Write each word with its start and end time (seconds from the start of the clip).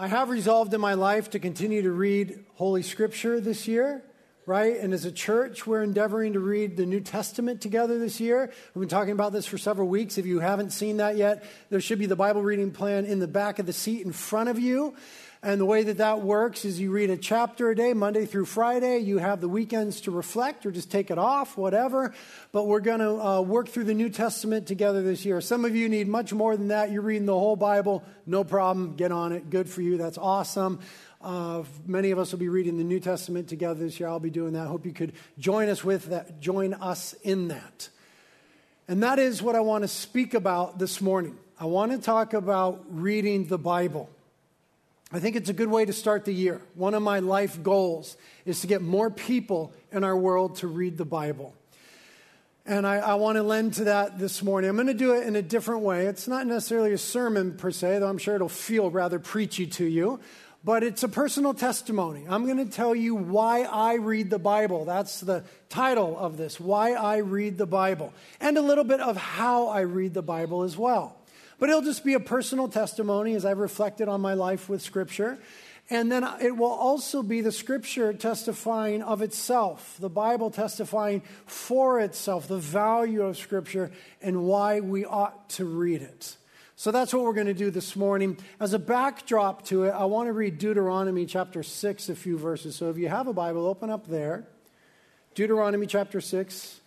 I 0.00 0.06
have 0.06 0.28
resolved 0.30 0.72
in 0.74 0.80
my 0.80 0.94
life 0.94 1.30
to 1.30 1.40
continue 1.40 1.82
to 1.82 1.90
read 1.90 2.44
Holy 2.54 2.84
Scripture 2.84 3.40
this 3.40 3.66
year, 3.66 4.04
right? 4.46 4.78
And 4.78 4.94
as 4.94 5.04
a 5.04 5.10
church, 5.10 5.66
we're 5.66 5.82
endeavoring 5.82 6.34
to 6.34 6.38
read 6.38 6.76
the 6.76 6.86
New 6.86 7.00
Testament 7.00 7.60
together 7.60 7.98
this 7.98 8.20
year. 8.20 8.52
We've 8.74 8.82
been 8.82 8.88
talking 8.88 9.10
about 9.10 9.32
this 9.32 9.44
for 9.44 9.58
several 9.58 9.88
weeks. 9.88 10.16
If 10.16 10.24
you 10.24 10.38
haven't 10.38 10.70
seen 10.70 10.98
that 10.98 11.16
yet, 11.16 11.42
there 11.68 11.80
should 11.80 11.98
be 11.98 12.06
the 12.06 12.14
Bible 12.14 12.42
reading 12.42 12.70
plan 12.70 13.06
in 13.06 13.18
the 13.18 13.26
back 13.26 13.58
of 13.58 13.66
the 13.66 13.72
seat 13.72 14.06
in 14.06 14.12
front 14.12 14.48
of 14.48 14.56
you. 14.60 14.94
And 15.40 15.60
the 15.60 15.64
way 15.64 15.84
that 15.84 15.98
that 15.98 16.22
works 16.22 16.64
is 16.64 16.80
you 16.80 16.90
read 16.90 17.10
a 17.10 17.16
chapter 17.16 17.70
a 17.70 17.76
day, 17.76 17.94
Monday 17.94 18.26
through 18.26 18.46
Friday. 18.46 18.98
You 18.98 19.18
have 19.18 19.40
the 19.40 19.48
weekends 19.48 20.00
to 20.02 20.10
reflect 20.10 20.66
or 20.66 20.72
just 20.72 20.90
take 20.90 21.12
it 21.12 21.18
off, 21.18 21.56
whatever. 21.56 22.12
But 22.50 22.66
we're 22.66 22.80
going 22.80 22.98
to 22.98 23.24
uh, 23.24 23.40
work 23.42 23.68
through 23.68 23.84
the 23.84 23.94
New 23.94 24.08
Testament 24.08 24.66
together 24.66 25.00
this 25.00 25.24
year. 25.24 25.40
Some 25.40 25.64
of 25.64 25.76
you 25.76 25.88
need 25.88 26.08
much 26.08 26.32
more 26.32 26.56
than 26.56 26.68
that. 26.68 26.90
You're 26.90 27.02
reading 27.02 27.26
the 27.26 27.38
whole 27.38 27.54
Bible, 27.54 28.02
no 28.26 28.42
problem. 28.42 28.96
Get 28.96 29.12
on 29.12 29.30
it. 29.30 29.48
Good 29.48 29.70
for 29.70 29.80
you. 29.80 29.96
That's 29.96 30.18
awesome. 30.18 30.80
Uh, 31.20 31.62
many 31.86 32.10
of 32.10 32.18
us 32.18 32.32
will 32.32 32.40
be 32.40 32.48
reading 32.48 32.76
the 32.76 32.84
New 32.84 32.98
Testament 32.98 33.48
together 33.48 33.78
this 33.78 34.00
year. 34.00 34.08
I'll 34.08 34.18
be 34.18 34.30
doing 34.30 34.54
that. 34.54 34.66
Hope 34.66 34.86
you 34.86 34.92
could 34.92 35.12
join 35.38 35.68
us 35.68 35.84
with 35.84 36.06
that. 36.06 36.40
Join 36.40 36.74
us 36.74 37.12
in 37.22 37.48
that. 37.48 37.88
And 38.88 39.04
that 39.04 39.20
is 39.20 39.40
what 39.40 39.54
I 39.54 39.60
want 39.60 39.82
to 39.82 39.88
speak 39.88 40.34
about 40.34 40.80
this 40.80 41.00
morning. 41.00 41.36
I 41.60 41.66
want 41.66 41.92
to 41.92 41.98
talk 41.98 42.34
about 42.34 42.84
reading 42.90 43.46
the 43.46 43.58
Bible. 43.58 44.10
I 45.10 45.20
think 45.20 45.36
it's 45.36 45.48
a 45.48 45.54
good 45.54 45.70
way 45.70 45.86
to 45.86 45.92
start 45.92 46.26
the 46.26 46.34
year. 46.34 46.60
One 46.74 46.92
of 46.92 47.02
my 47.02 47.20
life 47.20 47.62
goals 47.62 48.16
is 48.44 48.60
to 48.60 48.66
get 48.66 48.82
more 48.82 49.10
people 49.10 49.72
in 49.90 50.04
our 50.04 50.16
world 50.16 50.56
to 50.56 50.66
read 50.66 50.98
the 50.98 51.06
Bible. 51.06 51.54
And 52.66 52.86
I, 52.86 52.96
I 52.96 53.14
want 53.14 53.36
to 53.36 53.42
lend 53.42 53.74
to 53.74 53.84
that 53.84 54.18
this 54.18 54.42
morning. 54.42 54.68
I'm 54.68 54.76
going 54.76 54.88
to 54.88 54.94
do 54.94 55.14
it 55.14 55.26
in 55.26 55.34
a 55.34 55.40
different 55.40 55.80
way. 55.80 56.04
It's 56.04 56.28
not 56.28 56.46
necessarily 56.46 56.92
a 56.92 56.98
sermon 56.98 57.56
per 57.56 57.70
se, 57.70 58.00
though 58.00 58.08
I'm 58.08 58.18
sure 58.18 58.34
it'll 58.34 58.50
feel 58.50 58.90
rather 58.90 59.18
preachy 59.18 59.66
to 59.66 59.86
you, 59.86 60.20
but 60.62 60.82
it's 60.82 61.02
a 61.02 61.08
personal 61.08 61.54
testimony. 61.54 62.26
I'm 62.28 62.44
going 62.44 62.58
to 62.58 62.70
tell 62.70 62.94
you 62.94 63.14
why 63.14 63.62
I 63.62 63.94
read 63.94 64.28
the 64.28 64.38
Bible. 64.38 64.84
That's 64.84 65.20
the 65.20 65.44
title 65.70 66.18
of 66.18 66.36
this 66.36 66.60
Why 66.60 66.92
I 66.92 67.18
Read 67.18 67.56
the 67.56 67.66
Bible. 67.66 68.12
And 68.38 68.58
a 68.58 68.62
little 68.62 68.84
bit 68.84 69.00
of 69.00 69.16
how 69.16 69.68
I 69.68 69.80
read 69.80 70.12
the 70.12 70.20
Bible 70.20 70.64
as 70.64 70.76
well. 70.76 71.17
But 71.58 71.68
it'll 71.70 71.82
just 71.82 72.04
be 72.04 72.14
a 72.14 72.20
personal 72.20 72.68
testimony 72.68 73.34
as 73.34 73.44
I've 73.44 73.58
reflected 73.58 74.08
on 74.08 74.20
my 74.20 74.34
life 74.34 74.68
with 74.68 74.80
Scripture. 74.80 75.38
And 75.90 76.12
then 76.12 76.22
it 76.40 76.56
will 76.56 76.66
also 76.66 77.22
be 77.22 77.40
the 77.40 77.50
Scripture 77.50 78.12
testifying 78.12 79.02
of 79.02 79.22
itself, 79.22 79.96
the 79.98 80.10
Bible 80.10 80.50
testifying 80.50 81.22
for 81.46 81.98
itself, 81.98 82.46
the 82.46 82.58
value 82.58 83.22
of 83.22 83.38
Scripture 83.38 83.90
and 84.20 84.44
why 84.44 84.80
we 84.80 85.04
ought 85.04 85.48
to 85.50 85.64
read 85.64 86.02
it. 86.02 86.36
So 86.76 86.92
that's 86.92 87.12
what 87.12 87.24
we're 87.24 87.32
going 87.32 87.48
to 87.48 87.54
do 87.54 87.72
this 87.72 87.96
morning. 87.96 88.38
As 88.60 88.72
a 88.72 88.78
backdrop 88.78 89.64
to 89.64 89.84
it, 89.84 89.90
I 89.90 90.04
want 90.04 90.28
to 90.28 90.32
read 90.32 90.58
Deuteronomy 90.58 91.26
chapter 91.26 91.64
6, 91.64 92.08
a 92.08 92.14
few 92.14 92.38
verses. 92.38 92.76
So 92.76 92.90
if 92.90 92.98
you 92.98 93.08
have 93.08 93.26
a 93.26 93.32
Bible, 93.32 93.66
open 93.66 93.90
up 93.90 94.06
there. 94.06 94.46
Deuteronomy 95.34 95.86
chapter 95.86 96.20
6. 96.20 96.80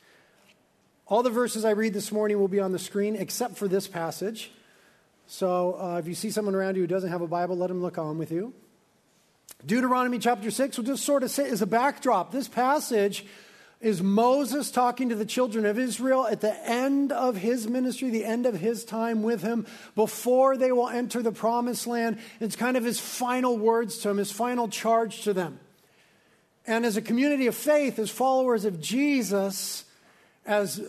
All 1.08 1.24
the 1.24 1.30
verses 1.30 1.66
I 1.66 1.72
read 1.72 1.94
this 1.94 2.10
morning 2.10 2.40
will 2.40 2.48
be 2.48 2.62
on 2.62 2.72
the 2.72 2.80
screen 2.80 3.18
except 3.18 3.58
for 3.58 3.68
this 3.68 3.88
passage. 3.88 4.52
So 5.32 5.78
uh, 5.80 5.98
if 5.98 6.10
you 6.10 6.14
see 6.14 6.30
someone 6.30 6.56
around 6.56 6.76
you 6.76 6.82
who 6.82 6.88
doesn't 6.88 7.10
have 7.10 7.22
a 7.22 7.28
Bible, 7.28 7.56
let 7.56 7.68
them 7.68 7.82
look 7.82 7.98
on 7.98 8.18
with 8.18 8.34
you. 8.34 8.52
Deuteronomy 9.66 10.20
chapter 10.20 10.52
6 10.52 10.76
will 10.76 10.84
just 10.84 11.06
sort 11.06 11.24
of 11.24 11.32
sit 11.32 11.48
as 11.48 11.62
a 11.62 11.66
backdrop. 11.66 12.34
This 12.34 12.50
passage 12.50 13.26
is 13.80 14.04
Moses 14.04 14.72
talking 14.72 15.08
to 15.08 15.16
the 15.16 15.24
children 15.24 15.66
of 15.66 15.80
Israel 15.80 16.28
at 16.28 16.42
the 16.42 16.54
end 16.70 17.14
of 17.14 17.38
his 17.38 17.66
ministry, 17.66 18.10
the 18.10 18.26
end 18.26 18.46
of 18.46 18.60
his 18.60 18.84
time 18.84 19.24
with 19.24 19.42
him, 19.42 19.66
before 19.96 20.58
they 20.58 20.74
will 20.74 20.90
enter 20.90 21.24
the 21.24 21.32
promised 21.32 21.88
land. 21.88 22.20
It's 22.42 22.58
kind 22.58 22.76
of 22.76 22.84
his 22.84 23.00
final 23.00 23.58
words 23.58 24.00
to 24.00 24.10
them, 24.10 24.18
his 24.18 24.34
final 24.34 24.68
charge 24.68 25.22
to 25.22 25.34
them. 25.34 25.62
And 26.68 26.86
as 26.86 26.98
a 26.98 27.02
community 27.02 27.48
of 27.48 27.56
faith, 27.56 28.00
as 28.00 28.12
followers 28.12 28.66
of 28.66 28.82
Jesus, 28.82 29.86
as 30.46 30.82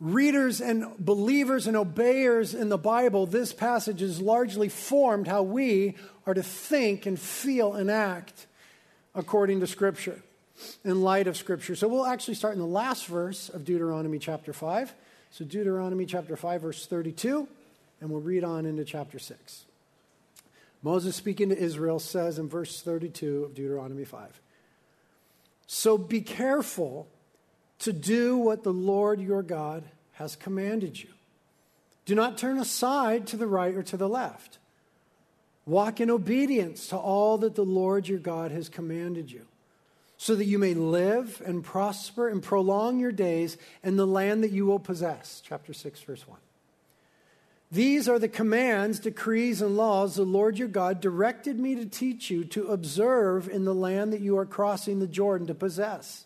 readers 0.00 0.60
and 0.60 0.86
believers 0.98 1.66
and 1.66 1.76
obeyers 1.76 2.54
in 2.54 2.70
the 2.70 2.78
Bible, 2.78 3.26
this 3.26 3.52
passage 3.52 4.00
has 4.00 4.20
largely 4.20 4.68
formed 4.68 5.28
how 5.28 5.42
we 5.42 5.96
are 6.26 6.34
to 6.34 6.42
think 6.42 7.06
and 7.06 7.20
feel 7.20 7.74
and 7.74 7.90
act 7.90 8.46
according 9.14 9.60
to 9.60 9.66
Scripture, 9.66 10.22
in 10.84 11.02
light 11.02 11.26
of 11.26 11.36
Scripture. 11.36 11.76
So 11.76 11.88
we'll 11.88 12.06
actually 12.06 12.34
start 12.34 12.54
in 12.54 12.60
the 12.60 12.66
last 12.66 13.06
verse 13.06 13.48
of 13.48 13.64
Deuteronomy 13.64 14.18
chapter 14.18 14.52
5. 14.52 14.94
So, 15.32 15.44
Deuteronomy 15.44 16.06
chapter 16.06 16.36
5, 16.36 16.62
verse 16.62 16.86
32, 16.86 17.46
and 18.00 18.10
we'll 18.10 18.20
read 18.20 18.42
on 18.42 18.66
into 18.66 18.84
chapter 18.84 19.20
6. 19.20 19.64
Moses, 20.82 21.14
speaking 21.14 21.50
to 21.50 21.58
Israel, 21.58 22.00
says 22.00 22.38
in 22.38 22.48
verse 22.48 22.82
32 22.82 23.44
of 23.44 23.54
Deuteronomy 23.54 24.04
5 24.04 24.40
So 25.66 25.96
be 25.96 26.20
careful 26.20 27.06
to 27.80 27.92
do 27.92 28.36
what 28.36 28.62
the 28.62 28.72
Lord 28.72 29.20
your 29.20 29.42
God 29.42 29.84
has 30.12 30.36
commanded 30.36 31.02
you. 31.02 31.08
Do 32.04 32.14
not 32.14 32.38
turn 32.38 32.58
aside 32.58 33.26
to 33.28 33.36
the 33.36 33.46
right 33.46 33.74
or 33.74 33.82
to 33.84 33.96
the 33.96 34.08
left. 34.08 34.58
Walk 35.66 36.00
in 36.00 36.10
obedience 36.10 36.88
to 36.88 36.96
all 36.96 37.38
that 37.38 37.54
the 37.54 37.64
Lord 37.64 38.08
your 38.08 38.18
God 38.18 38.50
has 38.50 38.68
commanded 38.68 39.30
you, 39.30 39.46
so 40.16 40.34
that 40.34 40.46
you 40.46 40.58
may 40.58 40.74
live 40.74 41.42
and 41.44 41.64
prosper 41.64 42.28
and 42.28 42.42
prolong 42.42 42.98
your 42.98 43.12
days 43.12 43.56
in 43.82 43.96
the 43.96 44.06
land 44.06 44.42
that 44.42 44.50
you 44.50 44.66
will 44.66 44.78
possess. 44.78 45.42
Chapter 45.44 45.72
6, 45.72 46.00
verse 46.00 46.26
1. 46.26 46.38
These 47.72 48.08
are 48.08 48.18
the 48.18 48.28
commands, 48.28 48.98
decrees, 48.98 49.62
and 49.62 49.76
laws 49.76 50.16
the 50.16 50.24
Lord 50.24 50.58
your 50.58 50.68
God 50.68 51.00
directed 51.00 51.58
me 51.58 51.76
to 51.76 51.86
teach 51.86 52.28
you 52.30 52.44
to 52.46 52.66
observe 52.68 53.48
in 53.48 53.64
the 53.64 53.74
land 53.74 54.12
that 54.12 54.20
you 54.20 54.36
are 54.38 54.46
crossing 54.46 54.98
the 54.98 55.06
Jordan 55.06 55.46
to 55.46 55.54
possess 55.54 56.24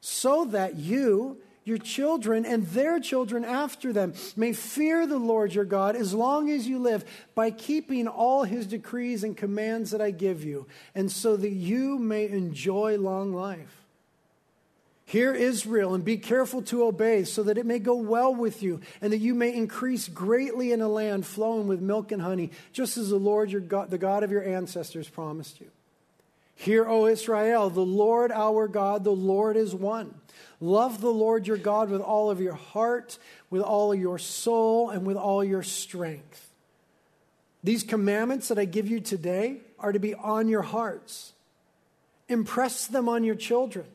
so 0.00 0.44
that 0.46 0.76
you, 0.76 1.38
your 1.64 1.78
children, 1.78 2.46
and 2.46 2.66
their 2.68 2.98
children 2.98 3.44
after 3.44 3.92
them 3.92 4.14
may 4.36 4.52
fear 4.52 5.06
the 5.06 5.18
Lord 5.18 5.54
your 5.54 5.64
God 5.64 5.96
as 5.96 6.14
long 6.14 6.50
as 6.50 6.66
you 6.66 6.78
live 6.78 7.04
by 7.34 7.50
keeping 7.50 8.08
all 8.08 8.44
his 8.44 8.66
decrees 8.66 9.22
and 9.24 9.36
commands 9.36 9.90
that 9.90 10.00
I 10.00 10.10
give 10.10 10.44
you, 10.44 10.66
and 10.94 11.10
so 11.10 11.36
that 11.36 11.50
you 11.50 11.98
may 11.98 12.28
enjoy 12.28 12.96
long 12.96 13.32
life. 13.32 13.84
Hear 15.08 15.32
Israel 15.32 15.94
and 15.94 16.04
be 16.04 16.18
careful 16.18 16.60
to 16.64 16.84
obey 16.84 17.24
so 17.24 17.42
that 17.44 17.56
it 17.56 17.64
may 17.64 17.78
go 17.78 17.94
well 17.94 18.34
with 18.34 18.62
you 18.62 18.82
and 19.00 19.10
that 19.10 19.20
you 19.20 19.34
may 19.34 19.54
increase 19.54 20.06
greatly 20.06 20.70
in 20.70 20.82
a 20.82 20.88
land 20.88 21.24
flowing 21.24 21.66
with 21.66 21.80
milk 21.80 22.12
and 22.12 22.20
honey, 22.20 22.50
just 22.74 22.98
as 22.98 23.08
the 23.08 23.16
Lord 23.16 23.50
your 23.50 23.62
God, 23.62 23.88
the 23.88 23.96
God 23.96 24.22
of 24.22 24.30
your 24.30 24.44
ancestors 24.44 25.08
promised 25.08 25.62
you. 25.62 25.70
Hear, 26.58 26.88
O 26.88 27.06
Israel, 27.06 27.70
the 27.70 27.84
Lord 27.84 28.32
our 28.32 28.66
God, 28.66 29.04
the 29.04 29.12
Lord 29.12 29.56
is 29.56 29.76
one. 29.76 30.12
Love 30.60 31.00
the 31.00 31.12
Lord 31.12 31.46
your 31.46 31.56
God 31.56 31.88
with 31.88 32.00
all 32.00 32.32
of 32.32 32.40
your 32.40 32.54
heart, 32.54 33.16
with 33.48 33.62
all 33.62 33.92
of 33.92 34.00
your 34.00 34.18
soul, 34.18 34.90
and 34.90 35.06
with 35.06 35.16
all 35.16 35.44
your 35.44 35.62
strength. 35.62 36.50
These 37.62 37.84
commandments 37.84 38.48
that 38.48 38.58
I 38.58 38.64
give 38.64 38.88
you 38.88 38.98
today 38.98 39.58
are 39.78 39.92
to 39.92 40.00
be 40.00 40.16
on 40.16 40.48
your 40.48 40.62
hearts. 40.62 41.32
Impress 42.28 42.88
them 42.88 43.08
on 43.08 43.22
your 43.22 43.36
children. 43.36 43.86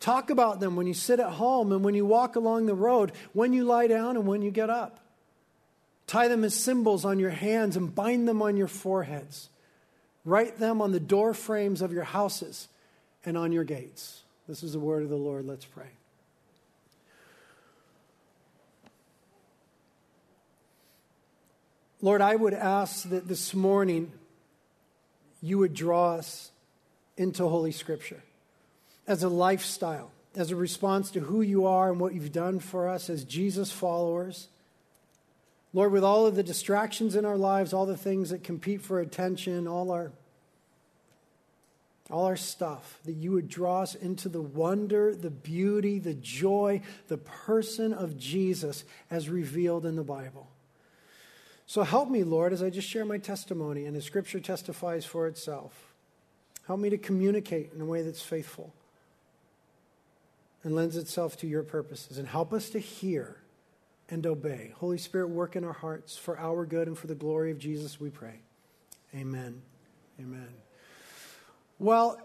Talk 0.00 0.30
about 0.30 0.58
them 0.58 0.74
when 0.74 0.88
you 0.88 0.94
sit 0.94 1.20
at 1.20 1.30
home 1.34 1.70
and 1.70 1.84
when 1.84 1.94
you 1.94 2.04
walk 2.04 2.34
along 2.34 2.66
the 2.66 2.74
road, 2.74 3.12
when 3.34 3.52
you 3.52 3.62
lie 3.62 3.86
down 3.86 4.16
and 4.16 4.26
when 4.26 4.42
you 4.42 4.50
get 4.50 4.68
up. 4.68 4.98
Tie 6.08 6.26
them 6.26 6.42
as 6.42 6.56
symbols 6.56 7.04
on 7.04 7.20
your 7.20 7.30
hands 7.30 7.76
and 7.76 7.94
bind 7.94 8.26
them 8.26 8.42
on 8.42 8.56
your 8.56 8.66
foreheads. 8.66 9.48
Write 10.28 10.58
them 10.58 10.82
on 10.82 10.92
the 10.92 11.00
door 11.00 11.32
frames 11.32 11.80
of 11.80 11.90
your 11.90 12.04
houses 12.04 12.68
and 13.24 13.38
on 13.38 13.50
your 13.50 13.64
gates. 13.64 14.24
This 14.46 14.62
is 14.62 14.74
the 14.74 14.78
word 14.78 15.02
of 15.02 15.08
the 15.08 15.16
Lord. 15.16 15.46
Let's 15.46 15.64
pray. 15.64 15.86
Lord, 22.02 22.20
I 22.20 22.36
would 22.36 22.52
ask 22.52 23.08
that 23.08 23.26
this 23.26 23.54
morning 23.54 24.12
you 25.40 25.56
would 25.56 25.72
draw 25.72 26.16
us 26.16 26.50
into 27.16 27.48
Holy 27.48 27.72
Scripture 27.72 28.22
as 29.06 29.22
a 29.22 29.30
lifestyle, 29.30 30.10
as 30.36 30.50
a 30.50 30.56
response 30.56 31.10
to 31.12 31.20
who 31.20 31.40
you 31.40 31.66
are 31.66 31.90
and 31.90 31.98
what 31.98 32.12
you've 32.12 32.32
done 32.32 32.60
for 32.60 32.86
us 32.86 33.08
as 33.08 33.24
Jesus 33.24 33.72
followers. 33.72 34.48
Lord, 35.72 35.90
with 35.90 36.04
all 36.04 36.26
of 36.26 36.34
the 36.34 36.42
distractions 36.42 37.16
in 37.16 37.24
our 37.24 37.38
lives, 37.38 37.72
all 37.72 37.86
the 37.86 37.96
things 37.96 38.28
that 38.28 38.44
compete 38.44 38.82
for 38.82 39.00
attention, 39.00 39.66
all 39.66 39.90
our 39.90 40.12
all 42.10 42.24
our 42.24 42.36
stuff, 42.36 43.00
that 43.04 43.12
you 43.12 43.32
would 43.32 43.48
draw 43.48 43.82
us 43.82 43.94
into 43.94 44.28
the 44.28 44.40
wonder, 44.40 45.14
the 45.14 45.30
beauty, 45.30 45.98
the 45.98 46.14
joy, 46.14 46.80
the 47.08 47.18
person 47.18 47.92
of 47.92 48.16
Jesus 48.16 48.84
as 49.10 49.28
revealed 49.28 49.84
in 49.84 49.96
the 49.96 50.02
Bible. 50.02 50.48
So 51.66 51.82
help 51.82 52.08
me, 52.08 52.24
Lord, 52.24 52.54
as 52.54 52.62
I 52.62 52.70
just 52.70 52.88
share 52.88 53.04
my 53.04 53.18
testimony 53.18 53.84
and 53.84 53.94
the 53.94 54.00
scripture 54.00 54.40
testifies 54.40 55.04
for 55.04 55.26
itself. 55.26 55.92
Help 56.66 56.80
me 56.80 56.88
to 56.90 56.98
communicate 56.98 57.72
in 57.74 57.80
a 57.80 57.84
way 57.84 58.02
that's 58.02 58.22
faithful 58.22 58.72
and 60.64 60.74
lends 60.74 60.96
itself 60.96 61.36
to 61.38 61.46
your 61.46 61.62
purposes. 61.62 62.16
And 62.16 62.26
help 62.26 62.52
us 62.54 62.70
to 62.70 62.78
hear 62.78 63.36
and 64.10 64.26
obey. 64.26 64.72
Holy 64.76 64.98
Spirit, 64.98 65.28
work 65.28 65.56
in 65.56 65.64
our 65.64 65.72
hearts 65.72 66.16
for 66.16 66.38
our 66.38 66.64
good 66.64 66.88
and 66.88 66.96
for 66.96 67.06
the 67.06 67.14
glory 67.14 67.50
of 67.50 67.58
Jesus, 67.58 68.00
we 68.00 68.08
pray. 68.08 68.40
Amen. 69.14 69.60
Amen. 70.18 70.67
Well, 71.78 72.18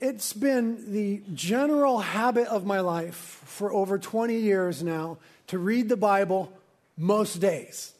it's 0.00 0.34
been 0.34 0.92
the 0.92 1.22
general 1.32 1.98
habit 1.98 2.46
of 2.48 2.66
my 2.66 2.80
life 2.80 3.14
for 3.14 3.72
over 3.72 3.98
20 3.98 4.36
years 4.36 4.82
now 4.82 5.16
to 5.46 5.58
read 5.58 5.88
the 5.88 5.96
Bible 5.96 6.52
most 6.96 7.36
days. 7.40 7.94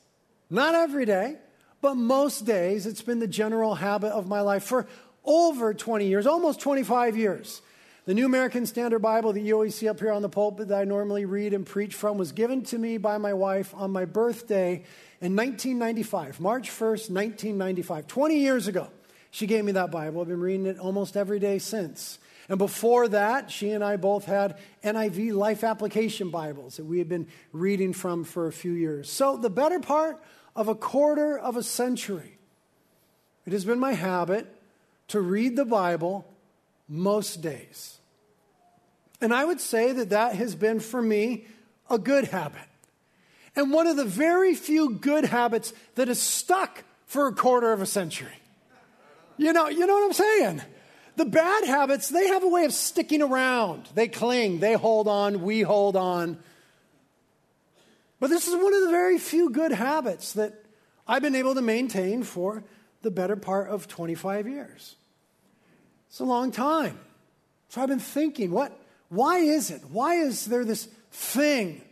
Not 0.50 0.74
every 0.74 1.06
day, 1.06 1.36
but 1.80 1.94
most 1.94 2.44
days. 2.44 2.86
It's 2.86 3.00
been 3.00 3.20
the 3.20 3.26
general 3.26 3.74
habit 3.74 4.12
of 4.12 4.28
my 4.28 4.42
life 4.42 4.64
for 4.64 4.86
over 5.24 5.72
20 5.72 6.06
years, 6.06 6.26
almost 6.26 6.60
25 6.60 7.16
years. 7.16 7.62
The 8.04 8.14
New 8.14 8.26
American 8.26 8.66
Standard 8.66 9.00
Bible 9.00 9.32
that 9.32 9.40
you 9.40 9.54
always 9.54 9.74
see 9.74 9.88
up 9.88 10.00
here 10.00 10.12
on 10.12 10.22
the 10.22 10.28
pulpit 10.28 10.68
that 10.68 10.78
I 10.78 10.84
normally 10.84 11.24
read 11.24 11.54
and 11.54 11.64
preach 11.64 11.94
from 11.94 12.18
was 12.18 12.32
given 12.32 12.62
to 12.64 12.78
me 12.78 12.98
by 12.98 13.16
my 13.16 13.32
wife 13.32 13.74
on 13.74 13.92
my 13.92 14.04
birthday 14.04 14.84
in 15.20 15.36
1995, 15.36 16.38
March 16.40 16.70
1st, 16.70 17.10
1995, 17.10 18.06
20 18.06 18.38
years 18.38 18.68
ago. 18.68 18.88
She 19.30 19.46
gave 19.46 19.64
me 19.64 19.72
that 19.72 19.90
Bible. 19.90 20.20
I've 20.20 20.28
been 20.28 20.40
reading 20.40 20.66
it 20.66 20.78
almost 20.78 21.16
every 21.16 21.38
day 21.38 21.58
since. 21.58 22.18
And 22.48 22.58
before 22.58 23.08
that, 23.08 23.50
she 23.50 23.70
and 23.70 23.84
I 23.84 23.96
both 23.96 24.24
had 24.24 24.58
NIV 24.82 25.34
Life 25.34 25.62
Application 25.62 26.30
Bibles 26.30 26.76
that 26.76 26.86
we 26.86 26.98
had 26.98 27.08
been 27.08 27.26
reading 27.52 27.92
from 27.92 28.24
for 28.24 28.46
a 28.46 28.52
few 28.52 28.72
years. 28.72 29.10
So, 29.10 29.36
the 29.36 29.50
better 29.50 29.80
part 29.80 30.22
of 30.56 30.68
a 30.68 30.74
quarter 30.74 31.38
of 31.38 31.56
a 31.56 31.62
century, 31.62 32.38
it 33.44 33.52
has 33.52 33.66
been 33.66 33.78
my 33.78 33.92
habit 33.92 34.46
to 35.08 35.20
read 35.20 35.56
the 35.56 35.66
Bible 35.66 36.26
most 36.88 37.42
days. 37.42 37.98
And 39.20 39.34
I 39.34 39.44
would 39.44 39.60
say 39.60 39.92
that 39.92 40.10
that 40.10 40.34
has 40.36 40.54
been 40.54 40.80
for 40.80 41.02
me 41.02 41.46
a 41.90 41.98
good 41.98 42.24
habit. 42.24 42.62
And 43.56 43.72
one 43.72 43.86
of 43.86 43.96
the 43.96 44.04
very 44.04 44.54
few 44.54 44.94
good 44.94 45.24
habits 45.24 45.72
that 45.96 46.08
has 46.08 46.20
stuck 46.20 46.84
for 47.06 47.26
a 47.26 47.34
quarter 47.34 47.72
of 47.72 47.82
a 47.82 47.86
century. 47.86 48.37
You 49.38 49.52
know, 49.52 49.68
you 49.68 49.86
know 49.86 49.94
what 49.94 50.04
I'm 50.04 50.12
saying? 50.12 50.62
The 51.16 51.24
bad 51.24 51.64
habits, 51.64 52.08
they 52.08 52.28
have 52.28 52.44
a 52.44 52.48
way 52.48 52.64
of 52.64 52.72
sticking 52.72 53.22
around. 53.22 53.88
They 53.94 54.08
cling, 54.08 54.60
they 54.60 54.74
hold 54.74 55.08
on, 55.08 55.42
we 55.42 55.62
hold 55.62 55.96
on. 55.96 56.38
But 58.20 58.30
this 58.30 58.46
is 58.46 58.54
one 58.54 58.74
of 58.74 58.82
the 58.82 58.90
very 58.90 59.18
few 59.18 59.50
good 59.50 59.72
habits 59.72 60.32
that 60.34 60.64
I've 61.06 61.22
been 61.22 61.34
able 61.34 61.54
to 61.54 61.62
maintain 61.62 62.22
for 62.22 62.64
the 63.02 63.10
better 63.10 63.36
part 63.36 63.68
of 63.68 63.88
25 63.88 64.48
years. 64.48 64.96
It's 66.08 66.20
a 66.20 66.24
long 66.24 66.50
time. 66.50 66.98
So 67.68 67.80
I've 67.80 67.88
been 67.88 68.00
thinking, 68.00 68.50
what, 68.50 68.76
why 69.08 69.38
is 69.38 69.70
it? 69.70 69.82
Why 69.90 70.14
is 70.14 70.46
there 70.46 70.64
this 70.64 70.88
thing 71.10 71.82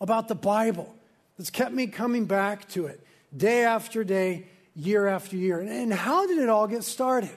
about 0.00 0.28
the 0.28 0.34
Bible 0.34 0.94
that's 1.36 1.50
kept 1.50 1.72
me 1.72 1.86
coming 1.86 2.26
back 2.26 2.68
to 2.70 2.86
it 2.86 3.04
day 3.36 3.64
after 3.64 4.04
day, 4.04 4.46
year 4.74 5.06
after 5.06 5.36
year? 5.36 5.60
And, 5.60 5.92
how 5.92 6.26
did 6.26 6.38
it 6.38 6.48
all 6.48 6.66
get 6.66 6.84
started? 6.84 7.30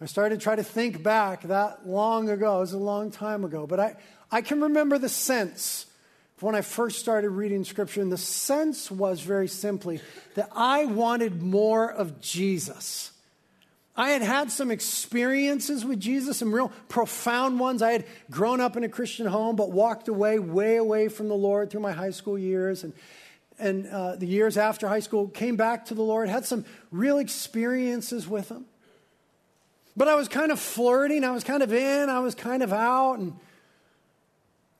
I 0.00 0.06
started 0.06 0.40
to 0.40 0.42
try 0.42 0.56
to 0.56 0.62
think 0.62 1.02
back 1.02 1.42
that 1.42 1.88
long 1.88 2.28
ago. 2.28 2.58
It 2.58 2.60
was 2.60 2.72
a 2.74 2.78
long 2.78 3.10
time 3.10 3.44
ago. 3.44 3.66
But 3.66 3.80
I, 3.80 3.96
I 4.30 4.42
can 4.42 4.60
remember 4.60 4.98
the 4.98 5.08
sense 5.08 5.86
when 6.40 6.54
I 6.54 6.60
first 6.60 6.98
started 6.98 7.30
reading 7.30 7.64
Scripture. 7.64 8.02
And 8.02 8.12
the 8.12 8.18
sense 8.18 8.90
was 8.90 9.20
very 9.20 9.48
simply 9.48 10.00
that 10.34 10.50
I 10.54 10.84
wanted 10.84 11.42
more 11.42 11.90
of 11.90 12.20
Jesus. 12.20 13.10
I 13.96 14.10
had 14.10 14.20
had 14.20 14.52
some 14.52 14.70
experiences 14.70 15.82
with 15.82 15.98
Jesus, 15.98 16.36
some 16.36 16.54
real 16.54 16.70
profound 16.88 17.58
ones. 17.58 17.80
I 17.80 17.92
had 17.92 18.04
grown 18.30 18.60
up 18.60 18.76
in 18.76 18.84
a 18.84 18.90
Christian 18.90 19.26
home, 19.26 19.56
but 19.56 19.72
walked 19.72 20.08
away, 20.08 20.38
way 20.38 20.76
away 20.76 21.08
from 21.08 21.28
the 21.28 21.34
Lord 21.34 21.70
through 21.70 21.80
my 21.80 21.92
high 21.92 22.10
school 22.10 22.38
years. 22.38 22.84
And, 22.84 22.92
and 23.58 23.86
uh, 23.86 24.16
the 24.16 24.26
years 24.26 24.56
after 24.56 24.88
high 24.88 25.00
school, 25.00 25.28
came 25.28 25.56
back 25.56 25.86
to 25.86 25.94
the 25.94 26.02
Lord, 26.02 26.28
had 26.28 26.44
some 26.44 26.64
real 26.90 27.18
experiences 27.18 28.28
with 28.28 28.50
Him. 28.50 28.66
But 29.96 30.08
I 30.08 30.14
was 30.14 30.28
kind 30.28 30.52
of 30.52 30.60
flirting, 30.60 31.24
I 31.24 31.30
was 31.30 31.42
kind 31.42 31.62
of 31.62 31.72
in, 31.72 32.10
I 32.10 32.20
was 32.20 32.34
kind 32.34 32.62
of 32.62 32.72
out. 32.72 33.18
And, 33.18 33.34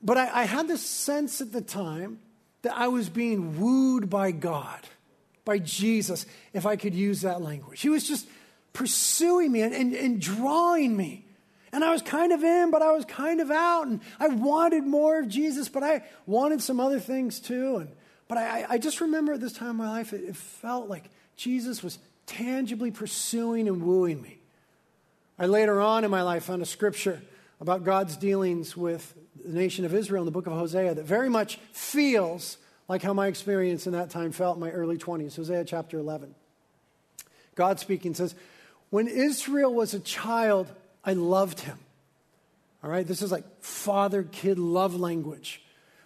but 0.01 0.17
I, 0.17 0.41
I 0.41 0.43
had 0.43 0.67
this 0.67 0.85
sense 0.85 1.41
at 1.41 1.51
the 1.51 1.61
time 1.61 2.19
that 2.61 2.77
I 2.77 2.87
was 2.87 3.09
being 3.09 3.59
wooed 3.59 4.09
by 4.09 4.31
God, 4.31 4.79
by 5.43 5.57
Jesus, 5.57 6.25
if 6.53 6.65
I 6.65 6.75
could 6.75 6.93
use 6.93 7.21
that 7.21 7.41
language. 7.41 7.81
He 7.81 7.89
was 7.89 8.07
just 8.07 8.27
pursuing 8.73 9.51
me 9.51 9.61
and, 9.61 9.73
and, 9.73 9.93
and 9.93 10.21
drawing 10.21 10.95
me. 10.95 11.25
And 11.71 11.83
I 11.83 11.91
was 11.91 12.03
kind 12.03 12.31
of 12.31 12.43
in, 12.43 12.69
but 12.69 12.81
I 12.81 12.91
was 12.91 13.03
kind 13.05 13.41
of 13.41 13.49
out. 13.49 13.87
And 13.87 14.01
I 14.19 14.27
wanted 14.27 14.85
more 14.85 15.19
of 15.19 15.27
Jesus, 15.27 15.67
but 15.67 15.83
I 15.83 16.03
wanted 16.27 16.61
some 16.61 16.79
other 16.79 16.99
things 16.99 17.39
too. 17.39 17.77
And, 17.77 17.89
but 18.27 18.37
I, 18.37 18.65
I 18.69 18.77
just 18.77 19.01
remember 19.01 19.33
at 19.33 19.39
this 19.39 19.53
time 19.53 19.71
in 19.71 19.75
my 19.77 19.89
life, 19.89 20.13
it, 20.13 20.23
it 20.23 20.35
felt 20.35 20.89
like 20.89 21.09
Jesus 21.35 21.83
was 21.83 21.99
tangibly 22.25 22.91
pursuing 22.91 23.67
and 23.67 23.81
wooing 23.81 24.21
me. 24.21 24.39
I 25.39 25.45
later 25.45 25.79
on 25.81 26.03
in 26.03 26.11
my 26.11 26.23
life 26.23 26.45
found 26.45 26.61
a 26.61 26.65
scripture 26.65 27.21
about 27.61 27.83
God's 27.83 28.17
dealings 28.17 28.75
with 28.75 29.15
the 29.43 29.53
nation 29.53 29.85
of 29.85 29.93
Israel 29.93 30.23
in 30.23 30.25
the 30.25 30.31
book 30.31 30.47
of 30.47 30.53
Hosea 30.53 30.95
that 30.95 31.05
very 31.05 31.29
much 31.29 31.57
feels 31.71 32.57
like 32.87 33.01
how 33.01 33.13
my 33.13 33.27
experience 33.27 33.87
in 33.87 33.93
that 33.93 34.09
time 34.09 34.31
felt 34.31 34.57
in 34.57 34.61
my 34.61 34.71
early 34.71 34.97
20s. 34.97 35.35
Hosea 35.35 35.65
chapter 35.65 35.99
11. 35.99 36.33
God 37.55 37.79
speaking 37.79 38.13
says, 38.13 38.35
when 38.89 39.07
Israel 39.07 39.73
was 39.73 39.93
a 39.93 39.99
child, 39.99 40.71
I 41.03 41.13
loved 41.13 41.61
him. 41.61 41.77
All 42.83 42.89
right, 42.89 43.05
this 43.05 43.21
is 43.21 43.31
like 43.31 43.43
father 43.61 44.23
kid 44.23 44.59
love 44.59 44.95
language. 44.95 45.61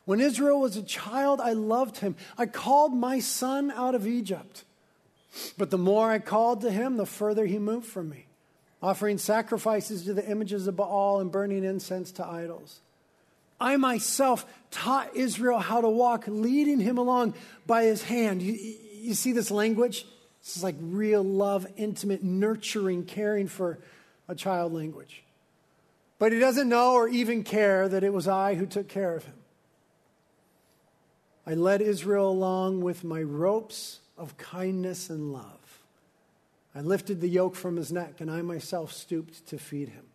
When 0.06 0.19
Israel 0.19 0.59
was 0.59 0.77
a 0.77 0.83
child, 0.83 1.39
I 1.39 1.53
loved 1.53 1.98
him. 1.98 2.15
I 2.38 2.45
called 2.45 2.94
my 2.94 3.19
son 3.19 3.71
out 3.71 3.95
of 3.95 4.07
Egypt. 4.07 4.63
But 5.57 5.69
the 5.69 5.77
more 5.77 6.12
I 6.12 6.19
called 6.19 6.62
to 6.62 6.71
him, 6.71 6.98
the 6.98 7.06
further 7.06 7.45
he 7.45 7.59
moved 7.59 7.88
from 7.88 8.09
me, 8.09 8.25
offering 8.81 9.18
sacrifices 9.18 10.03
to 10.03 10.13
the 10.13 10.27
images 10.27 10.68
of 10.68 10.75
Baal 10.75 11.19
and 11.19 11.31
burning 11.31 11.63
incense 11.63 12.12
to 12.13 12.25
idols. 12.25 12.80
I 13.59 13.77
myself 13.77 14.45
taught 14.71 15.15
Israel 15.15 15.59
how 15.59 15.81
to 15.81 15.89
walk, 15.89 16.25
leading 16.27 16.80
him 16.80 16.98
along 16.98 17.36
by 17.68 17.83
his 17.83 18.03
hand. 18.03 18.42
You, 18.42 18.53
you 18.53 19.13
see 19.13 19.31
this 19.31 19.51
language? 19.51 20.06
This 20.44 20.57
is 20.57 20.63
like 20.63 20.75
real 20.81 21.24
love, 21.24 21.68
intimate, 21.77 22.24
nurturing, 22.24 23.06
caring 23.06 23.48
for 23.48 23.77
a 24.27 24.33
child 24.33 24.74
language. 24.74 25.24
But 26.18 26.31
he 26.31 26.39
doesn't 26.39 26.68
know 26.68 26.94
or 26.94 27.07
even 27.07 27.44
care 27.44 27.88
that 27.88 28.03
it 28.03 28.12
was 28.12 28.27
I 28.27 28.56
who 28.56 28.65
took 28.65 28.88
care 28.88 29.15
of 29.15 29.25
him. 29.25 29.36
I 31.45 31.53
led 31.53 31.81
Israel 31.81 32.29
along 32.29 32.81
with 32.81 33.03
my 33.03 33.21
ropes 33.21 33.99
of 34.17 34.38
kindness 34.38 35.09
and 35.09 35.33
love. 35.33 35.81
I 36.73 36.81
lifted 36.81 37.19
the 37.19 37.27
yoke 37.27 37.55
from 37.55 37.75
his 37.75 37.91
neck, 37.91 38.21
and 38.21 38.31
I 38.31 38.41
myself 38.41 38.93
stooped 38.93 39.45
to 39.48 39.57
feed 39.57 39.89
him. 39.89 40.05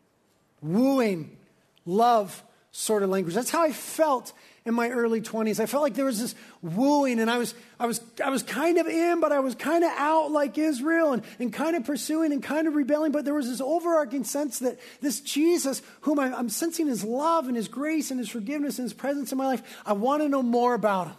Wooing, 0.63 1.37
love 1.85 2.43
sort 2.71 3.03
of 3.03 3.11
language. 3.11 3.35
That's 3.35 3.51
how 3.51 3.63
I 3.63 3.73
felt 3.73 4.33
in 4.67 4.75
my 4.75 4.91
early 4.91 5.21
20s. 5.21 5.61
I 5.61 5.67
felt 5.67 5.83
like 5.85 5.95
there 5.95 6.05
was 6.05 6.21
this 6.21 6.35
wooing, 6.61 7.21
and 7.21 7.31
I 7.31 7.39
was, 7.39 7.55
I 7.79 7.87
was, 7.87 8.01
I 8.23 8.31
was 8.31 8.43
kind 8.43 8.79
of 8.79 8.89
in, 8.89 9.21
but 9.21 9.31
I 9.31 9.39
was 9.39 9.55
kind 9.55 9.85
of 9.85 9.93
out 9.97 10.33
like 10.33 10.59
Israel 10.59 11.13
and, 11.13 11.23
and 11.39 11.53
kind 11.53 11.77
of 11.77 11.85
pursuing 11.85 12.33
and 12.33 12.43
kind 12.43 12.67
of 12.67 12.75
rebelling. 12.75 13.13
But 13.13 13.25
there 13.25 13.33
was 13.33 13.49
this 13.49 13.61
overarching 13.61 14.25
sense 14.25 14.59
that 14.59 14.79
this 15.01 15.21
Jesus, 15.21 15.81
whom 16.03 16.19
I, 16.19 16.37
I'm 16.37 16.49
sensing 16.49 16.89
his 16.89 17.05
love 17.05 17.47
and 17.47 17.57
his 17.57 17.69
grace 17.69 18.11
and 18.11 18.19
his 18.19 18.29
forgiveness 18.29 18.79
and 18.79 18.85
his 18.85 18.93
presence 18.93 19.31
in 19.31 19.39
my 19.39 19.47
life, 19.47 19.63
I 19.87 19.93
want 19.93 20.23
to 20.23 20.29
know 20.29 20.43
more 20.43 20.75
about 20.75 21.07
him. 21.07 21.17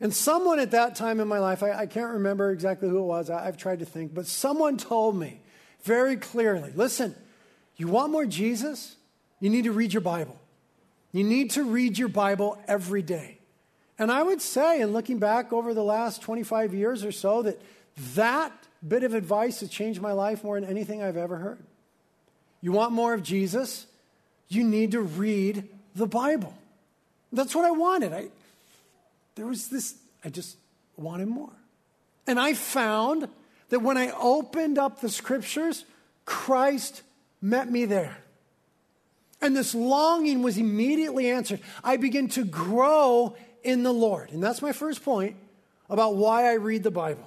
And 0.00 0.14
someone 0.14 0.58
at 0.58 0.70
that 0.70 0.96
time 0.96 1.20
in 1.20 1.28
my 1.28 1.38
life, 1.38 1.62
I, 1.62 1.72
I 1.72 1.86
can't 1.86 2.14
remember 2.14 2.50
exactly 2.50 2.88
who 2.88 2.98
it 2.98 3.06
was, 3.06 3.28
I, 3.28 3.46
I've 3.46 3.58
tried 3.58 3.80
to 3.80 3.84
think, 3.84 4.14
but 4.14 4.26
someone 4.26 4.78
told 4.78 5.14
me 5.14 5.40
very 5.82 6.16
clearly 6.16 6.72
listen, 6.74 7.14
you 7.76 7.86
want 7.88 8.12
more 8.12 8.24
Jesus? 8.24 8.96
You 9.40 9.50
need 9.50 9.64
to 9.64 9.72
read 9.72 9.92
your 9.92 10.00
Bible. 10.00 10.38
You 11.12 11.24
need 11.24 11.50
to 11.52 11.64
read 11.64 11.98
your 11.98 12.08
Bible 12.08 12.58
every 12.68 13.02
day. 13.02 13.38
And 13.98 14.10
I 14.10 14.22
would 14.22 14.40
say, 14.40 14.80
in 14.80 14.92
looking 14.92 15.18
back 15.18 15.52
over 15.52 15.74
the 15.74 15.84
last 15.84 16.22
25 16.22 16.72
years 16.72 17.04
or 17.04 17.12
so, 17.12 17.42
that 17.42 17.60
that 18.14 18.52
bit 18.86 19.02
of 19.02 19.12
advice 19.12 19.60
has 19.60 19.68
changed 19.68 20.00
my 20.00 20.12
life 20.12 20.42
more 20.42 20.58
than 20.58 20.68
anything 20.68 21.02
I've 21.02 21.16
ever 21.16 21.36
heard. 21.36 21.58
You 22.60 22.72
want 22.72 22.92
more 22.92 23.12
of 23.12 23.22
Jesus? 23.22 23.86
You 24.48 24.64
need 24.64 24.92
to 24.92 25.02
read 25.02 25.68
the 25.94 26.06
Bible. 26.06 26.54
That's 27.32 27.54
what 27.54 27.64
I 27.64 27.70
wanted. 27.70 28.12
I, 28.12 28.28
there 29.34 29.46
was 29.46 29.68
this, 29.68 29.94
I 30.24 30.28
just 30.28 30.56
wanted 30.96 31.28
more. 31.28 31.52
And 32.26 32.38
I 32.38 32.54
found 32.54 33.28
that 33.68 33.80
when 33.80 33.96
I 33.96 34.12
opened 34.12 34.78
up 34.78 35.00
the 35.00 35.08
scriptures, 35.08 35.84
Christ 36.24 37.02
met 37.40 37.70
me 37.70 37.84
there. 37.84 38.16
And 39.40 39.56
this 39.56 39.74
longing 39.74 40.42
was 40.42 40.58
immediately 40.58 41.30
answered. 41.30 41.60
I 41.82 41.96
begin 41.96 42.28
to 42.30 42.44
grow 42.44 43.36
in 43.62 43.82
the 43.82 43.92
Lord. 43.92 44.30
And 44.30 44.42
that's 44.42 44.62
my 44.62 44.72
first 44.72 45.02
point 45.04 45.36
about 45.88 46.16
why 46.16 46.50
I 46.50 46.54
read 46.54 46.82
the 46.82 46.90
Bible. 46.90 47.26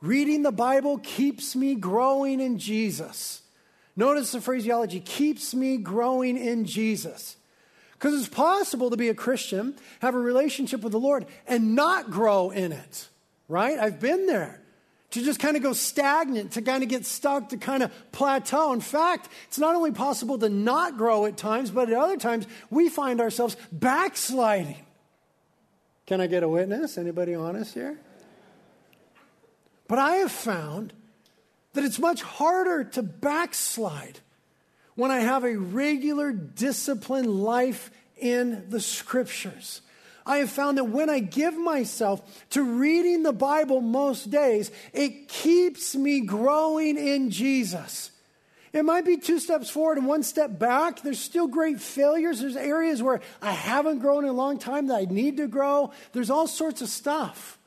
Reading 0.00 0.42
the 0.42 0.52
Bible 0.52 0.98
keeps 0.98 1.54
me 1.54 1.74
growing 1.74 2.40
in 2.40 2.58
Jesus. 2.58 3.42
Notice 3.96 4.32
the 4.32 4.40
phraseology 4.40 5.00
keeps 5.00 5.54
me 5.54 5.76
growing 5.76 6.38
in 6.38 6.64
Jesus. 6.64 7.36
Because 7.92 8.18
it's 8.18 8.34
possible 8.34 8.88
to 8.88 8.96
be 8.96 9.10
a 9.10 9.14
Christian, 9.14 9.76
have 10.00 10.14
a 10.14 10.18
relationship 10.18 10.80
with 10.80 10.92
the 10.92 10.98
Lord, 10.98 11.26
and 11.46 11.74
not 11.74 12.10
grow 12.10 12.48
in 12.48 12.72
it, 12.72 13.08
right? 13.46 13.78
I've 13.78 14.00
been 14.00 14.24
there. 14.24 14.59
To 15.10 15.22
just 15.22 15.40
kind 15.40 15.56
of 15.56 15.62
go 15.62 15.72
stagnant, 15.72 16.52
to 16.52 16.62
kind 16.62 16.82
of 16.82 16.88
get 16.88 17.04
stuck, 17.04 17.48
to 17.48 17.56
kind 17.56 17.82
of 17.82 17.92
plateau. 18.12 18.72
In 18.72 18.80
fact, 18.80 19.28
it's 19.48 19.58
not 19.58 19.74
only 19.74 19.90
possible 19.90 20.38
to 20.38 20.48
not 20.48 20.96
grow 20.96 21.26
at 21.26 21.36
times, 21.36 21.70
but 21.70 21.90
at 21.90 21.96
other 21.96 22.16
times 22.16 22.46
we 22.70 22.88
find 22.88 23.20
ourselves 23.20 23.56
backsliding. 23.72 24.86
Can 26.06 26.20
I 26.20 26.26
get 26.26 26.42
a 26.42 26.48
witness? 26.48 26.96
Anybody 26.98 27.34
honest 27.34 27.74
here? 27.74 27.98
But 29.88 29.98
I 29.98 30.16
have 30.16 30.32
found 30.32 30.92
that 31.72 31.84
it's 31.84 31.98
much 31.98 32.22
harder 32.22 32.84
to 32.84 33.02
backslide 33.02 34.20
when 34.94 35.10
I 35.10 35.20
have 35.20 35.44
a 35.44 35.56
regular, 35.56 36.32
disciplined 36.32 37.28
life 37.28 37.90
in 38.16 38.68
the 38.70 38.80
scriptures. 38.80 39.82
I 40.26 40.38
have 40.38 40.50
found 40.50 40.78
that 40.78 40.84
when 40.84 41.10
I 41.10 41.18
give 41.20 41.56
myself 41.56 42.46
to 42.50 42.62
reading 42.62 43.22
the 43.22 43.32
Bible 43.32 43.80
most 43.80 44.30
days, 44.30 44.70
it 44.92 45.28
keeps 45.28 45.94
me 45.94 46.20
growing 46.20 46.96
in 46.96 47.30
Jesus. 47.30 48.10
It 48.72 48.84
might 48.84 49.04
be 49.04 49.16
two 49.16 49.40
steps 49.40 49.68
forward 49.68 49.98
and 49.98 50.06
one 50.06 50.22
step 50.22 50.58
back. 50.58 51.02
There's 51.02 51.18
still 51.18 51.48
great 51.48 51.80
failures. 51.80 52.40
There's 52.40 52.56
areas 52.56 53.02
where 53.02 53.20
I 53.42 53.50
haven't 53.50 53.98
grown 53.98 54.24
in 54.24 54.30
a 54.30 54.34
long 54.34 54.58
time 54.58 54.86
that 54.88 54.96
I 54.96 55.04
need 55.06 55.38
to 55.38 55.48
grow. 55.48 55.92
There's 56.12 56.30
all 56.30 56.46
sorts 56.46 56.80
of 56.80 56.88
stuff. 56.88 57.58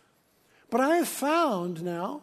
But 0.69 0.79
I 0.79 0.98
have 0.98 1.07
found 1.07 1.83
now, 1.83 2.22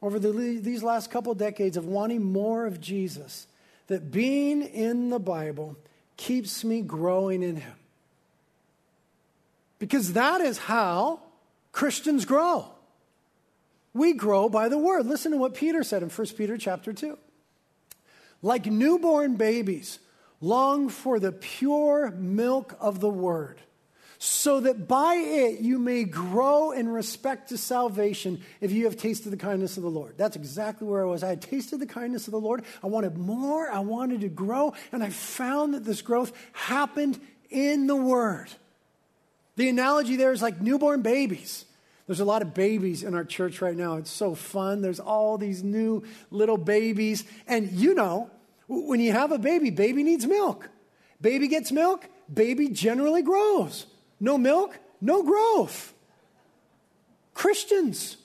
over 0.00 0.18
the, 0.18 0.30
these 0.30 0.82
last 0.82 1.10
couple 1.10 1.34
decades 1.34 1.76
of 1.76 1.84
wanting 1.84 2.22
more 2.22 2.66
of 2.66 2.80
Jesus, 2.80 3.48
that 3.88 4.10
being 4.10 4.62
in 4.62 5.10
the 5.10 5.18
Bible 5.18 5.76
keeps 6.16 6.62
me 6.64 6.80
growing 6.80 7.42
in 7.42 7.56
Him. 7.56 7.74
Because 9.82 10.12
that 10.12 10.40
is 10.40 10.58
how 10.58 11.18
Christians 11.72 12.24
grow. 12.24 12.66
We 13.92 14.12
grow 14.12 14.48
by 14.48 14.68
the 14.68 14.78
word. 14.78 15.06
Listen 15.06 15.32
to 15.32 15.38
what 15.38 15.54
Peter 15.54 15.82
said 15.82 16.04
in 16.04 16.08
1 16.08 16.26
Peter 16.38 16.56
chapter 16.56 16.92
2. 16.92 17.18
Like 18.42 18.66
newborn 18.66 19.34
babies, 19.34 19.98
long 20.40 20.88
for 20.88 21.18
the 21.18 21.32
pure 21.32 22.12
milk 22.12 22.76
of 22.78 23.00
the 23.00 23.10
word, 23.10 23.60
so 24.20 24.60
that 24.60 24.86
by 24.86 25.16
it 25.16 25.58
you 25.58 25.80
may 25.80 26.04
grow 26.04 26.70
in 26.70 26.88
respect 26.88 27.48
to 27.48 27.58
salvation 27.58 28.40
if 28.60 28.70
you 28.70 28.84
have 28.84 28.96
tasted 28.96 29.30
the 29.30 29.36
kindness 29.36 29.78
of 29.78 29.82
the 29.82 29.90
Lord. 29.90 30.14
That's 30.16 30.36
exactly 30.36 30.86
where 30.86 31.02
I 31.02 31.06
was. 31.06 31.24
I 31.24 31.30
had 31.30 31.42
tasted 31.42 31.80
the 31.80 31.86
kindness 31.86 32.28
of 32.28 32.30
the 32.30 32.38
Lord. 32.38 32.62
I 32.84 32.86
wanted 32.86 33.18
more. 33.18 33.68
I 33.68 33.80
wanted 33.80 34.20
to 34.20 34.28
grow. 34.28 34.74
And 34.92 35.02
I 35.02 35.10
found 35.10 35.74
that 35.74 35.84
this 35.84 36.02
growth 36.02 36.30
happened 36.52 37.20
in 37.50 37.88
the 37.88 37.96
word. 37.96 38.48
The 39.56 39.68
analogy 39.68 40.16
there 40.16 40.32
is 40.32 40.42
like 40.42 40.60
newborn 40.60 41.02
babies. 41.02 41.66
There's 42.06 42.20
a 42.20 42.24
lot 42.24 42.42
of 42.42 42.54
babies 42.54 43.02
in 43.02 43.14
our 43.14 43.24
church 43.24 43.60
right 43.60 43.76
now. 43.76 43.96
It's 43.96 44.10
so 44.10 44.34
fun. 44.34 44.82
There's 44.82 45.00
all 45.00 45.38
these 45.38 45.62
new 45.62 46.02
little 46.30 46.58
babies. 46.58 47.24
And 47.46 47.70
you 47.70 47.94
know, 47.94 48.30
when 48.66 49.00
you 49.00 49.12
have 49.12 49.32
a 49.32 49.38
baby, 49.38 49.70
baby 49.70 50.02
needs 50.02 50.26
milk. 50.26 50.68
Baby 51.20 51.46
gets 51.46 51.70
milk, 51.70 52.08
baby 52.32 52.68
generally 52.68 53.22
grows. 53.22 53.86
No 54.18 54.36
milk, 54.36 54.78
no 55.00 55.22
growth. 55.22 55.94
Christians 57.32 58.16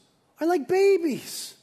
are 0.42 0.48
like 0.48 0.68
babies. 0.68 1.54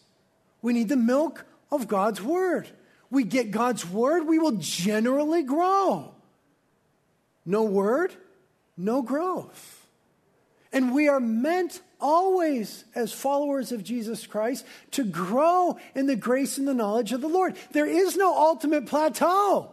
We 0.63 0.73
need 0.73 0.89
the 0.89 0.97
milk 0.97 1.45
of 1.71 1.89
God's 1.89 2.23
word. 2.23 2.69
We 3.11 3.25
get 3.25 3.51
God's 3.51 3.89
word, 3.89 4.27
we 4.27 4.39
will 4.39 4.57
generally 4.59 5.43
grow. 5.43 6.15
No 7.45 7.65
word, 7.65 8.15
no 8.77 9.03
growth. 9.03 9.87
And 10.73 10.93
we 10.93 11.09
are 11.09 11.21
meant 11.21 11.81
always, 12.01 12.85
as 12.95 13.13
followers 13.13 13.71
of 13.73 13.85
Jesus 13.85 14.27
Christ, 14.27 14.67
to 14.93 15.05
grow 15.05 15.79
in 15.95 16.07
the 16.07 16.17
grace 16.17 16.59
and 16.59 16.67
the 16.67 16.75
knowledge 16.75 17.13
of 17.13 17.21
the 17.21 17.29
Lord. 17.29 17.57
There 17.73 17.87
is 17.87 18.17
no 18.17 18.37
ultimate 18.37 18.87
plateau, 18.87 19.71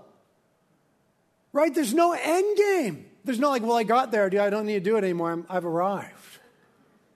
right? 1.52 1.74
There's 1.74 1.94
no 1.94 2.14
end 2.14 2.58
game. 2.58 3.06
There's 3.24 3.40
no 3.40 3.50
like, 3.50 3.64
well, 3.64 3.78
I 3.78 3.84
got 3.84 4.12
there, 4.12 4.26
I 4.26 4.50
don't 4.50 4.66
need 4.66 4.84
to 4.84 4.90
do 4.90 4.96
it 4.96 5.04
anymore, 5.04 5.44
i 5.50 5.54
have 5.54 5.66
arrived. 5.66 6.32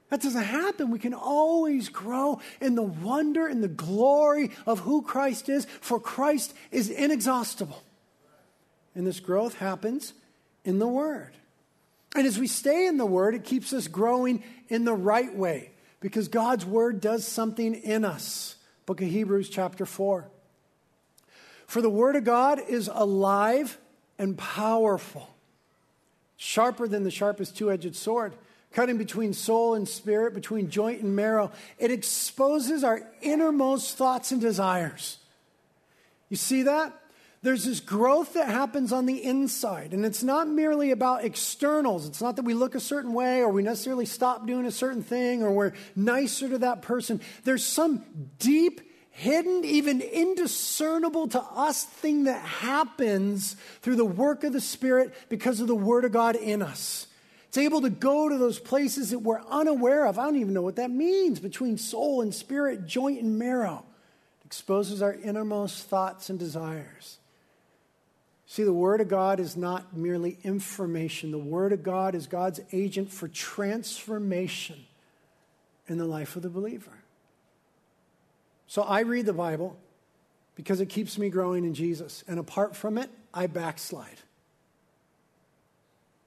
That 0.09 0.21
doesn't 0.21 0.43
happen. 0.43 0.91
We 0.91 0.99
can 0.99 1.13
always 1.13 1.89
grow 1.89 2.39
in 2.61 2.75
the 2.75 2.83
wonder 2.83 3.47
and 3.47 3.63
the 3.63 3.67
glory 3.67 4.51
of 4.65 4.79
who 4.79 5.01
Christ 5.01 5.49
is, 5.49 5.65
for 5.81 5.99
Christ 5.99 6.53
is 6.71 6.89
inexhaustible. 6.89 7.81
And 8.93 9.05
this 9.05 9.19
growth 9.19 9.55
happens 9.55 10.13
in 10.63 10.79
the 10.79 10.87
Word. 10.87 11.33
And 12.15 12.25
as 12.25 12.39
we 12.39 12.47
stay 12.47 12.87
in 12.87 12.97
the 12.97 13.05
Word, 13.05 13.35
it 13.35 13.43
keeps 13.43 13.73
us 13.73 13.87
growing 13.87 14.41
in 14.69 14.85
the 14.85 14.93
right 14.93 15.35
way 15.35 15.71
because 15.99 16.29
God's 16.29 16.65
Word 16.65 17.01
does 17.01 17.27
something 17.27 17.75
in 17.75 18.05
us. 18.05 18.55
Book 18.85 19.01
of 19.01 19.09
Hebrews, 19.09 19.49
chapter 19.49 19.85
4. 19.85 20.29
For 21.67 21.81
the 21.81 21.89
Word 21.89 22.15
of 22.15 22.23
God 22.23 22.61
is 22.69 22.89
alive 22.93 23.77
and 24.17 24.37
powerful, 24.37 25.35
sharper 26.37 26.87
than 26.87 27.03
the 27.03 27.11
sharpest 27.11 27.57
two 27.57 27.69
edged 27.69 27.95
sword, 27.95 28.33
cutting 28.71 28.97
between 28.97 29.33
soul 29.33 29.73
and 29.73 29.87
spirit, 29.87 30.33
between 30.33 30.69
joint 30.69 31.01
and 31.01 31.15
marrow. 31.15 31.51
It 31.79 31.91
exposes 31.91 32.83
our 32.83 33.01
innermost 33.21 33.97
thoughts 33.97 34.31
and 34.31 34.39
desires. 34.39 35.17
You 36.29 36.37
see 36.37 36.63
that? 36.63 36.97
There's 37.45 37.63
this 37.63 37.79
growth 37.79 38.33
that 38.33 38.47
happens 38.47 38.91
on 38.91 39.05
the 39.05 39.23
inside. 39.23 39.93
And 39.93 40.03
it's 40.03 40.23
not 40.23 40.47
merely 40.47 40.89
about 40.89 41.23
externals. 41.23 42.07
It's 42.07 42.21
not 42.21 42.37
that 42.37 42.45
we 42.45 42.55
look 42.55 42.73
a 42.73 42.79
certain 42.79 43.13
way 43.13 43.41
or 43.41 43.49
we 43.49 43.61
necessarily 43.61 44.07
stop 44.07 44.47
doing 44.47 44.65
a 44.65 44.71
certain 44.71 45.03
thing 45.03 45.43
or 45.43 45.51
we're 45.51 45.73
nicer 45.95 46.49
to 46.49 46.57
that 46.57 46.81
person. 46.81 47.21
There's 47.43 47.63
some 47.63 48.03
deep, 48.39 48.81
hidden, 49.11 49.63
even 49.63 50.01
indiscernible 50.01 51.27
to 51.29 51.41
us 51.41 51.83
thing 51.83 52.23
that 52.23 52.41
happens 52.41 53.55
through 53.81 53.97
the 53.97 54.05
work 54.05 54.43
of 54.43 54.51
the 54.51 54.59
Spirit 54.59 55.13
because 55.29 55.59
of 55.59 55.67
the 55.67 55.75
Word 55.75 56.03
of 56.03 56.11
God 56.11 56.35
in 56.35 56.63
us. 56.63 57.05
It's 57.47 57.59
able 57.59 57.81
to 57.81 57.91
go 57.91 58.27
to 58.27 58.37
those 58.39 58.59
places 58.59 59.11
that 59.11 59.19
we're 59.19 59.41
unaware 59.51 60.07
of. 60.07 60.17
I 60.17 60.25
don't 60.25 60.37
even 60.37 60.53
know 60.53 60.63
what 60.63 60.77
that 60.77 60.89
means 60.89 61.39
between 61.39 61.77
soul 61.77 62.21
and 62.21 62.33
spirit, 62.33 62.87
joint 62.87 63.21
and 63.21 63.37
marrow. 63.37 63.85
It 64.41 64.47
exposes 64.47 65.03
our 65.03 65.13
innermost 65.13 65.87
thoughts 65.87 66.31
and 66.31 66.39
desires. 66.39 67.19
See, 68.55 68.63
the 68.63 68.71
Word 68.71 69.01
of 69.01 69.09
God 69.09 69.41
is 69.41 69.57
not 69.57 69.97
merely 69.97 70.37
information, 70.41 71.31
the 71.31 71.37
Word 71.37 71.73
of 71.73 71.83
God 71.83 72.15
is 72.15 72.25
God's 72.25 72.61
agent 72.71 73.11
for 73.11 73.27
transformation 73.27 74.85
in 75.89 75.97
the 75.97 76.05
life 76.05 76.37
of 76.37 76.41
the 76.41 76.49
believer. 76.49 76.93
So 78.65 78.83
I 78.83 79.01
read 79.01 79.25
the 79.25 79.33
Bible 79.33 79.75
because 80.55 80.79
it 80.79 80.85
keeps 80.85 81.17
me 81.17 81.29
growing 81.29 81.65
in 81.65 81.73
Jesus. 81.73 82.23
And 82.29 82.39
apart 82.39 82.77
from 82.77 82.97
it, 82.97 83.09
I 83.33 83.47
backslide. 83.47 84.21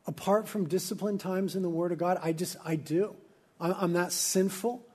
Apart 0.07 0.49
from 0.49 0.69
disciplined 0.69 1.21
times 1.21 1.57
in 1.57 1.63
the 1.63 1.71
Word 1.71 1.93
of 1.93 1.99
God, 1.99 2.19
I 2.23 2.35
just, 2.35 2.59
I 2.63 2.77
do. 2.77 3.17
I'm 3.59 3.95
not 3.95 4.13
sinful. 4.13 4.87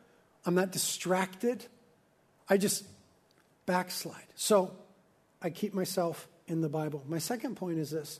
I'm 0.45 0.53
not 0.53 0.71
distracted. 0.71 1.65
I 2.47 2.57
just 2.57 2.85
backslide. 3.65 4.27
So 4.35 4.75
I 5.41 5.49
keep 5.49 5.73
myself 5.73 6.27
in 6.47 6.61
the 6.61 6.69
Bible. 6.69 7.03
My 7.07 7.19
second 7.19 7.55
point 7.55 7.79
is 7.79 7.91
this 7.91 8.19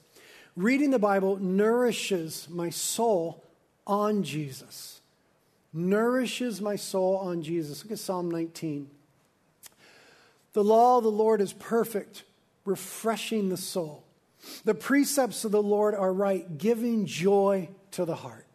reading 0.55 0.91
the 0.91 0.99
Bible 0.99 1.37
nourishes 1.37 2.47
my 2.49 2.69
soul 2.69 3.43
on 3.85 4.23
Jesus. 4.23 5.01
Nourishes 5.73 6.61
my 6.61 6.75
soul 6.75 7.17
on 7.17 7.41
Jesus. 7.41 7.83
Look 7.83 7.93
at 7.93 7.99
Psalm 7.99 8.29
19. 8.29 8.89
The 10.53 10.63
law 10.63 10.99
of 10.99 11.03
the 11.03 11.11
Lord 11.11 11.41
is 11.41 11.53
perfect, 11.53 12.23
refreshing 12.63 13.49
the 13.49 13.57
soul. 13.57 14.03
The 14.65 14.75
precepts 14.75 15.45
of 15.45 15.51
the 15.51 15.63
Lord 15.63 15.95
are 15.95 16.13
right, 16.13 16.57
giving 16.57 17.05
joy 17.05 17.69
to 17.91 18.05
the 18.05 18.15
heart. 18.15 18.45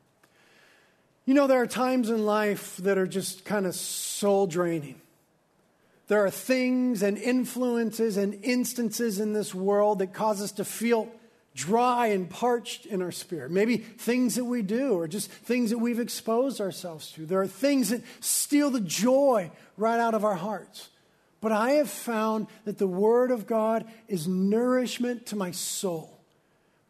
You 1.24 1.34
know, 1.34 1.46
there 1.46 1.60
are 1.60 1.66
times 1.66 2.08
in 2.08 2.24
life 2.24 2.76
that 2.78 2.98
are 2.98 3.06
just 3.06 3.44
kind 3.44 3.66
of 3.66 3.74
soul 3.74 4.46
draining. 4.46 5.00
There 6.08 6.24
are 6.24 6.30
things 6.30 7.02
and 7.02 7.18
influences 7.18 8.16
and 8.16 8.38
instances 8.42 9.20
in 9.20 9.34
this 9.34 9.54
world 9.54 10.00
that 10.00 10.14
cause 10.14 10.42
us 10.42 10.52
to 10.52 10.64
feel 10.64 11.08
dry 11.54 12.08
and 12.08 12.30
parched 12.30 12.86
in 12.86 13.02
our 13.02 13.12
spirit. 13.12 13.50
Maybe 13.50 13.76
things 13.76 14.36
that 14.36 14.44
we 14.44 14.62
do 14.62 14.94
or 14.94 15.06
just 15.06 15.30
things 15.30 15.70
that 15.70 15.78
we've 15.78 15.98
exposed 15.98 16.60
ourselves 16.60 17.12
to. 17.12 17.26
There 17.26 17.40
are 17.40 17.46
things 17.46 17.90
that 17.90 18.02
steal 18.20 18.70
the 18.70 18.80
joy 18.80 19.50
right 19.76 20.00
out 20.00 20.14
of 20.14 20.24
our 20.24 20.36
hearts. 20.36 20.88
But 21.40 21.52
I 21.52 21.72
have 21.72 21.90
found 21.90 22.46
that 22.64 22.78
the 22.78 22.86
Word 22.86 23.30
of 23.30 23.46
God 23.46 23.84
is 24.08 24.26
nourishment 24.26 25.26
to 25.26 25.36
my 25.36 25.50
soul. 25.50 26.18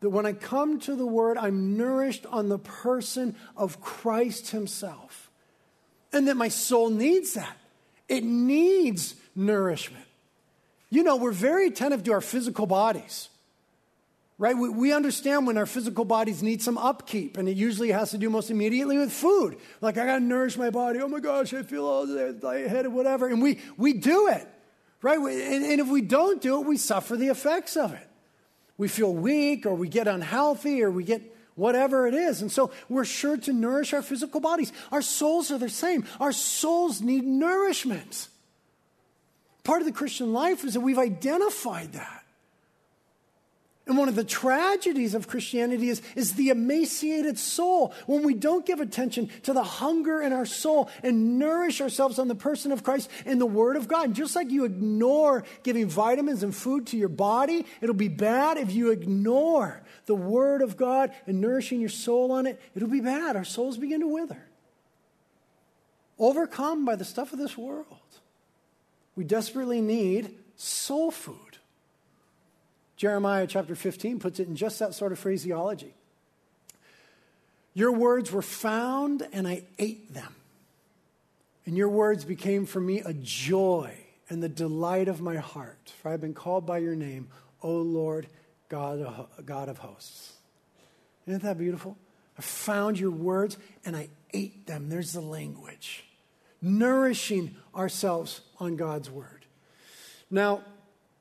That 0.00 0.10
when 0.10 0.26
I 0.26 0.32
come 0.32 0.78
to 0.80 0.94
the 0.94 1.06
Word, 1.06 1.38
I'm 1.38 1.76
nourished 1.76 2.24
on 2.26 2.48
the 2.48 2.58
person 2.58 3.34
of 3.56 3.80
Christ 3.80 4.50
Himself. 4.50 5.30
And 6.12 6.28
that 6.28 6.36
my 6.36 6.48
soul 6.48 6.88
needs 6.88 7.34
that. 7.34 7.56
It 8.08 8.24
needs 8.24 9.14
nourishment. 9.34 10.04
You 10.90 11.02
know, 11.02 11.16
we're 11.16 11.32
very 11.32 11.66
attentive 11.66 12.02
to 12.04 12.12
our 12.12 12.20
physical 12.20 12.66
bodies. 12.66 13.28
right? 14.38 14.56
We, 14.56 14.70
we, 14.70 14.92
understand 14.92 15.46
when 15.46 15.58
our 15.58 15.66
physical 15.66 16.04
bodies 16.04 16.42
need 16.42 16.62
some 16.62 16.78
upkeep, 16.78 17.36
and 17.36 17.48
it 17.48 17.56
usually 17.56 17.90
has 17.90 18.12
to 18.12 18.18
do 18.18 18.30
most 18.30 18.50
immediately 18.50 18.96
with 18.96 19.12
food. 19.12 19.58
Like, 19.82 19.98
I 19.98 20.06
got 20.06 20.18
to 20.18 20.24
nourish 20.24 20.56
my 20.56 20.70
body. 20.70 21.00
Oh 21.00 21.08
my 21.08 21.20
gosh, 21.20 21.52
I 21.52 21.62
feel 21.62 21.84
all 21.84 22.06
lightheaded, 22.06 22.92
whatever. 22.92 23.28
And 23.28 23.42
we, 23.42 23.58
we 23.76 23.92
do 23.92 24.28
it, 24.28 24.48
right? 25.02 25.18
And, 25.18 25.64
and 25.64 25.80
if 25.80 25.88
we 25.88 26.00
don't 26.00 26.40
do 26.40 26.60
it, 26.60 26.66
we 26.66 26.78
suffer 26.78 27.16
the 27.16 27.28
effects 27.28 27.76
of 27.76 27.92
it. 27.92 28.06
We 28.78 28.88
feel 28.88 29.12
weak, 29.12 29.66
or 29.66 29.74
we 29.74 29.88
get 29.88 30.08
unhealthy, 30.08 30.82
or 30.82 30.90
we 30.90 31.04
get 31.04 31.34
whatever 31.58 32.06
it 32.06 32.14
is. 32.14 32.40
And 32.40 32.50
so 32.50 32.70
we're 32.88 33.04
sure 33.04 33.36
to 33.36 33.52
nourish 33.52 33.92
our 33.92 34.02
physical 34.02 34.40
bodies. 34.40 34.72
Our 34.92 35.02
souls 35.02 35.50
are 35.50 35.58
the 35.58 35.68
same. 35.68 36.04
Our 36.20 36.32
souls 36.32 37.02
need 37.02 37.24
nourishment. 37.24 38.28
Part 39.64 39.82
of 39.82 39.86
the 39.86 39.92
Christian 39.92 40.32
life 40.32 40.64
is 40.64 40.74
that 40.74 40.80
we've 40.80 40.98
identified 40.98 41.92
that. 41.92 42.24
And 43.88 43.96
one 43.96 44.08
of 44.08 44.16
the 44.16 44.24
tragedies 44.24 45.14
of 45.14 45.28
Christianity 45.28 45.88
is, 45.88 46.02
is 46.14 46.34
the 46.34 46.50
emaciated 46.50 47.38
soul. 47.38 47.94
When 48.06 48.22
we 48.22 48.34
don't 48.34 48.66
give 48.66 48.80
attention 48.80 49.30
to 49.44 49.54
the 49.54 49.62
hunger 49.62 50.20
in 50.20 50.34
our 50.34 50.44
soul 50.44 50.90
and 51.02 51.38
nourish 51.38 51.80
ourselves 51.80 52.18
on 52.18 52.28
the 52.28 52.34
person 52.34 52.70
of 52.70 52.84
Christ 52.84 53.10
and 53.24 53.40
the 53.40 53.46
Word 53.46 53.76
of 53.76 53.88
God. 53.88 54.14
Just 54.14 54.36
like 54.36 54.50
you 54.50 54.66
ignore 54.66 55.42
giving 55.62 55.88
vitamins 55.88 56.42
and 56.42 56.54
food 56.54 56.88
to 56.88 56.98
your 56.98 57.08
body, 57.08 57.64
it'll 57.80 57.94
be 57.94 58.08
bad 58.08 58.58
if 58.58 58.70
you 58.72 58.90
ignore 58.90 59.80
the 60.08 60.14
Word 60.16 60.62
of 60.62 60.76
God 60.76 61.12
and 61.26 61.40
nourishing 61.40 61.78
your 61.78 61.90
soul 61.90 62.32
on 62.32 62.46
it. 62.46 62.60
It'll 62.74 62.88
be 62.88 63.00
bad. 63.00 63.36
Our 63.36 63.44
souls 63.44 63.76
begin 63.76 64.00
to 64.00 64.08
wither. 64.08 64.42
Overcome 66.18 66.84
by 66.84 66.96
the 66.96 67.04
stuff 67.04 67.32
of 67.32 67.38
this 67.38 67.56
world. 67.56 67.86
We 69.14 69.22
desperately 69.22 69.80
need 69.80 70.34
soul 70.56 71.10
food. 71.10 71.58
Jeremiah 72.96 73.46
chapter 73.46 73.76
15 73.76 74.18
puts 74.18 74.40
it 74.40 74.48
in 74.48 74.56
just 74.56 74.78
that 74.80 74.94
sort 74.94 75.12
of 75.12 75.18
phraseology. 75.18 75.94
Your 77.74 77.92
words 77.92 78.32
were 78.32 78.42
found, 78.42 79.28
and 79.32 79.46
I 79.46 79.62
ate 79.78 80.12
them. 80.12 80.34
And 81.66 81.76
your 81.76 81.90
words 81.90 82.24
became 82.24 82.64
for 82.64 82.80
me 82.80 83.00
a 83.00 83.12
joy 83.12 83.92
and 84.30 84.42
the 84.42 84.48
delight 84.48 85.06
of 85.06 85.20
my 85.20 85.36
heart. 85.36 85.92
For 86.00 86.08
I 86.08 86.12
have 86.12 86.20
been 86.20 86.34
called 86.34 86.64
by 86.64 86.78
your 86.78 86.96
name, 86.96 87.28
O 87.62 87.72
Lord, 87.72 88.26
God 88.68 89.28
God 89.44 89.68
of 89.68 89.78
hosts. 89.78 90.32
Isn't 91.26 91.42
that 91.42 91.58
beautiful? 91.58 91.96
I 92.38 92.42
found 92.42 92.98
your 92.98 93.10
words 93.10 93.58
and 93.84 93.96
I 93.96 94.08
ate 94.32 94.66
them. 94.66 94.88
There's 94.88 95.12
the 95.12 95.20
language. 95.20 96.04
Nourishing 96.62 97.56
ourselves 97.74 98.40
on 98.58 98.76
God's 98.76 99.10
word. 99.10 99.46
Now, 100.30 100.62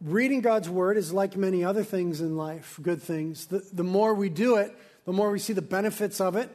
reading 0.02 0.42
God's 0.42 0.70
word 0.70 0.98
is 0.98 1.14
like 1.14 1.36
many 1.36 1.64
other 1.64 1.84
things 1.84 2.22
in 2.22 2.38
life, 2.38 2.80
good 2.82 3.02
things. 3.02 3.48
The, 3.48 3.68
the 3.74 3.84
more 3.84 4.14
we 4.14 4.30
do 4.30 4.58
it, 4.58 4.76
the 5.06 5.14
more 5.14 5.32
we 5.32 5.40
see 5.40 5.54
the 5.54 5.62
benefits 5.62 6.20
of 6.20 6.36
it, 6.36 6.50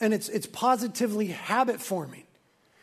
and 0.00 0.12
it's, 0.12 0.28
it's 0.28 0.46
positively 0.46 1.28
habit 1.28 1.80
forming. 1.80 2.24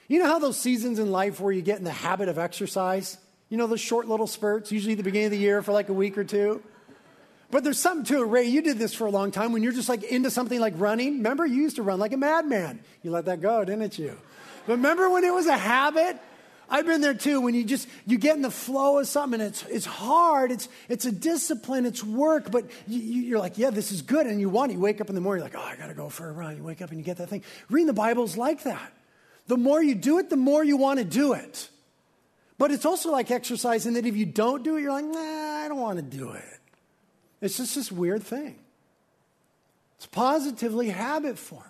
You 0.07 0.19
know 0.19 0.25
how 0.25 0.39
those 0.39 0.57
seasons 0.57 0.99
in 0.99 1.11
life 1.11 1.39
where 1.39 1.53
you 1.53 1.61
get 1.61 1.77
in 1.77 1.83
the 1.83 1.91
habit 1.91 2.27
of 2.27 2.37
exercise? 2.37 3.17
You 3.49 3.57
know, 3.57 3.67
those 3.67 3.81
short 3.81 4.07
little 4.07 4.27
spurts, 4.27 4.71
usually 4.71 4.95
the 4.95 5.03
beginning 5.03 5.27
of 5.27 5.31
the 5.31 5.37
year 5.37 5.61
for 5.61 5.71
like 5.71 5.89
a 5.89 5.93
week 5.93 6.17
or 6.17 6.23
two? 6.23 6.61
But 7.51 7.65
there's 7.65 7.79
something 7.79 8.05
to 8.05 8.23
it, 8.23 8.25
Ray. 8.25 8.45
You 8.45 8.61
did 8.61 8.79
this 8.79 8.93
for 8.93 9.05
a 9.05 9.11
long 9.11 9.31
time 9.31 9.51
when 9.51 9.61
you're 9.61 9.73
just 9.73 9.89
like 9.89 10.03
into 10.03 10.31
something 10.31 10.59
like 10.59 10.73
running. 10.77 11.17
Remember, 11.17 11.45
you 11.45 11.61
used 11.61 11.75
to 11.75 11.83
run 11.83 11.99
like 11.99 12.13
a 12.13 12.17
madman. 12.17 12.79
You 13.03 13.11
let 13.11 13.25
that 13.25 13.41
go, 13.41 13.65
didn't 13.65 13.99
you? 13.99 14.17
But 14.65 14.73
remember 14.73 15.09
when 15.09 15.23
it 15.23 15.33
was 15.33 15.47
a 15.47 15.57
habit? 15.57 16.17
I've 16.69 16.85
been 16.85 17.01
there 17.01 17.13
too 17.13 17.41
when 17.41 17.53
you 17.53 17.65
just 17.65 17.89
you 18.07 18.17
get 18.17 18.37
in 18.37 18.41
the 18.41 18.49
flow 18.49 18.99
of 18.99 19.07
something 19.07 19.41
and 19.41 19.49
it's 19.49 19.63
it's 19.63 19.85
hard, 19.85 20.51
it's 20.51 20.69
it's 20.87 21.03
a 21.03 21.11
discipline, 21.11 21.85
it's 21.85 22.01
work, 22.01 22.49
but 22.49 22.63
you, 22.87 23.35
are 23.35 23.39
like, 23.39 23.57
yeah, 23.57 23.71
this 23.71 23.91
is 23.91 24.01
good, 24.01 24.25
and 24.25 24.39
you 24.39 24.47
want 24.47 24.71
it. 24.71 24.75
You 24.75 24.79
wake 24.79 25.01
up 25.01 25.09
in 25.09 25.15
the 25.15 25.19
morning, 25.19 25.43
you're 25.43 25.51
like, 25.51 25.61
oh, 25.61 25.69
I 25.69 25.75
gotta 25.75 25.93
go 25.93 26.07
for 26.07 26.29
a 26.29 26.31
run. 26.31 26.55
You 26.55 26.63
wake 26.63 26.81
up 26.81 26.89
and 26.89 26.97
you 26.97 27.03
get 27.03 27.17
that 27.17 27.27
thing. 27.27 27.43
Reading 27.69 27.87
the 27.87 27.93
Bible 27.93 28.23
is 28.23 28.37
like 28.37 28.63
that. 28.63 28.93
The 29.47 29.57
more 29.57 29.83
you 29.83 29.95
do 29.95 30.19
it, 30.19 30.29
the 30.29 30.37
more 30.37 30.63
you 30.63 30.77
want 30.77 30.99
to 30.99 31.05
do 31.05 31.33
it. 31.33 31.67
But 32.57 32.71
it's 32.71 32.85
also 32.85 33.11
like 33.11 33.31
exercise 33.31 33.85
in 33.85 33.95
that 33.95 34.05
if 34.05 34.15
you 34.15 34.25
don't 34.25 34.63
do 34.63 34.77
it, 34.77 34.81
you're 34.81 34.93
like, 34.93 35.03
nah, 35.03 35.19
I 35.19 35.67
don't 35.67 35.79
want 35.79 35.97
to 35.97 36.17
do 36.17 36.31
it. 36.31 36.60
It's 37.41 37.57
just 37.57 37.75
this 37.75 37.91
weird 37.91 38.23
thing. 38.23 38.59
It's 39.97 40.05
positively 40.05 40.89
habit 40.89 41.37
forming. 41.37 41.67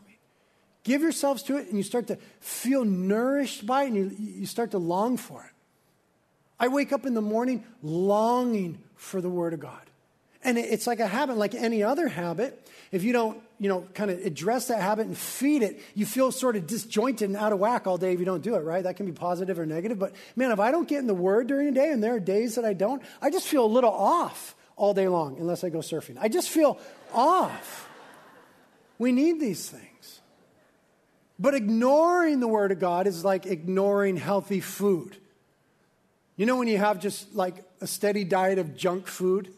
Give 0.84 1.02
yourselves 1.02 1.44
to 1.44 1.58
it, 1.58 1.68
and 1.68 1.78
you 1.78 1.84
start 1.84 2.08
to 2.08 2.18
feel 2.40 2.84
nourished 2.84 3.66
by 3.66 3.84
it, 3.84 3.88
and 3.88 3.96
you, 3.96 4.16
you 4.20 4.46
start 4.46 4.72
to 4.72 4.78
long 4.78 5.18
for 5.18 5.44
it. 5.44 5.52
I 6.60 6.68
wake 6.68 6.92
up 6.92 7.06
in 7.06 7.14
the 7.14 7.22
morning 7.22 7.64
longing 7.82 8.80
for 8.96 9.22
the 9.22 9.30
Word 9.30 9.54
of 9.54 9.60
God. 9.60 9.82
And 10.44 10.58
it's 10.58 10.88
like 10.88 11.00
a 11.00 11.08
habit, 11.08 11.38
like 11.38 11.54
any 11.54 11.84
other 11.84 12.08
habit. 12.08 12.68
If 12.92 13.04
you 13.04 13.14
don't, 13.14 13.40
you 13.60 13.70
know, 13.70 13.88
kind 13.94 14.10
of 14.10 14.26
address 14.26 14.68
that 14.68 14.82
habit 14.82 15.06
and 15.06 15.16
feed 15.16 15.62
it, 15.62 15.80
you 15.94 16.06
feel 16.06 16.32
sort 16.32 16.56
of 16.56 16.66
disjointed 16.66 17.30
and 17.30 17.38
out 17.38 17.54
of 17.54 17.60
whack 17.60 17.86
all 17.86 17.98
day 17.98 18.14
if 18.14 18.20
you 18.20 18.26
don't 18.26 18.42
do 18.42 18.56
it, 18.56 18.60
right? 18.60 18.84
That 18.84 18.96
can 18.96 19.06
be 19.06 19.12
positive 19.12 19.60
or 19.60 19.68
negative. 19.68 20.00
But 20.00 20.14
man, 20.36 20.52
if 20.52 20.60
I 20.60 20.72
don't 20.72 20.88
get 20.88 21.00
in 21.00 21.08
the 21.08 21.14
Word 21.14 21.48
during 21.48 21.68
the 21.68 21.74
day, 21.74 21.92
and 21.92 22.04
there 22.04 22.16
are 22.16 22.20
days 22.20 22.56
that 22.56 22.66
I 22.66 22.74
don't, 22.74 23.04
I 23.22 23.30
just 23.30 23.48
feel 23.48 23.66
a 23.66 23.68
little 23.68 23.92
off 23.92 24.56
all 24.76 24.94
day 24.94 25.08
long, 25.08 25.38
unless 25.40 25.64
I 25.64 25.70
go 25.70 25.80
surfing. 25.80 26.18
I 26.20 26.28
just 26.28 26.50
feel 26.50 26.80
off. 27.14 27.90
We 28.98 29.12
need 29.12 29.40
these 29.40 29.70
things. 29.70 30.22
But 31.40 31.56
ignoring 31.56 32.40
the 32.40 32.48
Word 32.48 32.72
of 32.72 32.80
God 32.80 33.08
is 33.08 33.26
like 33.26 33.48
ignoring 33.48 34.16
healthy 34.18 34.60
food. 34.60 35.18
You 36.36 36.46
know, 36.46 36.56
when 36.56 36.68
you 36.68 36.78
have 36.78 37.00
just 37.00 37.36
like 37.36 37.56
a 37.82 37.88
steady 37.88 38.24
diet 38.24 38.60
of 38.60 38.76
junk 38.76 39.08
food 39.08 39.52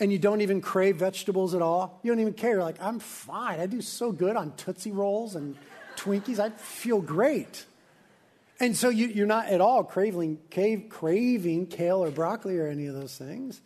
and 0.00 0.12
you 0.12 0.18
don't 0.18 0.40
even 0.40 0.60
crave 0.60 0.96
vegetables 0.96 1.54
at 1.54 1.62
all, 1.62 2.00
you 2.02 2.10
don't 2.10 2.20
even 2.20 2.32
care. 2.32 2.52
You're 2.52 2.62
like, 2.62 2.82
I'm 2.82 2.98
fine. 2.98 3.60
I 3.60 3.66
do 3.66 3.80
so 3.80 4.12
good 4.12 4.36
on 4.36 4.54
Tootsie 4.56 4.92
Rolls 4.92 5.34
and 5.34 5.56
Twinkies. 5.96 6.38
I 6.38 6.50
feel 6.50 7.00
great. 7.00 7.66
And 8.58 8.76
so 8.76 8.88
you, 8.88 9.22
are 9.22 9.26
not 9.26 9.48
at 9.48 9.60
all 9.60 9.84
craving, 9.84 10.38
cave, 10.50 10.86
craving 10.88 11.66
kale 11.66 12.02
or 12.02 12.10
broccoli 12.10 12.58
or 12.58 12.66
any 12.66 12.86
of 12.86 12.94
those 12.94 13.16
things. 13.16 13.60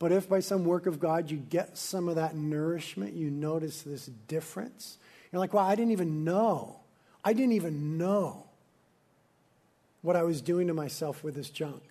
But 0.00 0.10
if 0.10 0.28
by 0.28 0.40
some 0.40 0.64
work 0.64 0.86
of 0.86 0.98
God 0.98 1.30
you 1.30 1.36
get 1.36 1.78
some 1.78 2.08
of 2.08 2.16
that 2.16 2.34
nourishment, 2.34 3.12
you 3.12 3.30
notice 3.30 3.82
this 3.82 4.06
difference. 4.26 4.98
You're 5.30 5.38
like, 5.38 5.54
well, 5.54 5.64
I 5.64 5.76
didn't 5.76 5.92
even 5.92 6.24
know 6.24 6.80
I 7.24 7.32
didn't 7.32 7.52
even 7.52 7.98
know 7.98 8.46
what 10.02 10.16
I 10.16 10.22
was 10.22 10.40
doing 10.40 10.68
to 10.68 10.74
myself 10.74 11.22
with 11.22 11.34
this 11.34 11.50
junk 11.50 11.82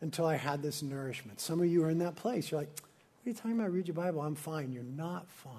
until 0.00 0.26
I 0.26 0.36
had 0.36 0.62
this 0.62 0.82
nourishment. 0.82 1.40
Some 1.40 1.60
of 1.60 1.66
you 1.66 1.84
are 1.84 1.90
in 1.90 1.98
that 1.98 2.16
place. 2.16 2.50
You're 2.50 2.60
like, 2.60 2.70
what 2.70 3.26
are 3.26 3.30
you 3.30 3.34
talking 3.34 3.52
about? 3.52 3.72
Read 3.72 3.88
your 3.88 3.94
Bible. 3.94 4.22
I'm 4.22 4.34
fine. 4.34 4.72
You're 4.72 4.82
not 4.84 5.28
fine. 5.28 5.52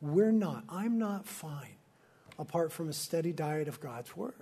We're 0.00 0.32
not. 0.32 0.64
I'm 0.68 0.98
not 0.98 1.26
fine 1.26 1.76
apart 2.38 2.72
from 2.72 2.88
a 2.88 2.92
steady 2.92 3.32
diet 3.32 3.68
of 3.68 3.80
God's 3.80 4.16
Word. 4.16 4.34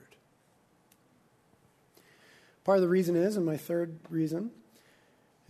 Part 2.64 2.78
of 2.78 2.82
the 2.82 2.88
reason 2.88 3.16
is, 3.16 3.36
and 3.36 3.44
my 3.44 3.56
third 3.56 3.98
reason, 4.08 4.50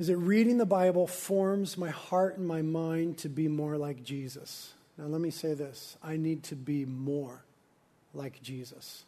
is 0.03 0.09
that 0.09 0.17
reading 0.17 0.59
the 0.59 0.67
Bible 0.67 1.07
forms 1.07 1.79
my 1.79 1.91
heart 1.91 2.37
and 2.37 2.45
my 2.45 2.61
mind 2.61 3.19
to 3.19 3.29
be 3.29 3.47
more 3.47 3.77
like 3.77 4.03
Jesus. 4.03 4.73
Now, 4.99 5.05
let 5.05 5.21
me 5.21 5.31
say 5.31 5.55
this 5.55 5.97
I 6.03 6.17
need 6.17 6.43
to 6.45 6.57
be 6.57 6.85
more 6.85 7.45
like 8.13 8.43
Jesus. 8.43 9.05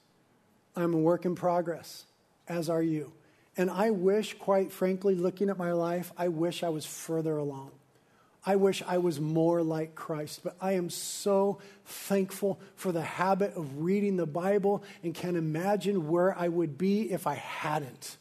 I'm 0.77 0.95
a 0.95 0.99
work 0.99 1.25
in 1.25 1.35
progress, 1.35 2.05
as 2.47 2.71
are 2.71 2.81
you. 2.81 3.13
And 3.57 3.71
I 3.71 3.91
wish, 3.91 4.39
quite 4.39 4.71
frankly, 4.71 5.17
looking 5.17 5.51
at 5.51 5.59
my 5.59 5.73
life, 5.73 6.13
I 6.17 6.29
wish 6.29 6.63
I 6.63 6.69
was 6.69 6.87
further 6.87 7.39
along. 7.39 7.73
I 8.47 8.55
wish 8.55 8.81
I 8.87 8.99
was 8.99 9.21
more 9.21 9.65
like 9.65 9.97
Christ. 9.97 10.43
But 10.45 10.55
I 10.61 10.75
am 10.75 10.91
so 10.91 11.59
thankful 11.87 12.61
for 12.77 12.93
the 12.93 13.03
habit 13.03 13.57
of 13.57 13.83
reading 13.83 14.17
the 14.17 14.27
Bible 14.27 14.85
and 15.03 15.13
can 15.13 15.35
imagine 15.35 16.07
where 16.07 16.39
I 16.39 16.47
would 16.47 16.79
be 16.79 17.11
if 17.11 17.27
I 17.27 17.35
hadn't. 17.35 18.17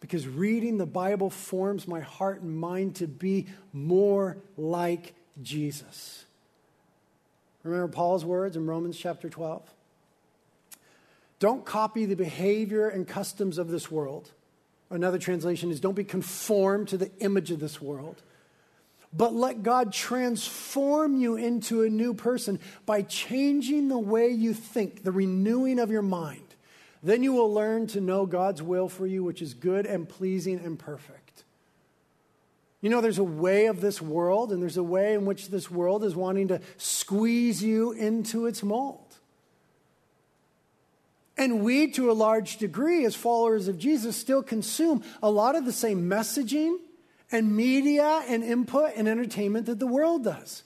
Because 0.00 0.26
reading 0.28 0.78
the 0.78 0.86
Bible 0.86 1.30
forms 1.30 1.88
my 1.88 2.00
heart 2.00 2.42
and 2.42 2.58
mind 2.58 2.96
to 2.96 3.06
be 3.06 3.46
more 3.72 4.36
like 4.56 5.14
Jesus. 5.42 6.24
Remember 7.62 7.88
Paul's 7.88 8.24
words 8.24 8.56
in 8.56 8.66
Romans 8.66 8.96
chapter 8.96 9.28
12? 9.28 9.62
Don't 11.38 11.64
copy 11.64 12.06
the 12.06 12.14
behavior 12.14 12.88
and 12.88 13.06
customs 13.06 13.58
of 13.58 13.68
this 13.68 13.90
world. 13.90 14.30
Another 14.88 15.18
translation 15.18 15.70
is 15.70 15.80
don't 15.80 15.94
be 15.94 16.04
conformed 16.04 16.88
to 16.88 16.96
the 16.96 17.10
image 17.18 17.50
of 17.50 17.58
this 17.58 17.80
world, 17.80 18.22
but 19.12 19.34
let 19.34 19.62
God 19.62 19.92
transform 19.92 21.20
you 21.20 21.36
into 21.36 21.82
a 21.82 21.90
new 21.90 22.14
person 22.14 22.60
by 22.86 23.02
changing 23.02 23.88
the 23.88 23.98
way 23.98 24.28
you 24.28 24.54
think, 24.54 25.02
the 25.02 25.12
renewing 25.12 25.78
of 25.80 25.90
your 25.90 26.02
mind. 26.02 26.45
Then 27.02 27.22
you 27.22 27.32
will 27.32 27.52
learn 27.52 27.86
to 27.88 28.00
know 28.00 28.26
God's 28.26 28.62
will 28.62 28.88
for 28.88 29.06
you, 29.06 29.22
which 29.22 29.42
is 29.42 29.54
good 29.54 29.86
and 29.86 30.08
pleasing 30.08 30.58
and 30.58 30.78
perfect. 30.78 31.44
You 32.80 32.90
know, 32.90 33.00
there's 33.00 33.18
a 33.18 33.24
way 33.24 33.66
of 33.66 33.80
this 33.80 34.00
world, 34.00 34.52
and 34.52 34.62
there's 34.62 34.76
a 34.76 34.82
way 34.82 35.14
in 35.14 35.24
which 35.24 35.48
this 35.48 35.70
world 35.70 36.04
is 36.04 36.14
wanting 36.14 36.48
to 36.48 36.60
squeeze 36.76 37.62
you 37.62 37.92
into 37.92 38.46
its 38.46 38.62
mold. 38.62 39.16
And 41.38 41.62
we, 41.62 41.90
to 41.92 42.10
a 42.10 42.14
large 42.14 42.56
degree, 42.56 43.04
as 43.04 43.14
followers 43.14 43.68
of 43.68 43.78
Jesus, 43.78 44.16
still 44.16 44.42
consume 44.42 45.02
a 45.22 45.30
lot 45.30 45.54
of 45.54 45.64
the 45.64 45.72
same 45.72 46.08
messaging 46.08 46.76
and 47.30 47.54
media 47.54 48.22
and 48.28 48.42
input 48.42 48.92
and 48.96 49.08
entertainment 49.08 49.66
that 49.66 49.78
the 49.78 49.86
world 49.86 50.24
does. 50.24 50.62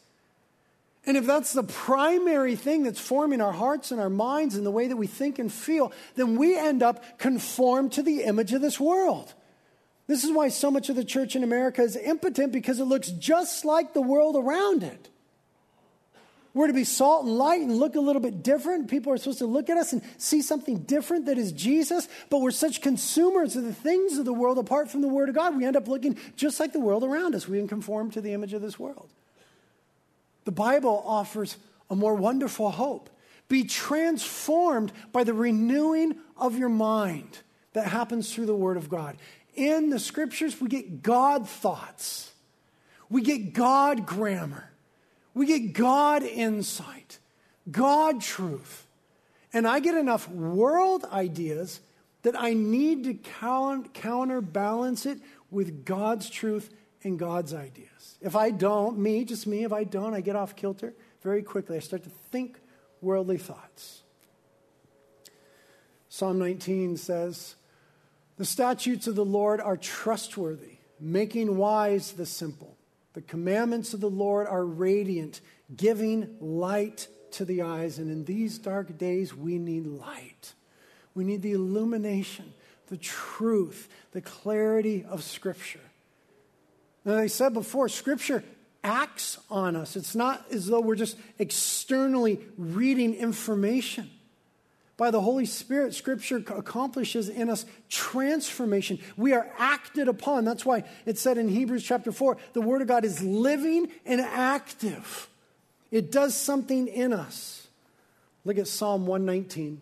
And 1.07 1.17
if 1.17 1.27
that's 1.27 1.53
the 1.53 1.63
primary 1.63 2.57
thing 2.57 2.83
that's 2.83 3.01
forming 3.01 3.41
our 3.41 3.53
hearts 3.53 3.91
and 3.91 4.01
our 4.01 4.11
minds 4.11 4.55
and 4.55 4.67
the 4.67 4.71
way 4.71 4.87
that 4.87 4.97
we 4.97 5.07
think 5.07 5.39
and 5.39 5.51
feel, 5.51 5.93
then 6.15 6.37
we 6.37 6.59
end 6.59 6.83
up 6.83 7.19
conformed 7.19 7.93
to 7.93 8.03
the 8.03 8.23
image 8.25 8.53
of 8.53 8.61
this 8.61 8.79
world. 8.79 9.33
This 10.07 10.25
is 10.25 10.33
why 10.33 10.49
so 10.49 10.71
much 10.71 10.89
of 10.89 10.97
the 10.97 11.05
church 11.05 11.37
in 11.37 11.45
America 11.45 11.83
is 11.83 11.97
impotent 11.97 12.53
because 12.53 12.81
it 12.81 12.85
looks 12.85 13.11
just 13.11 13.65
like 13.65 13.95
the 13.95 14.03
world 14.03 14.37
around 14.37 14.83
it. 14.83 15.09
We're 16.53 16.67
to 16.67 16.73
be 16.73 16.85
salt 16.85 17.27
and 17.27 17.39
light 17.39 17.61
and 17.61 17.77
look 17.77 17.95
a 17.95 18.01
little 18.01 18.21
bit 18.21 18.43
different. 18.43 18.91
People 18.91 19.13
are 19.13 19.17
supposed 19.17 19.39
to 19.39 19.47
look 19.47 19.71
at 19.71 19.77
us 19.77 19.93
and 19.93 20.03
see 20.19 20.43
something 20.43 20.79
different 20.81 21.27
that 21.27 21.39
is 21.39 21.53
Jesus, 21.53 22.09
but 22.29 22.41
we're 22.41 22.51
such 22.51 22.83
consumers 22.83 23.55
of 23.55 23.63
the 23.63 23.73
things 23.73 24.19
of 24.19 24.25
the 24.25 24.33
world 24.33 24.59
apart 24.59 24.91
from 24.91 25.01
the 25.01 25.09
Word 25.09 25.29
of 25.29 25.37
God. 25.37 25.57
We 25.57 25.65
end 25.65 25.77
up 25.77 25.87
looking 25.87 26.19
just 26.35 26.59
like 26.59 26.73
the 26.73 26.81
world 26.81 27.05
around 27.05 27.37
us. 27.37 27.47
We 27.47 27.65
conform 27.69 28.11
to 28.11 28.21
the 28.21 28.33
image 28.33 28.53
of 28.53 28.63
this 28.63 28.81
world. 28.81 29.13
The 30.51 30.57
Bible 30.57 31.05
offers 31.07 31.57
a 31.89 31.95
more 31.95 32.17
wonderful 32.17 32.73
hope. 32.73 33.09
Be 33.47 33.63
transformed 33.63 34.91
by 35.13 35.23
the 35.23 35.33
renewing 35.33 36.17
of 36.37 36.59
your 36.59 36.69
mind 36.69 37.39
that 37.73 37.87
happens 37.87 38.35
through 38.35 38.47
the 38.47 38.55
Word 38.57 38.77
of 38.77 38.89
God. 38.89 39.17
In 39.55 39.91
the 39.91 40.01
scriptures, 40.01 40.61
we 40.61 40.67
get 40.67 41.05
God 41.05 41.49
thoughts, 41.49 42.33
we 43.09 43.23
get 43.23 43.53
God 43.53 44.07
grammar, 44.07 44.73
we 45.35 45.47
get 45.47 45.73
God 45.73 46.25
insight, 46.25 47.21
God 47.71 48.21
truth. 48.21 48.89
And 49.53 49.69
I 49.69 49.79
get 49.79 49.95
enough 49.95 50.29
world 50.29 51.05
ideas 51.13 51.79
that 52.23 52.35
I 52.37 52.55
need 52.55 53.05
to 53.05 53.15
counterbalance 53.15 55.07
it 55.07 55.21
with 55.49 55.85
God's 55.85 56.29
truth 56.29 56.75
and 57.05 57.21
God's 57.21 57.55
ideas. 57.55 57.89
If 58.20 58.37
I 58.37 58.50
don't, 58.50 58.98
me, 58.98 59.24
just 59.24 59.46
me, 59.46 59.64
if 59.64 59.72
I 59.72 59.85
don't, 59.85 60.14
I 60.14 60.20
get 60.20 60.37
off 60.37 60.56
kilter 60.56 60.92
very 61.22 61.42
quickly. 61.42 61.76
I 61.76 61.80
start 61.80 62.02
to 62.04 62.11
think 62.30 62.59
worldly 63.00 63.38
thoughts. 63.38 64.02
Psalm 66.09 66.38
19 66.38 66.96
says, 66.96 67.54
The 68.37 68.44
statutes 68.44 69.06
of 69.06 69.14
the 69.14 69.24
Lord 69.24 69.61
are 69.61 69.76
trustworthy, 69.76 70.78
making 70.98 71.56
wise 71.56 72.12
the 72.12 72.26
simple. 72.26 72.76
The 73.12 73.22
commandments 73.22 73.94
of 73.94 74.00
the 74.00 74.11
Lord 74.11 74.46
are 74.46 74.64
radiant, 74.64 75.40
giving 75.74 76.37
light 76.40 77.09
to 77.33 77.44
the 77.44 77.62
eyes. 77.62 77.98
And 77.98 78.11
in 78.11 78.24
these 78.24 78.59
dark 78.59 78.98
days, 78.98 79.35
we 79.35 79.59
need 79.59 79.87
light. 79.87 80.54
We 81.14 81.24
need 81.24 81.42
the 81.42 81.52
illumination, 81.52 82.52
the 82.88 82.96
truth, 82.96 83.88
the 84.12 84.20
clarity 84.20 85.04
of 85.09 85.22
Scripture. 85.22 85.80
As 87.05 87.15
I 87.15 87.27
said 87.27 87.55
before, 87.55 87.89
Scripture 87.89 88.45
acts 88.85 89.39
on 89.51 89.77
us. 89.77 89.97
It's 89.97 90.15
not 90.15 90.45
as 90.51 90.67
though 90.67 90.81
we're 90.81 90.97
just 90.97 91.17
externally 91.39 92.41
reading 92.57 93.15
information. 93.15 94.11
By 94.97 95.11
the 95.11 95.21
Holy 95.21 95.47
Spirit, 95.47 95.95
Scripture 95.95 96.37
accomplishes 96.37 97.31
in 97.31 97.49
us 97.49 97.65
transformation. 97.89 98.99
We 99.17 99.33
are 99.33 99.51
acted 99.57 100.09
upon. 100.09 100.45
That's 100.45 100.67
why 100.67 100.85
it 101.07 101.19
said 101.19 101.39
in 101.39 101.49
Hebrews 101.49 101.83
chapter 101.83 102.13
4 102.13 102.37
the 102.53 102.61
Word 102.61 102.83
of 102.83 102.89
God 102.89 103.07
is 103.07 103.23
living 103.23 103.89
and 104.05 104.21
active, 104.21 105.29
it 105.91 106.13
does 106.13 106.35
something 106.35 106.87
in 106.87 107.15
us. 107.15 107.67
Look 108.45 108.59
at 108.59 108.69
Psalm 108.69 109.07
119. 109.07 109.81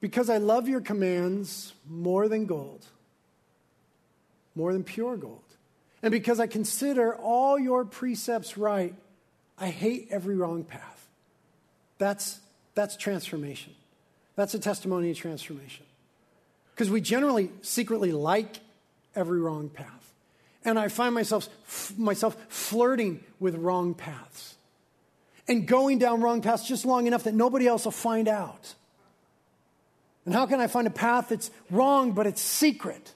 Because 0.00 0.28
I 0.28 0.38
love 0.38 0.68
your 0.68 0.80
commands 0.80 1.72
more 1.88 2.28
than 2.28 2.46
gold 2.46 2.86
more 4.56 4.72
than 4.72 4.82
pure 4.82 5.16
gold. 5.16 5.42
And 6.02 6.10
because 6.10 6.40
I 6.40 6.46
consider 6.46 7.14
all 7.14 7.58
your 7.58 7.84
precepts 7.84 8.58
right, 8.58 8.94
I 9.58 9.68
hate 9.68 10.08
every 10.10 10.34
wrong 10.34 10.64
path. 10.64 11.06
That's, 11.98 12.40
that's 12.74 12.96
transformation. 12.96 13.74
That's 14.34 14.54
a 14.54 14.58
testimony 14.58 15.10
of 15.10 15.16
transformation. 15.16 15.84
Because 16.74 16.90
we 16.90 17.00
generally 17.00 17.50
secretly 17.62 18.12
like 18.12 18.56
every 19.14 19.40
wrong 19.40 19.68
path. 19.68 20.12
And 20.64 20.78
I 20.78 20.88
find 20.88 21.14
myself, 21.14 21.48
f- 21.66 21.94
myself 21.96 22.36
flirting 22.48 23.20
with 23.38 23.54
wrong 23.54 23.94
paths 23.94 24.56
and 25.48 25.66
going 25.66 25.98
down 25.98 26.20
wrong 26.20 26.42
paths 26.42 26.66
just 26.66 26.84
long 26.84 27.06
enough 27.06 27.24
that 27.24 27.34
nobody 27.34 27.66
else 27.66 27.84
will 27.84 27.92
find 27.92 28.28
out. 28.28 28.74
And 30.24 30.34
how 30.34 30.46
can 30.46 30.60
I 30.60 30.66
find 30.66 30.86
a 30.86 30.90
path 30.90 31.28
that's 31.28 31.50
wrong 31.70 32.12
but 32.12 32.26
it's 32.26 32.42
secret? 32.42 33.12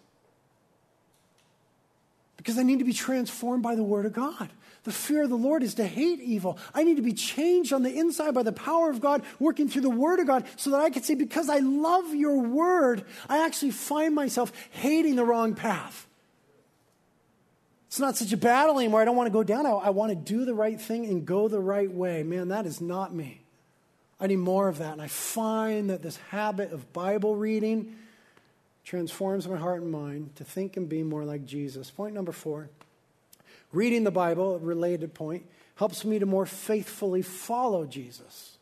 Because 2.41 2.57
I 2.57 2.63
need 2.63 2.79
to 2.79 2.87
be 2.87 2.95
transformed 2.95 3.63
by 3.63 3.75
the 3.75 3.83
Word 3.83 4.07
of 4.07 4.15
God. 4.15 4.49
The 4.85 4.93
fear 4.93 5.25
of 5.25 5.29
the 5.29 5.37
Lord 5.37 5.63
is 5.63 5.75
to 5.75 5.87
hate 5.87 6.21
evil. 6.21 6.57
I 6.73 6.85
need 6.85 6.97
to 6.97 7.03
be 7.03 7.13
changed 7.13 7.75
on 7.75 7.83
the 7.83 7.95
inside 7.95 8.33
by 8.33 8.43
the 8.43 8.51
power 8.51 8.89
of 8.89 9.03
God, 9.03 9.23
working 9.39 9.69
through 9.69 9.83
the 9.83 9.91
Word 9.91 10.21
of 10.21 10.27
God, 10.27 10.47
so 10.57 10.71
that 10.71 10.81
I 10.81 10.89
can 10.89 11.03
say, 11.03 11.15
because 11.15 11.51
I 11.51 11.59
love 11.59 12.15
your 12.15 12.41
Word, 12.41 13.05
I 13.29 13.45
actually 13.45 13.73
find 13.73 14.15
myself 14.15 14.53
hating 14.71 15.17
the 15.17 15.25
wrong 15.25 15.55
path. 15.55 16.07
It's 17.89 18.01
not 18.01 18.17
such 18.17 18.33
a 18.33 18.39
battle 18.39 18.79
anymore. 18.79 19.03
I 19.03 19.05
don't 19.05 19.17
want 19.17 19.27
to 19.27 19.33
go 19.33 19.43
down. 19.43 19.67
I, 19.67 19.71
I 19.71 19.91
want 19.91 20.13
to 20.13 20.17
do 20.17 20.47
the 20.47 20.55
right 20.55 20.81
thing 20.81 21.05
and 21.05 21.27
go 21.27 21.47
the 21.47 21.61
right 21.61 21.93
way. 21.93 22.23
Man, 22.23 22.49
that 22.49 22.65
is 22.65 22.81
not 22.81 23.15
me. 23.15 23.43
I 24.19 24.29
need 24.29 24.37
more 24.37 24.69
of 24.69 24.79
that. 24.79 24.95
And 24.95 25.03
I 25.03 25.09
find 25.09 25.91
that 25.91 26.01
this 26.01 26.17
habit 26.31 26.73
of 26.73 26.91
Bible 26.95 27.37
reading, 27.37 27.97
transforms 28.91 29.47
my 29.47 29.57
heart 29.57 29.83
and 29.83 29.93
mind 29.93 30.35
to 30.35 30.43
think 30.43 30.77
and 30.77 30.89
be 30.89 31.05
more 31.05 31.25
like 31.25 31.47
Jesus. 31.47 31.93
Point 31.93 32.13
number 32.13 32.33
four 32.33 32.71
reading 33.73 34.03
the 34.03 34.11
Bible, 34.11 34.57
a 34.57 34.59
related 34.59 35.15
point, 35.15 35.47
helps 35.77 36.05
me 36.05 36.19
to 36.19 36.27
more 36.27 36.45
faithfully 36.45 37.23
follow 37.23 37.87
Jesus. 37.87 38.59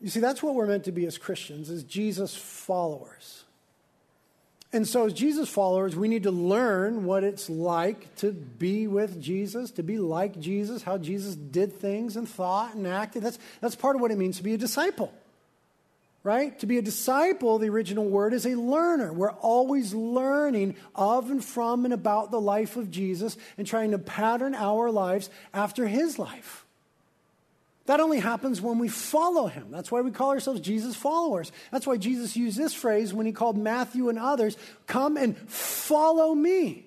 You 0.00 0.08
see, 0.08 0.18
that's 0.18 0.42
what 0.42 0.56
we're 0.56 0.66
meant 0.66 0.82
to 0.84 0.92
be 0.92 1.06
as 1.06 1.16
Christians, 1.16 1.70
as 1.70 1.84
Jesus 1.84 2.34
followers. 2.34 3.44
And 4.72 4.88
so, 4.88 5.06
as 5.06 5.12
Jesus 5.12 5.48
followers, 5.48 5.94
we 5.94 6.08
need 6.08 6.24
to 6.24 6.32
learn 6.32 7.04
what 7.04 7.22
it's 7.22 7.48
like 7.48 8.12
to 8.16 8.32
be 8.32 8.88
with 8.88 9.22
Jesus, 9.22 9.70
to 9.72 9.84
be 9.84 9.98
like 9.98 10.40
Jesus, 10.40 10.82
how 10.82 10.98
Jesus 10.98 11.36
did 11.36 11.72
things 11.74 12.16
and 12.16 12.28
thought 12.28 12.74
and 12.74 12.84
acted. 12.84 13.22
That's, 13.22 13.38
that's 13.60 13.76
part 13.76 13.94
of 13.94 14.02
what 14.02 14.10
it 14.10 14.18
means 14.18 14.38
to 14.38 14.42
be 14.42 14.54
a 14.54 14.58
disciple 14.58 15.12
right? 16.24 16.56
To 16.60 16.66
be 16.66 16.78
a 16.78 16.82
disciple, 16.82 17.58
the 17.58 17.68
original 17.68 18.04
word 18.04 18.32
is 18.32 18.46
a 18.46 18.54
learner. 18.54 19.12
We're 19.12 19.32
always 19.32 19.92
learning 19.92 20.76
of 20.94 21.30
and 21.30 21.44
from 21.44 21.84
and 21.84 21.92
about 21.92 22.30
the 22.30 22.40
life 22.40 22.76
of 22.76 22.90
Jesus 22.90 23.36
and 23.58 23.66
trying 23.66 23.90
to 23.90 23.98
pattern 23.98 24.54
our 24.54 24.90
lives 24.90 25.30
after 25.52 25.86
his 25.86 26.18
life. 26.18 26.64
That 27.86 27.98
only 27.98 28.20
happens 28.20 28.60
when 28.60 28.78
we 28.78 28.86
follow 28.86 29.48
him. 29.48 29.66
That's 29.72 29.90
why 29.90 30.02
we 30.02 30.12
call 30.12 30.30
ourselves 30.30 30.60
Jesus 30.60 30.94
followers. 30.94 31.50
That's 31.72 31.86
why 31.86 31.96
Jesus 31.96 32.36
used 32.36 32.56
this 32.56 32.72
phrase 32.72 33.12
when 33.12 33.26
he 33.26 33.32
called 33.32 33.58
Matthew 33.58 34.08
and 34.08 34.18
others, 34.18 34.56
come 34.86 35.16
and 35.16 35.36
follow 35.36 36.32
me. 36.32 36.86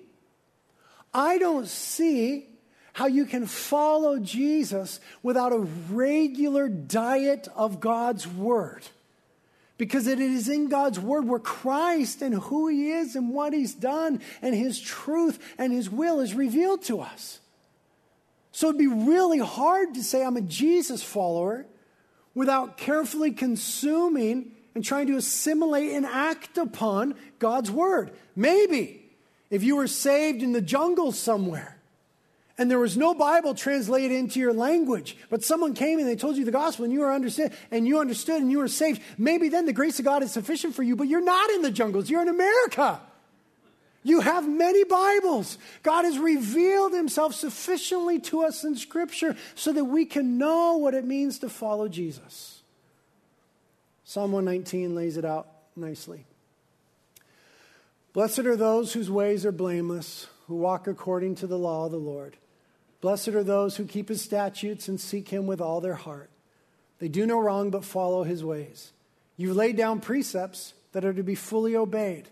I 1.12 1.36
don't 1.36 1.68
see 1.68 2.46
how 2.94 3.06
you 3.06 3.26
can 3.26 3.44
follow 3.44 4.18
Jesus 4.18 5.00
without 5.22 5.52
a 5.52 5.58
regular 5.90 6.66
diet 6.70 7.46
of 7.54 7.78
God's 7.78 8.26
word. 8.26 8.82
Because 9.78 10.06
it 10.06 10.20
is 10.20 10.48
in 10.48 10.68
God's 10.68 10.98
word 10.98 11.28
where 11.28 11.38
Christ 11.38 12.22
and 12.22 12.34
who 12.34 12.68
he 12.68 12.90
is 12.92 13.14
and 13.14 13.30
what 13.30 13.52
he's 13.52 13.74
done 13.74 14.20
and 14.40 14.54
his 14.54 14.80
truth 14.80 15.38
and 15.58 15.72
his 15.72 15.90
will 15.90 16.20
is 16.20 16.34
revealed 16.34 16.82
to 16.84 17.00
us. 17.00 17.40
So 18.52 18.68
it'd 18.68 18.78
be 18.78 18.86
really 18.86 19.38
hard 19.38 19.94
to 19.94 20.02
say 20.02 20.24
I'm 20.24 20.38
a 20.38 20.40
Jesus 20.40 21.02
follower 21.02 21.66
without 22.34 22.78
carefully 22.78 23.32
consuming 23.32 24.52
and 24.74 24.84
trying 24.84 25.08
to 25.08 25.16
assimilate 25.16 25.92
and 25.92 26.06
act 26.06 26.56
upon 26.56 27.14
God's 27.38 27.70
word. 27.70 28.12
Maybe 28.34 29.10
if 29.50 29.62
you 29.62 29.76
were 29.76 29.86
saved 29.86 30.42
in 30.42 30.52
the 30.52 30.62
jungle 30.62 31.12
somewhere 31.12 31.75
and 32.58 32.70
there 32.70 32.78
was 32.78 32.96
no 32.96 33.12
Bible 33.12 33.54
translated 33.54 34.12
into 34.12 34.40
your 34.40 34.52
language, 34.52 35.16
but 35.28 35.44
someone 35.44 35.74
came 35.74 35.98
and 35.98 36.08
they 36.08 36.16
told 36.16 36.36
you 36.36 36.44
the 36.44 36.50
gospel 36.50 36.84
and 36.84 36.92
you 36.92 37.00
were 37.00 37.12
understood 37.12 37.52
and 37.70 37.86
you 37.86 38.00
understood 38.00 38.40
and 38.40 38.50
you 38.50 38.58
were 38.58 38.68
saved, 38.68 39.02
maybe 39.18 39.48
then 39.48 39.66
the 39.66 39.72
grace 39.72 39.98
of 39.98 40.04
God 40.04 40.22
is 40.22 40.32
sufficient 40.32 40.74
for 40.74 40.82
you, 40.82 40.96
but 40.96 41.06
you're 41.06 41.20
not 41.20 41.50
in 41.50 41.62
the 41.62 41.70
jungles, 41.70 42.08
you're 42.08 42.22
in 42.22 42.28
America. 42.28 43.00
You 44.02 44.20
have 44.20 44.48
many 44.48 44.84
Bibles. 44.84 45.58
God 45.82 46.04
has 46.04 46.16
revealed 46.16 46.92
himself 46.92 47.34
sufficiently 47.34 48.20
to 48.20 48.44
us 48.44 48.62
in 48.62 48.76
Scripture 48.76 49.36
so 49.56 49.72
that 49.72 49.84
we 49.84 50.06
can 50.06 50.38
know 50.38 50.76
what 50.76 50.94
it 50.94 51.04
means 51.04 51.40
to 51.40 51.48
follow 51.48 51.88
Jesus. 51.88 52.62
Psalm 54.04 54.30
119 54.30 54.94
lays 54.94 55.16
it 55.16 55.24
out 55.24 55.48
nicely. 55.74 56.24
Blessed 58.12 58.46
are 58.46 58.56
those 58.56 58.92
whose 58.92 59.10
ways 59.10 59.44
are 59.44 59.52
blameless, 59.52 60.28
who 60.46 60.54
walk 60.54 60.86
according 60.86 61.34
to 61.34 61.48
the 61.48 61.58
law 61.58 61.86
of 61.86 61.90
the 61.90 61.98
Lord. 61.98 62.36
Blessed 63.06 63.28
are 63.28 63.44
those 63.44 63.76
who 63.76 63.84
keep 63.84 64.08
his 64.08 64.20
statutes 64.20 64.88
and 64.88 65.00
seek 65.00 65.28
him 65.28 65.46
with 65.46 65.60
all 65.60 65.80
their 65.80 65.94
heart. 65.94 66.28
They 66.98 67.06
do 67.06 67.24
no 67.24 67.38
wrong 67.38 67.70
but 67.70 67.84
follow 67.84 68.24
his 68.24 68.42
ways. 68.42 68.90
You've 69.36 69.54
laid 69.54 69.76
down 69.76 70.00
precepts 70.00 70.74
that 70.90 71.04
are 71.04 71.12
to 71.12 71.22
be 71.22 71.36
fully 71.36 71.76
obeyed. 71.76 72.28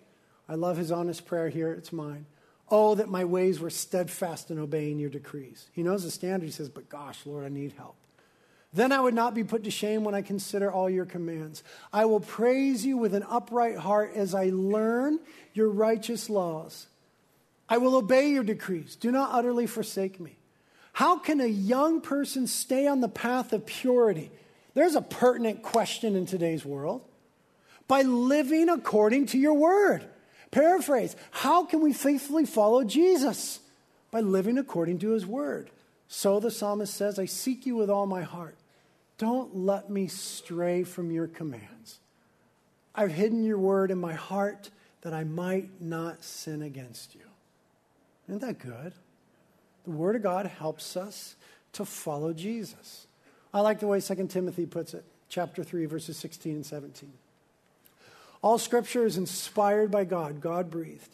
I 0.48 0.56
love 0.56 0.76
his 0.76 0.90
honest 0.90 1.26
prayer 1.26 1.48
here, 1.48 1.72
it's 1.72 1.92
mine. 1.92 2.26
Oh, 2.68 2.96
that 2.96 3.08
my 3.08 3.24
ways 3.24 3.60
were 3.60 3.70
steadfast 3.70 4.50
in 4.50 4.58
obeying 4.58 4.98
your 4.98 5.10
decrees. 5.10 5.68
He 5.70 5.84
knows 5.84 6.02
the 6.02 6.10
standard. 6.10 6.46
He 6.46 6.50
says, 6.50 6.70
But 6.70 6.88
gosh, 6.88 7.24
Lord, 7.24 7.44
I 7.44 7.50
need 7.50 7.74
help. 7.76 7.94
Then 8.72 8.90
I 8.90 8.98
would 8.98 9.14
not 9.14 9.32
be 9.32 9.44
put 9.44 9.62
to 9.62 9.70
shame 9.70 10.02
when 10.02 10.16
I 10.16 10.22
consider 10.22 10.72
all 10.72 10.90
your 10.90 11.06
commands. 11.06 11.62
I 11.92 12.06
will 12.06 12.18
praise 12.18 12.84
you 12.84 12.96
with 12.96 13.14
an 13.14 13.24
upright 13.30 13.76
heart 13.76 14.10
as 14.16 14.34
I 14.34 14.50
learn 14.52 15.20
your 15.52 15.68
righteous 15.68 16.28
laws. 16.28 16.88
I 17.68 17.78
will 17.78 17.94
obey 17.94 18.30
your 18.30 18.42
decrees. 18.42 18.96
Do 18.96 19.12
not 19.12 19.30
utterly 19.32 19.68
forsake 19.68 20.18
me. 20.18 20.36
How 20.94 21.18
can 21.18 21.40
a 21.40 21.46
young 21.46 22.00
person 22.00 22.46
stay 22.46 22.86
on 22.86 23.00
the 23.00 23.08
path 23.08 23.52
of 23.52 23.66
purity? 23.66 24.30
There's 24.74 24.94
a 24.94 25.02
pertinent 25.02 25.62
question 25.62 26.14
in 26.14 26.24
today's 26.24 26.64
world. 26.64 27.02
By 27.88 28.02
living 28.02 28.68
according 28.68 29.26
to 29.26 29.38
your 29.38 29.54
word. 29.54 30.04
Paraphrase 30.52 31.16
How 31.32 31.64
can 31.64 31.80
we 31.80 31.92
faithfully 31.92 32.46
follow 32.46 32.84
Jesus? 32.84 33.58
By 34.12 34.20
living 34.20 34.56
according 34.56 35.00
to 35.00 35.10
his 35.10 35.26
word. 35.26 35.70
So 36.06 36.38
the 36.38 36.52
psalmist 36.52 36.94
says, 36.94 37.18
I 37.18 37.24
seek 37.24 37.66
you 37.66 37.74
with 37.74 37.90
all 37.90 38.06
my 38.06 38.22
heart. 38.22 38.56
Don't 39.18 39.56
let 39.56 39.90
me 39.90 40.06
stray 40.06 40.84
from 40.84 41.10
your 41.10 41.26
commands. 41.26 41.98
I've 42.94 43.10
hidden 43.10 43.42
your 43.42 43.58
word 43.58 43.90
in 43.90 43.98
my 43.98 44.14
heart 44.14 44.70
that 45.00 45.12
I 45.12 45.24
might 45.24 45.80
not 45.80 46.22
sin 46.22 46.62
against 46.62 47.16
you. 47.16 47.22
Isn't 48.28 48.42
that 48.42 48.60
good? 48.60 48.92
The 49.84 49.90
word 49.90 50.16
of 50.16 50.22
God 50.22 50.46
helps 50.46 50.96
us 50.96 51.36
to 51.72 51.84
follow 51.84 52.32
Jesus. 52.32 53.06
I 53.52 53.60
like 53.60 53.80
the 53.80 53.86
way 53.86 54.00
2 54.00 54.26
Timothy 54.28 54.66
puts 54.66 54.94
it, 54.94 55.04
chapter 55.28 55.62
3, 55.62 55.86
verses 55.86 56.16
16 56.16 56.54
and 56.54 56.66
17. 56.66 57.12
All 58.42 58.58
scripture 58.58 59.06
is 59.06 59.16
inspired 59.16 59.90
by 59.90 60.04
God, 60.04 60.40
God 60.40 60.70
breathed, 60.70 61.08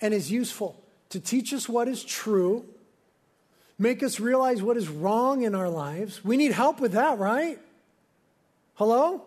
and 0.00 0.12
is 0.12 0.30
useful 0.30 0.82
to 1.10 1.20
teach 1.20 1.52
us 1.52 1.68
what 1.68 1.88
is 1.88 2.04
true 2.04 2.64
make 3.80 4.02
us 4.02 4.20
realize 4.20 4.62
what 4.62 4.76
is 4.76 4.88
wrong 4.88 5.42
in 5.42 5.54
our 5.54 5.70
lives. 5.70 6.22
We 6.22 6.36
need 6.36 6.52
help 6.52 6.80
with 6.80 6.92
that, 6.92 7.18
right? 7.18 7.58
Hello? 8.74 9.22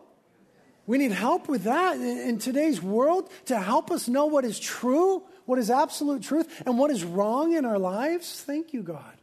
We 0.86 0.98
need 0.98 1.12
help 1.12 1.48
with 1.48 1.64
that 1.64 1.98
in, 1.98 2.40
today's 2.40 2.82
world 2.82 3.30
to 3.46 3.60
help 3.60 3.90
us 3.90 4.08
know 4.08 4.26
what 4.26 4.44
is 4.44 4.60
true, 4.60 5.24
what 5.46 5.58
is 5.58 5.70
absolute 5.70 6.24
truth, 6.24 6.62
and 6.66 6.78
what 6.78 6.92
is 6.92 7.04
wrong 7.04 7.54
in 7.54 7.64
our 7.64 7.80
lives. 7.80 8.42
Thank 8.42 8.74
you, 8.74 8.84
God. 8.84 9.14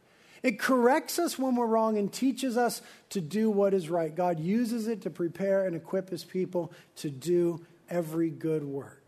It 0.41 0.57
corrects 0.57 1.19
us 1.19 1.37
when 1.37 1.55
we're 1.55 1.67
wrong 1.67 1.99
and 1.99 2.11
teaches 2.11 2.57
us 2.57 2.81
to 3.09 3.21
do 3.21 3.51
what 3.51 3.75
is 3.75 3.89
right. 3.89 4.13
God 4.13 4.39
uses 4.39 4.87
it 4.87 5.03
to 5.03 5.11
prepare 5.11 5.65
and 5.65 5.75
equip 5.75 6.09
his 6.09 6.23
people 6.23 6.71
to 6.97 7.11
do 7.11 7.63
every 7.89 8.31
good 8.31 8.63
work. 8.63 9.03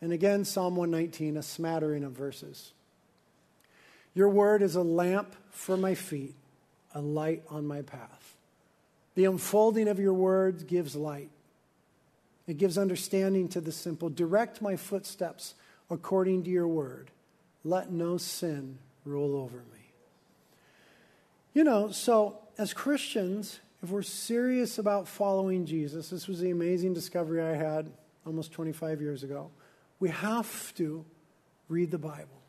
And 0.00 0.12
again, 0.12 0.46
Psalm 0.46 0.76
119, 0.76 1.36
a 1.36 1.42
smattering 1.42 2.04
of 2.04 2.12
verses. 2.12 2.72
Your 4.14 4.30
word 4.30 4.62
is 4.62 4.76
a 4.76 4.82
lamp 4.82 5.36
for 5.50 5.76
my 5.76 5.94
feet, 5.94 6.34
a 6.94 7.02
light 7.02 7.42
on 7.50 7.66
my 7.66 7.82
path. 7.82 8.36
The 9.14 9.26
unfolding 9.26 9.88
of 9.88 10.00
your 10.00 10.14
words 10.14 10.62
gives 10.64 10.96
light. 10.96 11.30
It 12.50 12.58
gives 12.58 12.76
understanding 12.76 13.46
to 13.50 13.60
the 13.60 13.70
simple. 13.70 14.08
Direct 14.08 14.60
my 14.60 14.74
footsteps 14.74 15.54
according 15.88 16.42
to 16.42 16.50
your 16.50 16.66
word. 16.66 17.12
Let 17.62 17.92
no 17.92 18.16
sin 18.16 18.78
rule 19.04 19.36
over 19.36 19.58
me. 19.58 19.92
You 21.54 21.62
know, 21.62 21.92
so 21.92 22.40
as 22.58 22.74
Christians, 22.74 23.60
if 23.84 23.90
we're 23.90 24.02
serious 24.02 24.80
about 24.80 25.06
following 25.06 25.64
Jesus, 25.64 26.10
this 26.10 26.26
was 26.26 26.40
the 26.40 26.50
amazing 26.50 26.92
discovery 26.92 27.40
I 27.40 27.54
had 27.54 27.88
almost 28.26 28.50
25 28.50 29.00
years 29.00 29.22
ago. 29.22 29.52
We 30.00 30.08
have 30.08 30.74
to 30.74 31.04
read 31.68 31.92
the 31.92 31.98
Bible. 31.98 32.42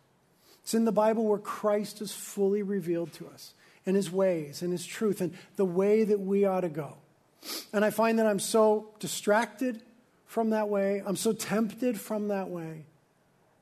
It's 0.63 0.73
in 0.73 0.85
the 0.85 0.91
Bible 0.91 1.27
where 1.27 1.37
Christ 1.37 2.01
is 2.01 2.11
fully 2.11 2.63
revealed 2.63 3.13
to 3.13 3.27
us 3.27 3.53
and 3.85 3.95
his 3.95 4.11
ways 4.11 4.63
and 4.63 4.71
his 4.71 4.83
truth 4.83 5.21
and 5.21 5.37
the 5.57 5.65
way 5.65 6.03
that 6.03 6.19
we 6.19 6.45
ought 6.45 6.61
to 6.61 6.69
go. 6.69 6.97
And 7.71 7.85
I 7.85 7.91
find 7.91 8.17
that 8.17 8.25
I'm 8.25 8.39
so 8.39 8.89
distracted 8.99 9.83
from 10.32 10.52
that 10.52 10.70
way. 10.70 11.04
I'm 11.06 11.17
so 11.17 11.34
tempted 11.34 12.00
from 12.00 12.30
that 12.30 12.48
way. 12.48 12.86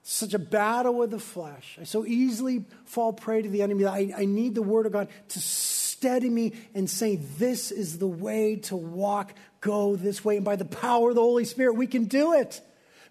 Such 0.03 0.35
a 0.35 0.39
battle 0.39 0.93
with 0.93 1.09
the 1.09 1.17
flesh. 1.17 1.79
I 1.81 1.83
so 1.83 2.05
easily 2.05 2.63
fall 2.85 3.11
prey 3.11 3.41
to 3.41 3.49
the 3.49 3.63
enemy. 3.63 3.87
I, 3.87 4.13
I 4.15 4.25
need 4.25 4.53
the 4.53 4.61
Word 4.61 4.85
of 4.85 4.91
God 4.91 5.07
to 5.29 5.39
steady 5.39 6.29
me 6.29 6.53
and 6.75 6.87
say, 6.87 7.15
This 7.15 7.71
is 7.71 7.97
the 7.97 8.07
way 8.07 8.57
to 8.57 8.75
walk, 8.75 9.33
go 9.61 9.95
this 9.95 10.23
way. 10.23 10.35
And 10.35 10.45
by 10.45 10.57
the 10.57 10.65
power 10.65 11.09
of 11.09 11.15
the 11.15 11.23
Holy 11.23 11.43
Spirit, 11.43 11.73
we 11.73 11.87
can 11.87 12.05
do 12.05 12.33
it 12.33 12.61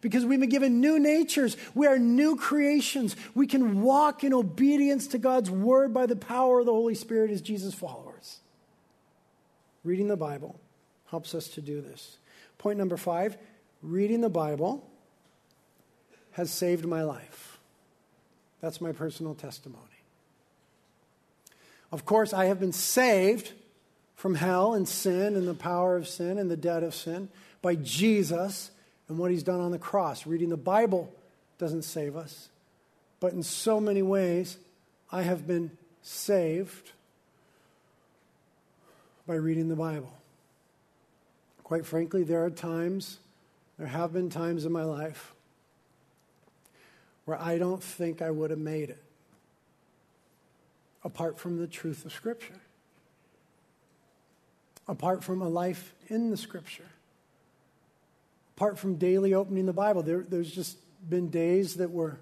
because 0.03 0.25
we've 0.25 0.39
been 0.39 0.51
given 0.51 0.81
new 0.81 1.01
natures. 1.01 1.57
We 1.75 1.89
are 1.89 1.99
new 1.99 2.37
creations. 2.37 3.17
We 3.35 3.49
can 3.49 3.83
walk 3.83 4.23
in 4.23 4.33
obedience 4.33 5.09
to 5.09 5.19
God's 5.19 5.51
word 5.51 5.93
by 5.93 6.07
the 6.07 6.15
power 6.15 6.61
of 6.61 6.67
the 6.67 6.73
Holy 6.73 6.95
Spirit 6.95 7.33
as 7.33 7.43
Jesus' 7.43 7.75
followers. 7.75 8.39
Reading 9.83 10.07
the 10.07 10.17
Bible 10.17 10.61
helps 11.11 11.35
us 11.35 11.49
to 11.49 11.61
do 11.61 11.81
this. 11.81 12.19
Point 12.59 12.79
number 12.79 12.97
five 12.97 13.37
reading 13.83 14.21
the 14.21 14.29
Bible 14.29 14.85
has 16.33 16.51
saved 16.51 16.85
my 16.85 17.03
life. 17.03 17.59
That's 18.61 18.81
my 18.81 18.93
personal 18.93 19.35
testimony. 19.35 19.85
Of 21.91 22.05
course, 22.05 22.33
I 22.33 22.47
have 22.47 22.61
been 22.61 22.73
saved 22.73 23.53
from 24.15 24.35
hell 24.35 24.75
and 24.75 24.89
sin 24.89 25.37
and 25.37 25.47
the 25.47 25.55
power 25.55 25.97
of 25.97 26.09
sin 26.09 26.39
and 26.39 26.51
the 26.51 26.57
debt 26.57 26.83
of 26.83 26.95
sin 26.95 27.29
by 27.63 27.77
Jesus 27.77 28.71
and 29.09 29.17
what 29.17 29.31
he's 29.31 29.43
done 29.43 29.61
on 29.61 29.71
the 29.71 29.79
cross. 29.79 30.27
Reading 30.27 30.49
the 30.49 30.57
Bible 30.57 31.13
doesn't 31.57 31.83
save 31.83 32.17
us, 32.17 32.49
but 33.21 33.33
in 33.33 33.43
so 33.43 33.81
many 33.81 34.03
ways, 34.03 34.59
I 35.11 35.23
have 35.23 35.47
been 35.47 35.71
saved 36.03 36.93
by 39.27 39.35
reading 39.35 39.69
the 39.69 39.77
Bible. 39.77 40.18
Quite 41.69 41.87
frankly, 41.87 42.25
there 42.25 42.45
are 42.45 42.51
times, 42.51 43.19
there 43.79 43.87
have 43.87 44.13
been 44.13 44.29
times 44.29 44.65
in 44.65 44.73
my 44.73 44.83
life 44.83 45.33
where 47.25 47.41
I 47.41 47.59
don't 47.59 47.83
think 47.83 48.21
I 48.21 48.33
would 48.33 48.51
have 48.51 48.59
made 48.59 48.91
it 48.91 49.03
apart 51.05 51.39
from 51.39 51.59
the 51.59 51.69
truth 51.69 52.05
of 52.05 52.13
Scripture, 52.13 52.61
apart 54.89 55.23
from 55.23 55.43
a 55.43 55.49
life 55.49 55.95
in 56.09 56.31
the 56.31 56.37
Scripture 56.37 56.91
apart 58.59 58.77
from 58.77 58.97
daily 58.97 59.35
opening 59.35 59.67
the 59.67 59.73
Bible, 59.73 60.03
there, 60.03 60.25
there's 60.29 60.51
just 60.51 60.79
been 61.09 61.31
days 61.31 61.77
that 61.77 61.93
were 61.93 62.19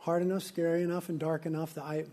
hard 0.00 0.20
enough, 0.20 0.42
scary 0.42 0.82
enough, 0.82 1.08
and 1.08 1.18
dark 1.18 1.46
enough 1.46 1.72
that 1.76 1.84
I, 1.84 2.04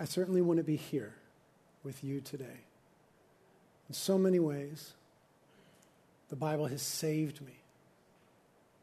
I 0.00 0.06
certainly 0.06 0.40
want 0.40 0.56
to 0.56 0.64
be 0.64 0.76
here 0.76 1.14
with 1.84 2.02
you 2.02 2.22
today. 2.22 2.64
In 3.86 3.94
so 3.94 4.16
many 4.16 4.38
ways, 4.38 4.94
the 6.30 6.36
Bible 6.36 6.66
has 6.68 6.80
saved 6.80 7.42
me. 7.42 7.52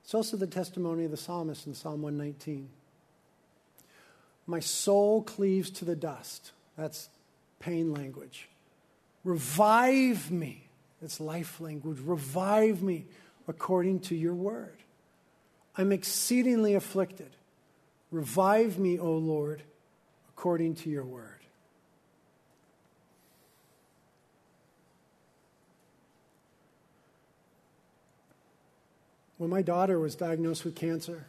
It's 0.03 0.13
also 0.13 0.38
the 0.38 0.45
testimony 0.45 1.06
of 1.06 1.12
the 1.12 1.17
psalmist 1.17 1.65
in 1.65 1.73
Psalm 1.73 2.03
119. 2.03 2.69
My 4.45 4.60
soul 4.60 5.23
cleaves 5.23 5.71
to 5.71 5.86
the 5.86 5.95
dust. 5.95 6.51
That's 6.77 7.10
pain 7.60 7.93
language. 7.93 8.47
Revive 9.23 10.30
me. 10.30 10.69
That's 11.01 11.19
life 11.19 11.60
language. 11.60 11.97
Revive 11.99 12.84
me 12.84 13.06
according 13.47 14.01
to 14.01 14.15
your 14.15 14.36
word. 14.36 14.77
I'm 15.75 15.91
exceedingly 15.91 16.75
afflicted. 16.75 17.32
Revive 18.12 18.77
me, 18.77 18.99
O 18.99 19.13
Lord, 19.13 19.63
according 20.38 20.76
to 20.76 20.88
your 20.88 21.04
word. 21.04 21.39
When 29.39 29.50
my 29.50 29.63
daughter 29.63 30.00
was 30.00 30.13
diagnosed 30.13 30.63
with 30.63 30.76
cancer, 30.76 31.26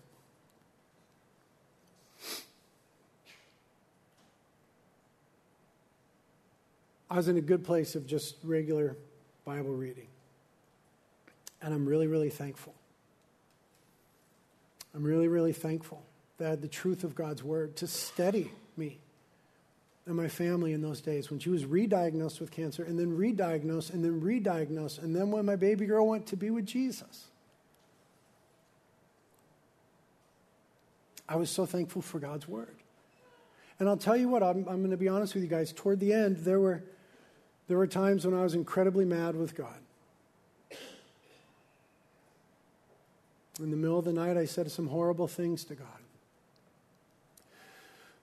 I 7.10 7.16
was 7.16 7.28
in 7.28 7.38
a 7.38 7.40
good 7.40 7.64
place 7.64 7.94
of 7.94 8.06
just 8.06 8.36
regular 8.44 8.94
Bible 9.46 9.74
reading. 9.74 10.08
And 11.62 11.72
I'm 11.72 11.86
really, 11.86 12.06
really 12.06 12.30
thankful. 12.30 12.74
I'm 14.94 15.02
really, 15.02 15.28
really 15.28 15.54
thankful 15.54 16.02
that 16.36 16.60
the 16.60 16.68
truth 16.68 17.04
of 17.04 17.14
God's 17.14 17.42
word 17.42 17.74
to 17.76 17.86
steady 17.86 18.50
me 18.78 18.98
and 20.06 20.16
my 20.16 20.28
family 20.28 20.72
in 20.72 20.80
those 20.80 21.02
days 21.02 21.30
when 21.30 21.38
she 21.38 21.50
was 21.50 21.66
re 21.66 21.86
diagnosed 21.86 22.40
with 22.40 22.50
cancer 22.50 22.82
and 22.82 22.98
then 22.98 23.14
re 23.14 23.32
diagnosed 23.32 23.90
and 23.90 24.02
then 24.02 24.20
re 24.20 24.40
diagnosed. 24.40 24.98
And 24.98 25.14
then 25.14 25.30
when 25.30 25.44
my 25.44 25.56
baby 25.56 25.84
girl 25.84 26.06
went 26.06 26.26
to 26.28 26.36
be 26.36 26.50
with 26.50 26.64
Jesus. 26.64 27.26
I 31.28 31.36
was 31.36 31.50
so 31.50 31.66
thankful 31.66 32.00
for 32.00 32.18
God's 32.18 32.48
word. 32.48 32.74
And 33.78 33.88
I'll 33.88 33.98
tell 33.98 34.16
you 34.16 34.30
what, 34.30 34.42
I'm, 34.42 34.66
I'm 34.66 34.78
going 34.78 34.92
to 34.92 34.96
be 34.96 35.08
honest 35.08 35.34
with 35.34 35.42
you 35.42 35.48
guys. 35.48 35.72
Toward 35.72 36.00
the 36.00 36.14
end, 36.14 36.38
there 36.38 36.58
were 36.58 36.82
there 37.68 37.76
were 37.76 37.86
times 37.86 38.24
when 38.24 38.34
I 38.34 38.42
was 38.42 38.54
incredibly 38.54 39.04
mad 39.04 39.36
with 39.36 39.54
God. 39.54 39.78
In 43.60 43.70
the 43.70 43.76
middle 43.76 43.98
of 43.98 44.06
the 44.06 44.12
night, 44.12 44.38
I 44.38 44.46
said 44.46 44.70
some 44.70 44.86
horrible 44.86 45.28
things 45.28 45.64
to 45.64 45.74
God. 45.74 45.86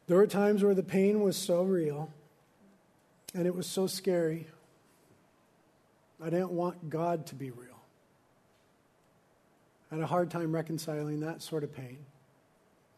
There 0.08 0.18
were 0.18 0.28
times 0.28 0.63
where 0.63 0.76
the 0.76 0.84
pain 0.84 1.22
was 1.22 1.36
so 1.36 1.63
real 1.63 2.12
and 3.34 3.48
it 3.48 3.56
was 3.56 3.68
so 3.68 3.88
scary. 3.88 4.48
I 6.24 6.30
didn't 6.30 6.52
want 6.52 6.89
God 6.89 7.26
to 7.28 7.36
be 7.36 7.52
real. 7.52 7.82
I 9.91 9.96
had 9.96 10.04
a 10.04 10.08
hard 10.08 10.30
time 10.30 10.54
reconciling 10.54 11.20
that 11.22 11.41
sort 11.41 11.63
of 11.63 11.74
pain 11.74 11.98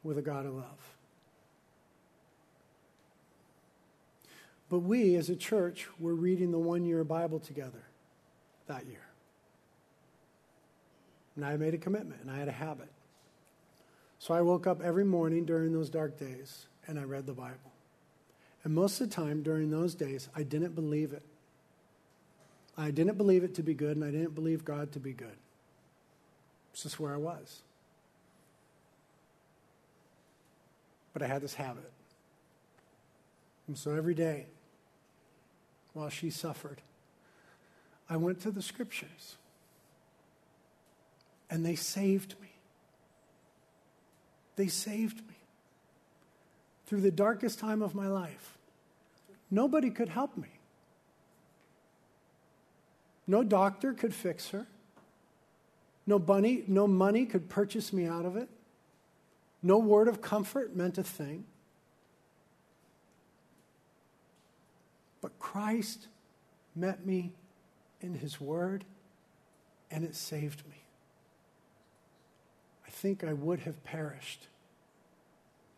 with 0.04 0.18
a 0.18 0.22
God 0.22 0.46
of 0.46 0.54
love. 0.54 0.96
But 4.70 4.80
we, 4.80 5.16
as 5.16 5.30
a 5.30 5.36
church, 5.36 5.88
were 5.98 6.14
reading 6.14 6.52
the 6.52 6.60
one 6.60 6.86
year 6.86 7.04
Bible 7.04 7.40
together 7.40 7.84
that 8.68 8.86
year. 8.86 9.06
And 11.36 11.46
I 11.46 11.56
made 11.56 11.74
a 11.74 11.78
commitment 11.78 12.22
and 12.22 12.30
I 12.30 12.38
had 12.38 12.48
a 12.50 12.54
habit. 12.54 12.92
So 14.20 14.34
I 14.34 14.42
woke 14.42 14.68
up 14.68 14.82
every 14.82 15.06
morning 15.06 15.46
during 15.46 15.72
those 15.72 15.90
dark 15.90 16.20
days 16.20 16.68
and 16.88 17.00
I 17.00 17.04
read 17.04 17.26
the 17.26 17.34
Bible. 17.34 17.72
And 18.64 18.74
most 18.74 19.00
of 19.00 19.10
the 19.10 19.16
time 19.16 19.44
during 19.44 19.70
those 19.70 19.96
days, 19.96 20.30
I 20.36 20.44
didn't 20.44 20.76
believe 20.76 21.14
it. 21.14 21.24
I 22.78 22.92
didn't 22.92 23.18
believe 23.18 23.44
it 23.44 23.56
to 23.56 23.64
be 23.64 23.74
good 23.74 23.96
and 23.98 24.06
I 24.06 24.12
didn't 24.12 24.36
believe 24.36 24.64
God 24.64 24.92
to 24.94 25.00
be 25.00 25.14
good. 25.14 25.38
It's 26.74 26.84
just 26.84 27.00
where 27.00 27.14
I 27.14 27.18
was. 27.18 27.62
But 31.14 31.22
I 31.24 31.28
had 31.28 31.42
this 31.42 31.56
habit. 31.56 31.92
And 33.68 33.78
so 33.78 33.92
every 33.96 34.14
day, 34.14 34.46
while 35.94 36.10
she 36.10 36.30
suffered, 36.30 36.82
I 38.10 38.18
went 38.18 38.42
to 38.42 38.52
the 38.52 38.62
scriptures 38.62 39.38
and 41.50 41.66
they 41.66 41.76
saved 41.76 42.36
me. 42.42 42.50
They 44.56 44.68
saved 44.68 45.28
me 45.28 45.37
through 46.88 47.02
the 47.02 47.12
darkest 47.12 47.60
time 47.60 47.82
of 47.82 47.94
my 47.94 48.08
life. 48.08 48.58
Nobody 49.52 49.90
could 49.90 50.10
help 50.10 50.36
me. 50.38 50.48
No 53.28 53.44
doctor 53.44 53.94
could 53.94 54.14
fix 54.14 54.50
her. 54.50 54.66
No, 56.06 56.18
bunny, 56.18 56.64
no 56.68 56.88
money 56.88 57.26
could 57.26 57.50
purchase 57.50 57.92
me 57.92 58.06
out 58.06 58.26
of 58.26 58.38
it. 58.38 58.48
No 59.62 59.78
word 59.78 60.08
of 60.08 60.22
comfort 60.22 60.76
meant 60.76 60.98
a 60.98 61.04
thing. 61.04 61.44
But 65.22 65.38
Christ 65.40 66.08
met 66.74 67.06
me 67.06 67.34
in 68.00 68.14
His 68.14 68.40
Word, 68.40 68.86
and 69.92 70.06
it 70.06 70.16
saved 70.16 70.66
me. 70.70 70.78
I 72.86 72.90
think 72.90 73.24
I 73.26 73.34
would 73.34 73.62
have 73.62 73.84
perished 73.84 74.48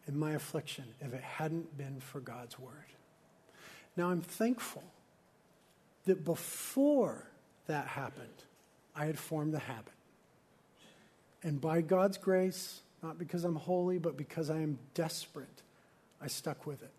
in 0.09 0.17
my 0.17 0.31
affliction 0.31 0.85
if 0.99 1.13
it 1.13 1.21
hadn't 1.21 1.77
been 1.77 1.99
for 1.99 2.19
God's 2.19 2.57
Word. 2.57 2.73
Now 3.95 4.09
I'm 4.09 4.21
thankful 4.21 4.83
that 6.05 6.25
before 6.25 7.27
that 7.67 7.85
happened, 7.85 8.43
I 8.95 9.05
had 9.05 9.19
formed 9.19 9.53
the 9.53 9.59
habit. 9.59 9.93
And 11.43 11.61
by 11.61 11.81
God's 11.81 12.17
grace, 12.17 12.81
not 13.03 13.19
because 13.19 13.43
I'm 13.43 13.55
holy, 13.55 13.99
but 13.99 14.17
because 14.17 14.49
I 14.49 14.57
am 14.57 14.79
desperate, 14.95 15.61
I 16.19 16.27
stuck 16.27 16.65
with 16.65 16.81
it. 16.81 16.91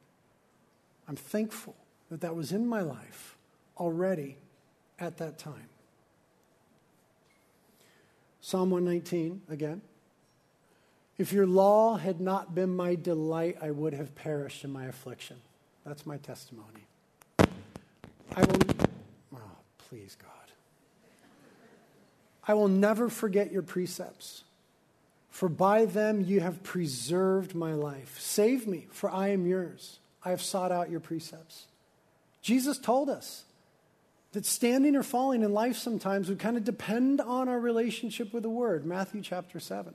I'm 1.09 1.17
thankful 1.17 1.75
that 2.11 2.21
that 2.21 2.37
was 2.37 2.53
in 2.53 2.67
my 2.67 2.81
life 2.81 3.37
already 3.77 4.37
at 5.01 5.19
that 5.19 5.37
time. 5.37 5.69
Psalm 8.41 8.71
119, 8.71 9.43
again. 9.51 9.83
If 11.21 11.35
your 11.35 11.47
law 11.47 11.99
had 11.99 12.19
not 12.19 12.55
been 12.55 12.75
my 12.75 12.95
delight, 12.95 13.59
I 13.61 13.73
would 13.73 13.93
have 13.93 14.15
perished 14.15 14.65
in 14.65 14.73
my 14.73 14.87
affliction. 14.87 15.37
That's 15.85 16.07
my 16.07 16.17
testimony. 16.17 16.87
I 17.39 18.41
will, 18.41 18.59
oh, 19.35 19.39
please, 19.77 20.17
God. 20.19 20.31
I 22.49 22.55
will 22.55 22.69
never 22.69 23.11
forget 23.11 23.53
your 23.53 23.61
precepts, 23.61 24.45
for 25.29 25.51
by 25.51 25.85
them 25.85 26.23
you 26.23 26.41
have 26.41 26.63
preserved 26.63 27.55
my 27.55 27.75
life. 27.75 28.19
Save 28.19 28.67
me, 28.67 28.87
for 28.91 29.11
I 29.11 29.29
am 29.29 29.45
yours. 29.45 29.99
I 30.25 30.31
have 30.31 30.41
sought 30.41 30.73
out 30.73 30.89
your 30.89 31.01
precepts. 31.01 31.67
Jesus 32.41 32.79
told 32.79 33.11
us 33.11 33.45
that 34.33 34.47
standing 34.47 34.97
or 34.97 35.03
falling 35.03 35.43
in 35.43 35.53
life 35.53 35.77
sometimes 35.77 36.31
would 36.31 36.39
kind 36.39 36.57
of 36.57 36.65
depend 36.65 37.21
on 37.21 37.51
our 37.51 37.61
relationship 37.61 38.33
with 38.33 38.43
the 38.43 38.49
Word. 38.49 38.87
Matthew 38.87 39.21
chapter 39.21 39.61
7. 39.61 39.95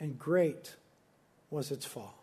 And 0.00 0.18
great 0.18 0.74
was 1.50 1.70
its 1.70 1.86
fall. 1.86 2.14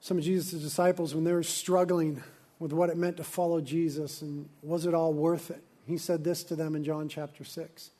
Some 0.00 0.18
of 0.18 0.24
Jesus' 0.24 0.62
disciples, 0.62 1.14
when 1.14 1.24
they 1.24 1.32
were 1.32 1.42
struggling 1.42 2.22
with 2.58 2.72
what 2.72 2.90
it 2.90 2.96
meant 2.96 3.16
to 3.16 3.24
follow 3.24 3.60
Jesus 3.60 4.22
and 4.22 4.48
was 4.62 4.86
it 4.86 4.94
all 4.94 5.12
worth 5.12 5.50
it, 5.50 5.62
he 5.86 5.98
said 5.98 6.24
this 6.24 6.44
to 6.44 6.56
them 6.56 6.76
in 6.76 6.84
John 6.84 7.08
chapter 7.08 7.44
6. 7.44 7.90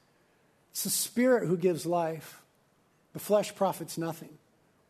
It's 0.70 0.84
the 0.84 0.90
Spirit 0.90 1.46
who 1.46 1.56
gives 1.56 1.86
life. 1.86 2.42
The 3.12 3.18
flesh 3.18 3.54
profits 3.54 3.96
nothing. 3.96 4.38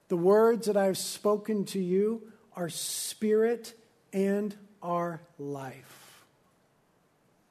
The 0.09 0.16
words 0.16 0.66
that 0.66 0.77
I 0.77 0.87
have 0.87 0.99
spoken 0.99 1.64
to 1.66 1.79
you 1.79 2.33
are 2.55 2.68
spirit 2.68 3.75
and 4.12 4.55
are 4.83 5.20
life. 5.38 6.25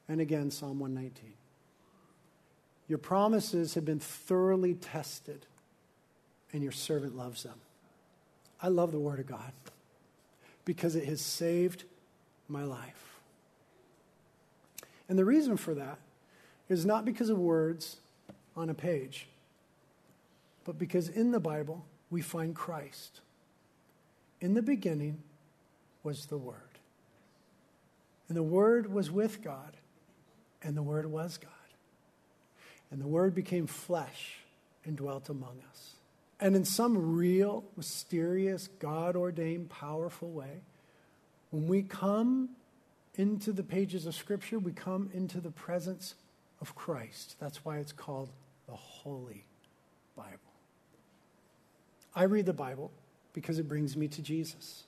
And 0.08 0.20
again, 0.20 0.52
Psalm 0.52 0.80
119. 0.80 1.35
Your 2.88 2.98
promises 2.98 3.74
have 3.74 3.86
been 3.86 4.00
thoroughly 4.00 4.76
tested, 4.76 5.46
and 6.54 6.62
your 6.62 6.72
servant 6.72 7.16
loves 7.16 7.44
them. 7.44 7.60
I 8.62 8.68
love 8.68 8.92
the 8.92 9.00
Word 9.00 9.20
of 9.20 9.28
God 9.28 9.52
because 10.64 10.96
it 10.96 11.06
has 11.06 11.22
saved 11.22 11.84
my 12.48 12.64
life. 12.64 13.20
And 15.10 15.18
the 15.18 15.26
reason 15.26 15.58
for 15.58 15.74
that 15.76 16.00
is 16.70 16.86
not 16.86 17.06
because 17.06 17.30
of 17.30 17.38
words 17.38 17.98
on 18.56 18.70
a 18.70 18.74
page 18.74 19.28
but 20.66 20.80
because 20.80 21.08
in 21.08 21.32
the 21.32 21.40
Bible 21.40 21.86
we 22.10 22.22
find 22.22 22.54
Christ. 22.54 23.22
In 24.42 24.56
the 24.56 24.62
beginning 24.62 25.22
was 26.04 26.26
the 26.26 26.38
Word. 26.38 26.58
And 28.28 28.36
the 28.36 28.44
Word 28.44 28.92
was 28.92 29.10
with 29.10 29.42
God, 29.42 29.78
and 30.62 30.76
the 30.76 30.84
Word 30.84 31.06
was 31.06 31.38
God. 31.38 31.52
And 32.92 33.02
the 33.02 33.08
Word 33.08 33.36
became 33.36 33.68
flesh 33.68 34.38
and 34.86 34.96
dwelt 34.96 35.30
among 35.30 35.60
us. 35.70 35.94
And 36.40 36.56
in 36.56 36.66
some 36.66 37.16
real, 37.16 37.64
mysterious, 37.78 38.68
God 38.80 39.16
ordained, 39.16 39.70
powerful 39.70 40.30
way, 40.30 40.62
when 41.52 41.68
we 41.68 41.82
come 41.82 42.50
into 43.16 43.54
the 43.54 43.64
pages 43.64 44.06
of 44.06 44.16
Scripture, 44.16 44.60
we 44.60 44.74
come 44.74 45.10
into 45.14 45.40
the 45.40 45.52
presence 45.52 46.16
of 46.62 46.76
Christ. 46.76 47.36
That's 47.40 47.64
why 47.64 47.78
it's 47.78 47.94
called 47.94 48.30
the 48.68 48.76
Holy 48.76 49.46
Bible. 50.16 50.32
I 52.14 52.24
read 52.24 52.46
the 52.46 52.54
Bible 52.54 52.92
because 53.34 53.60
it 53.60 53.68
brings 53.68 53.96
me 53.96 54.08
to 54.10 54.22
Jesus. 54.22 54.84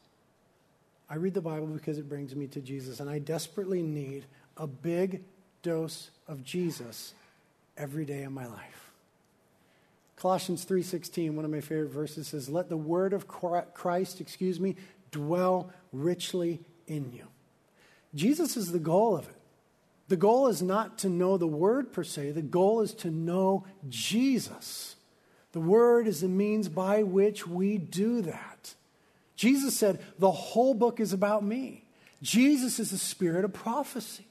I 1.10 1.16
read 1.16 1.34
the 1.34 1.42
Bible 1.42 1.68
because 1.68 1.98
it 1.98 2.10
brings 2.10 2.36
me 2.36 2.48
to 2.48 2.62
Jesus, 2.62 3.00
and 3.00 3.10
I 3.10 3.20
desperately 3.20 3.82
need 3.82 4.26
a 4.58 4.68
big 4.68 5.24
dose 5.62 6.10
of 6.28 6.44
Jesus 6.44 7.14
every 7.78 8.06
day 8.06 8.24
of 8.24 8.32
my 8.32 8.46
life. 8.46 8.92
Colossians 10.16 10.64
3:16, 10.64 11.36
one 11.36 11.46
of 11.46 11.52
my 11.52 11.62
favorite 11.62 11.92
verses 11.92 12.28
says, 12.28 12.50
"Let 12.50 12.70
the 12.70 12.78
word 12.78 13.14
of 13.14 13.28
Christ, 13.28 14.20
excuse 14.20 14.60
me, 14.60 14.76
dwell 15.12 15.72
richly 15.94 16.60
in 16.88 17.12
you." 17.12 17.28
Jesus 18.16 18.58
is 18.58 18.72
the 18.72 18.80
goal 18.80 19.16
of 19.16 19.30
it. 19.30 19.36
The 20.08 20.18
goal 20.18 20.48
is 20.48 20.62
not 20.62 20.98
to 21.00 21.10
know 21.10 21.38
the 21.38 21.48
word 21.48 21.94
per 21.94 22.04
se, 22.04 22.32
the 22.32 22.42
goal 22.42 22.82
is 22.82 22.94
to 22.96 23.12
know 23.12 23.66
Jesus. 23.88 24.96
The 25.58 25.62
Word 25.62 26.08
is 26.08 26.22
the 26.22 26.28
means 26.28 26.70
by 26.70 27.02
which 27.02 27.48
we 27.48 27.80
do 27.80 28.22
that. 28.22 28.76
Jesus 29.36 29.76
said, 29.76 30.00
The 30.20 30.30
whole 30.30 30.76
book 30.76 31.00
is 31.00 31.14
about 31.14 31.44
me. 31.44 31.86
Jesus 32.22 32.80
is 32.80 32.92
the 32.92 32.98
spirit 33.00 33.44
of 33.44 33.54
prophecy. 33.54 34.27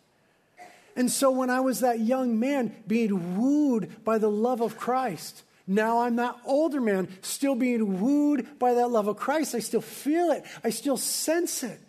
And 0.97 1.11
so 1.11 1.30
when 1.30 1.51
I 1.51 1.61
was 1.61 1.80
that 1.80 2.01
young 2.01 2.40
man 2.40 2.74
being 2.86 3.38
wooed 3.38 4.03
by 4.05 4.18
the 4.18 4.30
love 4.30 4.62
of 4.62 4.78
Christ, 4.78 5.42
now 5.66 6.01
I'm 6.01 6.16
that 6.16 6.36
older 6.44 6.80
man 6.80 7.09
still 7.22 7.55
being 7.55 8.01
wooed 8.01 8.59
by 8.59 8.74
that 8.74 8.90
love 8.90 9.07
of 9.07 9.16
Christ. 9.16 9.55
I 9.55 9.59
still 9.59 9.80
feel 9.80 10.30
it, 10.30 10.44
I 10.64 10.70
still 10.70 10.97
sense 10.97 11.62
it. 11.62 11.80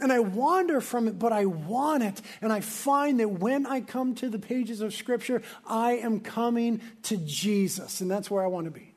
And 0.00 0.12
I 0.12 0.18
wander 0.18 0.80
from 0.80 1.06
it, 1.06 1.20
but 1.20 1.32
I 1.32 1.44
want 1.44 2.02
it. 2.02 2.20
And 2.42 2.52
I 2.52 2.60
find 2.60 3.20
that 3.20 3.28
when 3.28 3.64
I 3.64 3.80
come 3.80 4.16
to 4.16 4.28
the 4.28 4.40
pages 4.40 4.80
of 4.80 4.92
Scripture, 4.92 5.40
I 5.64 5.92
am 5.92 6.18
coming 6.18 6.80
to 7.04 7.16
Jesus. 7.16 8.00
And 8.00 8.10
that's 8.10 8.28
where 8.28 8.42
I 8.42 8.48
want 8.48 8.64
to 8.64 8.72
be. 8.72 8.92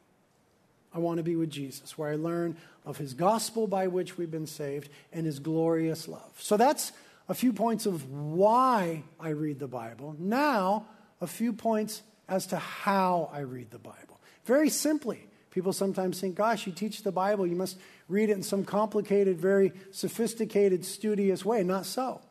I 0.92 1.00
want 1.00 1.18
to 1.18 1.24
be 1.24 1.36
with 1.36 1.52
Jesus, 1.52 2.00
where 2.00 2.10
I 2.10 2.16
learn 2.16 2.58
of 2.84 2.98
his 2.98 3.14
gospel 3.14 3.68
by 3.68 3.86
which 3.86 4.18
we've 4.18 4.32
been 4.32 4.48
saved 4.48 4.90
and 5.14 5.28
his 5.28 5.38
glorious 5.38 6.08
love. 6.08 6.34
So 6.40 6.58
that's 6.58 6.92
a 7.30 7.34
few 7.34 7.54
points 7.54 7.86
of 7.86 8.10
why 8.10 9.04
I 9.20 9.30
read 9.30 9.60
the 9.60 9.68
Bible. 9.68 10.16
Now, 10.18 10.88
a 11.20 11.28
few 11.28 11.54
points 11.54 12.04
as 12.30 12.48
to 12.48 12.58
how 12.58 13.30
I 13.34 13.40
read 13.40 13.72
the 13.72 13.80
Bible. 13.80 14.20
Very 14.46 14.70
simply, 14.70 15.28
people 15.52 15.74
sometimes 15.74 16.22
think, 16.22 16.36
gosh, 16.36 16.66
you 16.68 16.74
teach 16.74 17.04
the 17.04 17.12
Bible, 17.12 17.46
you 17.46 17.56
must 17.56 17.78
read 18.08 18.30
it 18.30 18.34
in 18.34 18.44
some 18.44 18.64
complicated, 18.64 19.40
very 19.40 19.74
sophisticated, 19.92 20.86
studious 20.86 21.44
way. 21.44 21.64
Not 21.64 21.86
so. 21.86 22.22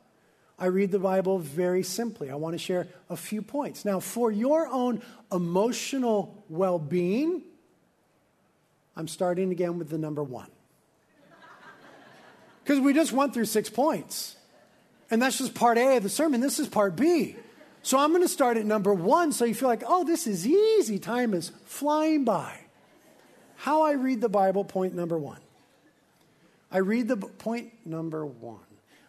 I 0.59 0.67
read 0.67 0.91
the 0.91 0.99
Bible 0.99 1.39
very 1.39 1.83
simply. 1.83 2.31
I 2.31 2.35
want 2.37 2.55
to 2.55 2.59
share 2.59 2.89
a 3.11 3.17
few 3.17 3.43
points. 3.43 3.85
Now, 3.85 4.01
for 4.01 4.31
your 4.31 4.67
own 4.69 5.03
emotional 5.31 6.43
well 6.49 6.79
being, 6.79 7.43
I'm 8.97 9.09
starting 9.09 9.53
again 9.53 9.77
with 9.77 9.91
the 9.91 9.99
number 9.99 10.23
one. 10.23 10.51
Because 12.65 12.81
we 12.81 12.95
just 12.95 13.13
went 13.13 13.35
through 13.35 13.45
six 13.45 13.69
points. 13.69 14.37
And 15.11 15.23
that's 15.23 15.39
just 15.39 15.55
part 15.55 15.79
A 15.79 15.97
of 15.97 16.03
the 16.03 16.09
sermon. 16.09 16.41
This 16.41 16.59
is 16.59 16.69
part 16.69 16.97
B. 16.97 17.37
So 17.83 17.99
I'm 17.99 18.11
going 18.11 18.23
to 18.23 18.29
start 18.29 18.57
at 18.57 18.67
number 18.67 18.93
one 18.93 19.31
so 19.31 19.45
you 19.45 19.55
feel 19.55 19.69
like, 19.69 19.85
oh, 19.87 20.03
this 20.03 20.27
is 20.27 20.47
easy. 20.47 20.99
Time 20.99 21.35
is 21.35 21.53
flying 21.65 22.25
by. 22.25 22.59
How 23.57 23.83
I 23.83 23.93
read 23.93 24.21
the 24.21 24.29
Bible, 24.29 24.65
point 24.65 24.95
number 24.95 25.17
one. 25.17 25.39
I 26.71 26.79
read 26.79 27.09
the 27.09 27.17
point 27.17 27.73
number 27.85 28.27
one. 28.27 28.59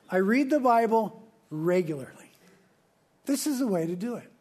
I 0.09 0.17
read 0.17 0.49
the 0.49 0.59
Bible 0.59 1.23
regularly. 1.49 2.31
This 3.25 3.47
is 3.47 3.59
the 3.59 3.67
way 3.67 3.87
to 3.87 3.95
do 3.95 4.15
it. 4.15 4.31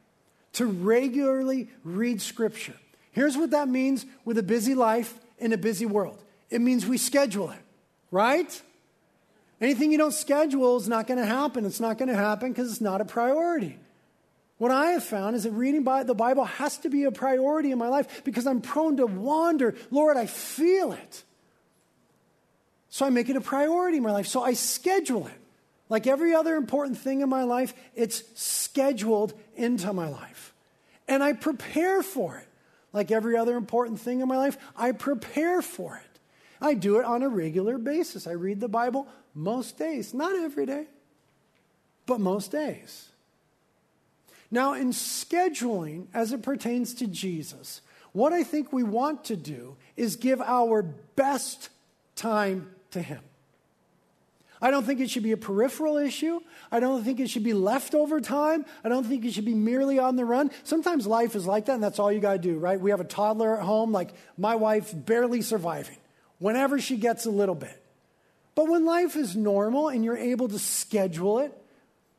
To 0.55 0.67
regularly 0.67 1.71
read 1.83 2.21
Scripture. 2.21 2.77
Here's 3.13 3.37
what 3.37 3.51
that 3.51 3.69
means 3.69 4.05
with 4.25 4.39
a 4.39 4.43
busy 4.43 4.75
life 4.75 5.19
in 5.39 5.53
a 5.53 5.59
busy 5.59 5.87
world 5.87 6.23
it 6.49 6.61
means 6.61 6.87
we 6.87 6.99
schedule 6.99 7.51
it, 7.51 7.59
right? 8.11 8.63
Anything 9.61 9.91
you 9.91 9.99
don't 9.99 10.13
schedule 10.13 10.77
is 10.77 10.89
not 10.89 11.07
going 11.07 11.19
to 11.19 11.27
happen. 11.27 11.65
It's 11.65 11.81
not 11.81 11.99
going 11.99 12.09
to 12.09 12.15
happen 12.15 12.51
because 12.51 12.71
it's 12.71 12.81
not 12.81 13.01
a 13.01 13.05
priority. 13.05 13.79
What 14.59 14.71
I 14.71 14.93
have 14.93 15.05
found 15.05 15.37
is 15.37 15.45
that 15.45 15.53
reading 15.53 15.85
the 15.85 16.15
Bible 16.15 16.45
has 16.45 16.79
to 16.79 16.89
be 16.89 17.05
a 17.05 17.11
priority 17.11 17.73
in 17.73 17.79
my 17.79 17.89
life 17.89 18.25
because 18.25 18.47
I'm 18.47 18.61
prone 18.61 18.97
to 18.99 19.07
wander. 19.07 19.75
Lord, 19.91 20.17
I 20.17 20.27
feel 20.27 20.93
it. 20.93 21.25
So 22.89 23.05
I 23.05 23.11
make 23.11 23.29
it 23.29 23.37
a 23.37 23.41
priority 23.41 23.99
in 23.99 24.03
my 24.03 24.13
life. 24.13 24.27
So 24.27 24.43
I 24.43 24.55
schedule 24.55 25.27
it. 25.27 25.41
Like 25.89 26.07
every 26.07 26.35
other 26.35 26.57
important 26.57 26.99
thing 26.99 27.21
in 27.21 27.29
my 27.29 27.45
life, 27.45 27.75
it's 27.95 28.23
scheduled 28.35 29.35
into 29.55 29.93
my 29.93 30.09
life. 30.09 30.55
And 31.07 31.23
I 31.23 31.35
prepare 31.35 32.03
for 32.03 32.39
it. 32.39 32.49
Like 32.93 33.11
every 33.11 33.37
other 33.37 33.57
important 33.57 34.01
thing 34.01 34.21
in 34.21 34.29
my 34.29 34.39
life, 34.39 34.57
I 34.75 34.93
prepare 34.93 35.61
for 35.61 35.97
it. 35.97 36.06
I 36.61 36.75
do 36.75 36.99
it 36.99 37.05
on 37.05 37.23
a 37.23 37.29
regular 37.29 37.79
basis. 37.79 38.27
I 38.27 38.33
read 38.33 38.61
the 38.61 38.69
Bible 38.69 39.07
most 39.35 39.79
days, 39.79 40.15
not 40.15 40.35
every 40.35 40.67
day, 40.67 40.87
but 42.07 42.21
most 42.21 42.53
days. 42.53 43.09
Now, 44.51 44.75
in 44.75 44.91
scheduling 44.91 46.07
as 46.15 46.33
it 46.33 46.43
pertains 46.43 46.95
to 46.95 47.07
Jesus, 47.07 47.81
what 48.13 48.33
I 48.33 48.45
think 48.45 48.73
we 48.73 48.83
want 48.83 49.25
to 49.25 49.37
do 49.37 49.77
is 49.97 50.17
give 50.17 50.41
our 50.41 50.83
best 50.83 51.69
time 52.15 52.71
to 52.93 53.03
Him. 53.03 53.21
I 54.61 54.71
don't 54.71 54.85
think 54.85 55.01
it 55.01 55.11
should 55.11 55.23
be 55.23 55.33
a 55.33 55.37
peripheral 55.37 55.99
issue. 55.99 56.41
I 56.73 56.81
don't 56.81 57.05
think 57.05 57.21
it 57.21 57.29
should 57.29 57.45
be 57.45 57.53
leftover 57.53 58.21
time. 58.21 58.65
I 58.83 58.89
don't 58.89 59.05
think 59.05 59.25
it 59.25 59.35
should 59.35 59.45
be 59.45 59.55
merely 59.55 59.99
on 59.99 60.17
the 60.17 60.25
run. 60.25 60.51
Sometimes 60.65 61.07
life 61.07 61.37
is 61.37 61.47
like 61.47 61.67
that, 61.67 61.75
and 61.75 61.83
that's 61.83 61.99
all 61.99 62.11
you 62.11 62.21
got 62.21 62.33
to 62.33 62.39
do, 62.39 62.59
right? 62.59 62.81
We 62.81 62.91
have 62.91 63.01
a 63.01 63.05
toddler 63.05 63.59
at 63.59 63.65
home, 63.65 63.93
like 63.93 64.15
my 64.39 64.55
wife, 64.55 64.95
barely 64.95 65.43
surviving, 65.43 65.99
whenever 66.39 66.79
she 66.79 66.97
gets 66.97 67.27
a 67.27 67.31
little 67.31 67.55
bit. 67.55 67.83
But 68.55 68.69
when 68.69 68.85
life 68.85 69.17
is 69.17 69.37
normal 69.37 69.89
and 69.89 70.05
you're 70.05 70.17
able 70.17 70.49
to 70.49 70.59
schedule 70.59 71.41
it, 71.41 71.53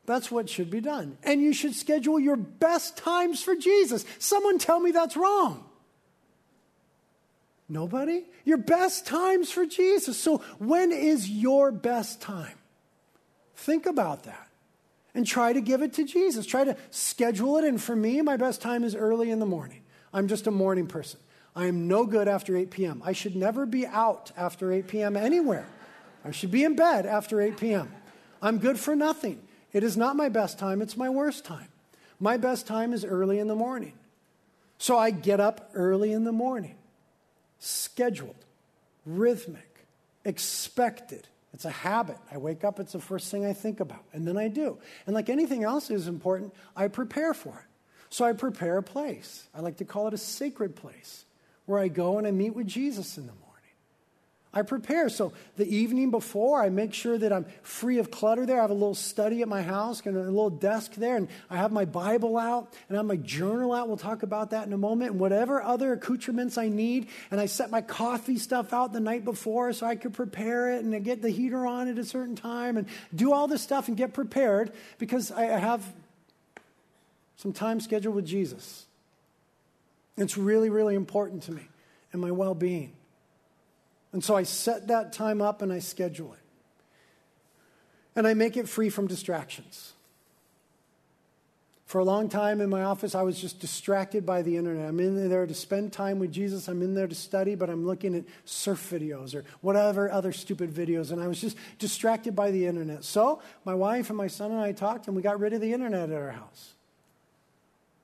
that's 0.06 0.30
what 0.30 0.48
should 0.48 0.70
be 0.70 0.80
done. 0.80 1.18
And 1.22 1.42
you 1.42 1.52
should 1.52 1.74
schedule 1.74 2.18
your 2.18 2.36
best 2.36 2.96
times 2.96 3.42
for 3.42 3.54
Jesus. 3.54 4.04
Someone 4.18 4.58
tell 4.58 4.80
me 4.80 4.90
that's 4.90 5.16
wrong. 5.16 5.64
Nobody? 7.68 8.24
Your 8.44 8.56
best 8.56 9.04
times 9.06 9.50
for 9.50 9.66
Jesus. 9.66 10.18
So, 10.18 10.38
when 10.58 10.92
is 10.92 11.28
your 11.28 11.70
best 11.70 12.22
time? 12.22 12.56
Think 13.56 13.84
about 13.84 14.22
that 14.22 14.48
and 15.14 15.26
try 15.26 15.52
to 15.52 15.60
give 15.60 15.82
it 15.82 15.92
to 15.94 16.04
Jesus. 16.04 16.46
Try 16.46 16.64
to 16.64 16.76
schedule 16.90 17.58
it. 17.58 17.64
And 17.64 17.82
for 17.82 17.94
me, 17.94 18.22
my 18.22 18.36
best 18.36 18.62
time 18.62 18.84
is 18.84 18.94
early 18.94 19.30
in 19.30 19.40
the 19.40 19.46
morning. 19.46 19.82
I'm 20.12 20.28
just 20.28 20.46
a 20.46 20.50
morning 20.50 20.86
person. 20.86 21.20
I 21.58 21.66
am 21.66 21.88
no 21.88 22.06
good 22.06 22.28
after 22.28 22.56
8 22.56 22.70
p.m. 22.70 23.02
I 23.04 23.10
should 23.10 23.34
never 23.34 23.66
be 23.66 23.84
out 23.84 24.30
after 24.36 24.70
8 24.70 24.86
p.m. 24.86 25.16
anywhere. 25.16 25.66
I 26.24 26.30
should 26.30 26.52
be 26.52 26.62
in 26.62 26.76
bed 26.76 27.04
after 27.04 27.40
8 27.40 27.56
p.m. 27.56 27.92
I'm 28.40 28.58
good 28.58 28.78
for 28.78 28.94
nothing. 28.94 29.42
It 29.72 29.82
is 29.82 29.96
not 29.96 30.14
my 30.14 30.28
best 30.28 30.60
time, 30.60 30.80
it's 30.80 30.96
my 30.96 31.10
worst 31.10 31.44
time. 31.44 31.66
My 32.20 32.36
best 32.36 32.68
time 32.68 32.92
is 32.92 33.04
early 33.04 33.40
in 33.40 33.48
the 33.48 33.56
morning. 33.56 33.94
So 34.78 34.96
I 34.96 35.10
get 35.10 35.40
up 35.40 35.70
early 35.74 36.12
in 36.12 36.22
the 36.22 36.30
morning 36.30 36.76
scheduled, 37.58 38.36
rhythmic, 39.04 39.84
expected. 40.24 41.26
It's 41.52 41.64
a 41.64 41.70
habit. 41.70 42.18
I 42.30 42.38
wake 42.38 42.62
up, 42.62 42.78
it's 42.78 42.92
the 42.92 43.00
first 43.00 43.32
thing 43.32 43.44
I 43.44 43.52
think 43.52 43.80
about, 43.80 44.04
and 44.12 44.28
then 44.28 44.36
I 44.36 44.46
do. 44.46 44.78
And 45.06 45.14
like 45.14 45.28
anything 45.28 45.64
else 45.64 45.90
is 45.90 46.06
important, 46.06 46.54
I 46.76 46.86
prepare 46.86 47.34
for 47.34 47.48
it. 47.48 47.66
So 48.10 48.24
I 48.24 48.32
prepare 48.32 48.76
a 48.76 48.82
place. 48.82 49.48
I 49.52 49.60
like 49.60 49.78
to 49.78 49.84
call 49.84 50.06
it 50.06 50.14
a 50.14 50.18
sacred 50.18 50.76
place 50.76 51.24
where 51.68 51.78
I 51.78 51.88
go 51.88 52.18
and 52.18 52.26
I 52.26 52.30
meet 52.30 52.54
with 52.54 52.66
Jesus 52.66 53.18
in 53.18 53.26
the 53.26 53.32
morning. 53.32 53.44
I 54.54 54.62
prepare. 54.62 55.10
So 55.10 55.34
the 55.58 55.66
evening 55.66 56.10
before, 56.10 56.62
I 56.62 56.70
make 56.70 56.94
sure 56.94 57.18
that 57.18 57.30
I'm 57.30 57.44
free 57.62 57.98
of 57.98 58.10
clutter 58.10 58.46
there. 58.46 58.58
I 58.58 58.62
have 58.62 58.70
a 58.70 58.74
little 58.74 58.94
study 58.94 59.42
at 59.42 59.48
my 59.48 59.60
house 59.60 60.00
and 60.06 60.16
a 60.16 60.22
little 60.22 60.48
desk 60.48 60.94
there, 60.94 61.16
and 61.16 61.28
I 61.50 61.58
have 61.58 61.70
my 61.70 61.84
Bible 61.84 62.38
out 62.38 62.74
and 62.88 62.96
I 62.96 63.00
have 63.00 63.06
my 63.06 63.16
journal 63.16 63.74
out. 63.74 63.86
We'll 63.86 63.98
talk 63.98 64.22
about 64.22 64.50
that 64.50 64.66
in 64.66 64.72
a 64.72 64.78
moment. 64.78 65.12
And 65.12 65.20
whatever 65.20 65.62
other 65.62 65.92
accoutrements 65.92 66.56
I 66.56 66.70
need, 66.70 67.08
and 67.30 67.38
I 67.38 67.44
set 67.44 67.70
my 67.70 67.82
coffee 67.82 68.38
stuff 68.38 68.72
out 68.72 68.94
the 68.94 69.00
night 69.00 69.24
before 69.24 69.72
so 69.74 69.86
I 69.86 69.96
could 69.96 70.14
prepare 70.14 70.72
it 70.72 70.82
and 70.82 70.94
I 70.94 70.98
get 70.98 71.20
the 71.20 71.30
heater 71.30 71.66
on 71.66 71.86
at 71.88 71.98
a 71.98 72.04
certain 72.04 72.34
time 72.34 72.78
and 72.78 72.86
do 73.14 73.34
all 73.34 73.46
this 73.46 73.62
stuff 73.62 73.88
and 73.88 73.96
get 73.96 74.14
prepared 74.14 74.72
because 74.98 75.30
I 75.30 75.42
have 75.42 75.84
some 77.36 77.52
time 77.52 77.80
scheduled 77.80 78.14
with 78.14 78.26
Jesus. 78.26 78.87
It's 80.18 80.36
really, 80.36 80.68
really 80.68 80.94
important 80.94 81.44
to 81.44 81.52
me 81.52 81.62
and 82.12 82.20
my 82.20 82.30
well 82.30 82.54
being. 82.54 82.92
And 84.12 84.24
so 84.24 84.34
I 84.34 84.42
set 84.42 84.88
that 84.88 85.12
time 85.12 85.40
up 85.40 85.62
and 85.62 85.72
I 85.72 85.78
schedule 85.78 86.32
it. 86.32 86.40
And 88.16 88.26
I 88.26 88.34
make 88.34 88.56
it 88.56 88.68
free 88.68 88.90
from 88.90 89.06
distractions. 89.06 89.92
For 91.86 92.00
a 92.00 92.04
long 92.04 92.28
time 92.28 92.60
in 92.60 92.68
my 92.68 92.82
office, 92.82 93.14
I 93.14 93.22
was 93.22 93.40
just 93.40 93.60
distracted 93.60 94.26
by 94.26 94.42
the 94.42 94.56
internet. 94.58 94.88
I'm 94.88 95.00
in 95.00 95.28
there 95.28 95.46
to 95.46 95.54
spend 95.54 95.90
time 95.92 96.18
with 96.18 96.32
Jesus. 96.32 96.68
I'm 96.68 96.82
in 96.82 96.94
there 96.94 97.06
to 97.06 97.14
study, 97.14 97.54
but 97.54 97.70
I'm 97.70 97.86
looking 97.86 98.14
at 98.14 98.24
surf 98.44 98.90
videos 98.92 99.34
or 99.34 99.44
whatever 99.62 100.10
other 100.10 100.32
stupid 100.32 100.70
videos. 100.70 101.12
And 101.12 101.22
I 101.22 101.28
was 101.28 101.40
just 101.40 101.56
distracted 101.78 102.36
by 102.36 102.50
the 102.50 102.66
internet. 102.66 103.04
So 103.04 103.40
my 103.64 103.74
wife 103.74 104.10
and 104.10 104.18
my 104.18 104.26
son 104.26 104.50
and 104.50 104.60
I 104.60 104.72
talked, 104.72 105.06
and 105.06 105.16
we 105.16 105.22
got 105.22 105.40
rid 105.40 105.54
of 105.54 105.62
the 105.62 105.72
internet 105.72 106.10
at 106.10 106.16
our 106.16 106.32
house. 106.32 106.74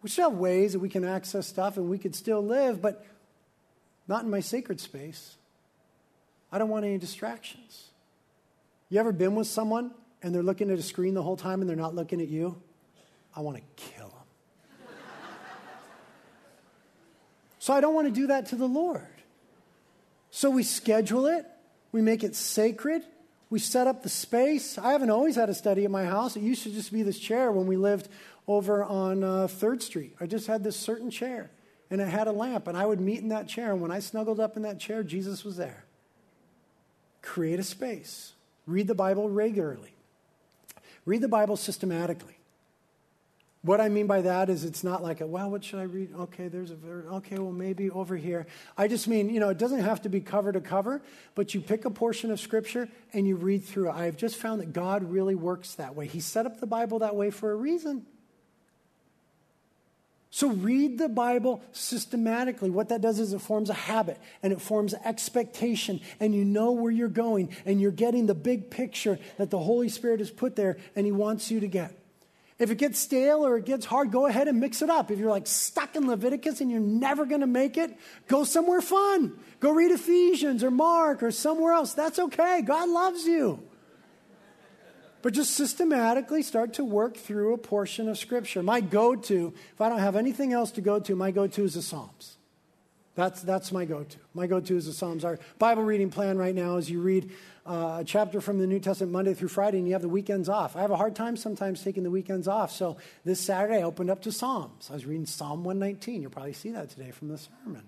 We 0.05 0.11
still 0.11 0.29
have 0.29 0.39
ways 0.39 0.75
that 0.75 0.81
we 0.81 0.91
can 0.91 1.03
access 1.03 1.47
stuff 1.47 1.79
and 1.79 1.89
we 1.89 1.97
could 1.97 2.15
still 2.15 2.45
live, 2.45 2.83
but 2.83 3.07
not 4.07 4.23
in 4.23 4.31
my 4.31 4.41
sacred 4.41 4.79
space. 4.79 5.37
I 6.53 6.59
don't 6.59 6.69
want 6.69 6.85
any 6.85 6.99
distractions. 6.99 7.89
You 8.91 9.01
ever 9.01 9.13
been 9.13 9.35
with 9.35 9.47
someone 9.47 9.93
and 10.23 10.35
they're 10.35 10.43
looking 10.43 10.71
at 10.71 10.79
a 10.79 10.83
screen 10.83 11.15
the 11.15 11.23
whole 11.23 11.39
time 11.39 11.63
and 11.63 11.71
they're 11.71 11.75
not 11.75 11.95
looking 11.95 12.21
at 12.21 12.29
you? 12.29 12.61
I 13.35 13.41
want 13.41 13.57
to 13.57 13.63
kill 13.77 14.09
them. 14.11 14.89
so 17.59 17.73
I 17.73 17.81
don't 17.81 17.95
want 17.95 18.07
to 18.07 18.13
do 18.13 18.27
that 18.27 18.45
to 18.49 18.57
the 18.57 18.69
Lord. 18.69 19.01
So 20.31 20.51
we 20.51 20.65
schedule 20.65 21.25
it, 21.29 21.47
we 21.93 22.03
make 22.03 22.23
it 22.23 22.37
sacred, 22.37 23.05
we 23.49 23.59
set 23.59 23.87
up 23.87 24.03
the 24.03 24.11
space. 24.11 24.77
I 24.77 24.93
haven't 24.93 25.11
always 25.11 25.37
had 25.37 25.49
a 25.49 25.55
study 25.55 25.85
at 25.85 25.91
my 25.91 26.05
house. 26.05 26.37
It 26.37 26.43
used 26.43 26.65
to 26.65 26.71
just 26.71 26.93
be 26.93 27.03
this 27.03 27.19
chair 27.19 27.51
when 27.53 27.67
we 27.67 27.77
lived 27.77 28.09
over 28.47 28.85
on 28.85 29.25
uh, 29.25 29.47
3rd 29.47 29.83
Street. 29.83 30.15
I 30.21 30.27
just 30.27 30.47
had 30.47 30.63
this 30.65 30.77
certain 30.77 31.11
chair 31.11 31.51
and 31.91 32.01
it 32.01 32.09
had 32.09 32.27
a 32.27 32.33
lamp, 32.33 32.67
and 32.67 32.77
I 32.77 32.87
would 32.87 33.01
meet 33.01 33.21
in 33.21 33.29
that 33.29 33.47
chair. 33.47 33.71
And 33.71 33.81
when 33.81 33.91
I 33.91 34.01
snuggled 34.01 34.41
up 34.41 34.57
in 34.57 34.63
that 34.63 34.81
chair, 34.81 35.03
Jesus 35.03 35.45
was 35.45 35.57
there 35.57 35.85
create 37.23 37.59
a 37.59 37.63
space. 37.63 38.35
Read 38.67 38.87
the 38.87 38.95
Bible 38.95 39.31
regularly. 39.31 39.95
Read 41.07 41.23
the 41.23 41.29
Bible 41.29 41.57
systematically. 41.57 42.37
What 43.63 43.81
I 43.81 43.89
mean 43.89 44.07
by 44.07 44.21
that 44.21 44.51
is 44.51 44.65
it's 44.65 44.85
not 44.85 45.03
like, 45.03 45.23
a, 45.23 45.27
well, 45.27 45.51
what 45.51 45.65
should 45.65 45.79
I 45.79 45.85
read? 45.85 46.11
Okay, 46.15 46.49
there's 46.49 46.71
a, 46.71 46.77
okay, 47.13 47.39
well, 47.39 47.51
maybe 47.51 47.91
over 47.91 48.15
here. 48.15 48.47
I 48.77 48.89
just 48.89 49.09
mean, 49.09 49.31
you 49.31 49.41
know, 49.41 49.49
it 49.49 49.57
doesn't 49.57 49.81
have 49.81 50.03
to 50.03 50.11
be 50.11 50.21
cover 50.21 50.53
to 50.53 50.61
cover, 50.61 51.01
but 51.35 51.55
you 51.55 51.63
pick 51.63 51.87
a 51.87 51.91
portion 51.91 52.31
of 52.31 52.39
Scripture 52.39 52.91
and 53.15 53.27
you 53.27 53.37
read 53.37 53.65
through 53.65 53.89
it. 53.89 53.95
I've 53.95 54.19
just 54.19 54.37
found 54.37 54.61
that 54.61 54.75
God 54.75 55.11
really 55.11 55.35
works 55.35 55.77
that 55.77 55.95
way. 55.95 56.07
He 56.07 56.21
set 56.21 56.45
up 56.45 56.61
the 56.61 56.67
Bible 56.67 56.99
that 56.99 57.17
way 57.17 57.31
for 57.31 57.53
a 57.53 57.57
reason. 57.57 58.05
So 60.35 60.49
read 60.49 60.99
the 60.99 61.09
Bible 61.09 61.63
systematically. 61.71 62.69
What 62.69 62.89
that 62.89 63.01
does 63.01 63.21
is 63.21 63.33
it 63.33 63.41
forms 63.41 63.71
a 63.71 63.75
habit 63.75 64.19
and 64.43 64.53
it 64.53 64.61
forms 64.61 64.93
expectation, 64.93 66.01
and 66.19 66.35
you 66.35 66.45
know 66.45 66.73
where 66.73 66.91
you're 66.91 67.07
going, 67.07 67.51
and 67.65 67.81
you're 67.81 67.93
getting 67.93 68.27
the 68.27 68.35
big 68.35 68.69
picture 68.69 69.21
that 69.39 69.51
the 69.51 69.61
Holy 69.61 69.89
Spirit 69.89 70.19
has 70.19 70.33
put 70.33 70.57
there 70.57 70.77
and 70.97 71.07
He 71.07 71.13
wants 71.13 71.53
you 71.53 71.61
to 71.61 71.69
get. 71.69 71.97
If 72.59 72.73
it 72.73 72.79
gets 72.79 72.99
stale 72.99 73.47
or 73.47 73.59
it 73.59 73.65
gets 73.65 73.87
hard, 73.87 74.11
go 74.11 74.27
ahead 74.27 74.49
and 74.49 74.59
mix 74.59 74.83
it 74.83 74.91
up. 74.91 75.13
If 75.13 75.21
you're 75.21 75.31
like 75.31 75.47
stuck 75.47 75.95
in 75.95 76.09
Leviticus 76.09 76.61
and 76.61 76.69
you're 76.69 76.81
never 76.81 77.27
going 77.27 77.43
to 77.43 77.47
make 77.47 77.77
it, 77.77 77.97
go 78.27 78.43
somewhere 78.43 78.81
fun. 78.81 79.39
Go 79.61 79.71
read 79.71 79.93
Ephesians 79.93 80.65
or 80.65 80.73
Mark 80.73 81.23
or 81.23 81.31
somewhere 81.31 81.75
else. 81.75 81.95
That's 81.95 82.19
okay. 82.19 82.61
God 82.63 82.89
loves 82.89 83.25
you. 83.25 83.63
But 85.25 85.33
just 85.33 85.55
systematically 85.55 86.43
start 86.43 86.75
to 86.75 86.85
work 86.85 87.17
through 87.17 87.55
a 87.55 87.57
portion 87.57 88.11
of 88.11 88.19
Scripture. 88.19 88.63
My 88.63 88.83
go 88.83 89.17
to, 89.17 89.55
if 89.73 89.81
I 89.81 89.89
don't 89.89 90.01
have 90.01 90.17
anything 90.17 90.53
else 90.53 90.71
to 90.73 90.83
go 90.83 91.01
to, 91.01 91.17
my 91.17 91.31
go 91.31 91.47
to 91.47 91.65
is 91.65 91.73
the 91.73 91.81
Psalms. 91.81 92.37
That's, 93.15 93.41
that's 93.41 93.73
my 93.73 93.87
go 93.87 94.05
to. 94.05 94.19
My 94.35 94.47
go 94.47 94.61
to 94.61 94.77
is 94.77 94.85
the 94.85 94.93
Psalms. 94.93 95.25
Our 95.25 95.39
Bible 95.59 95.83
reading 95.83 96.11
plan 96.11 96.37
right 96.37 96.55
now 96.55 96.77
is 96.77 96.91
you 96.91 97.01
read 97.01 97.31
uh, 97.65 98.01
a 98.01 98.05
chapter 98.05 98.43
from 98.43 98.59
the 98.59 98.67
New 98.67 98.81
Testament 98.81 99.15
Monday 99.15 99.33
through 99.33 99.49
Friday 99.49 99.79
and 99.79 99.87
you 99.87 99.95
have 99.95 100.03
the 100.03 100.11
weekends 100.11 100.51
off. 100.51 100.77
I 100.77 100.83
have 100.83 100.91
a 100.91 100.97
hard 100.97 101.17
time 101.17 101.39
sometimes 101.39 101.83
taking 101.83 102.03
the 102.03 102.11
weekends 102.11 102.47
off. 102.47 102.71
So 102.71 102.99
this 103.25 103.41
Saturday 103.41 103.79
I 103.79 103.83
opened 103.85 104.11
up 104.11 104.21
to 104.25 104.31
Psalms. 104.31 104.89
I 104.91 104.93
was 104.93 105.07
reading 105.07 105.25
Psalm 105.25 105.65
119. 105.65 106.21
You'll 106.21 106.33
probably 106.33 106.53
see 106.53 106.73
that 106.73 106.91
today 106.91 107.13
from 107.13 107.29
the 107.29 107.39
sermon. 107.39 107.85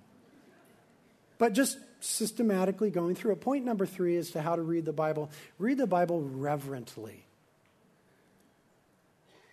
But 1.36 1.52
just 1.52 1.76
systematically 2.00 2.88
going 2.88 3.14
through 3.14 3.32
it. 3.32 3.42
Point 3.42 3.66
number 3.66 3.84
three 3.84 4.16
is 4.16 4.30
to 4.30 4.40
how 4.40 4.56
to 4.56 4.62
read 4.62 4.86
the 4.86 4.94
Bible. 4.94 5.30
Read 5.58 5.76
the 5.76 5.86
Bible 5.86 6.22
reverently. 6.22 7.25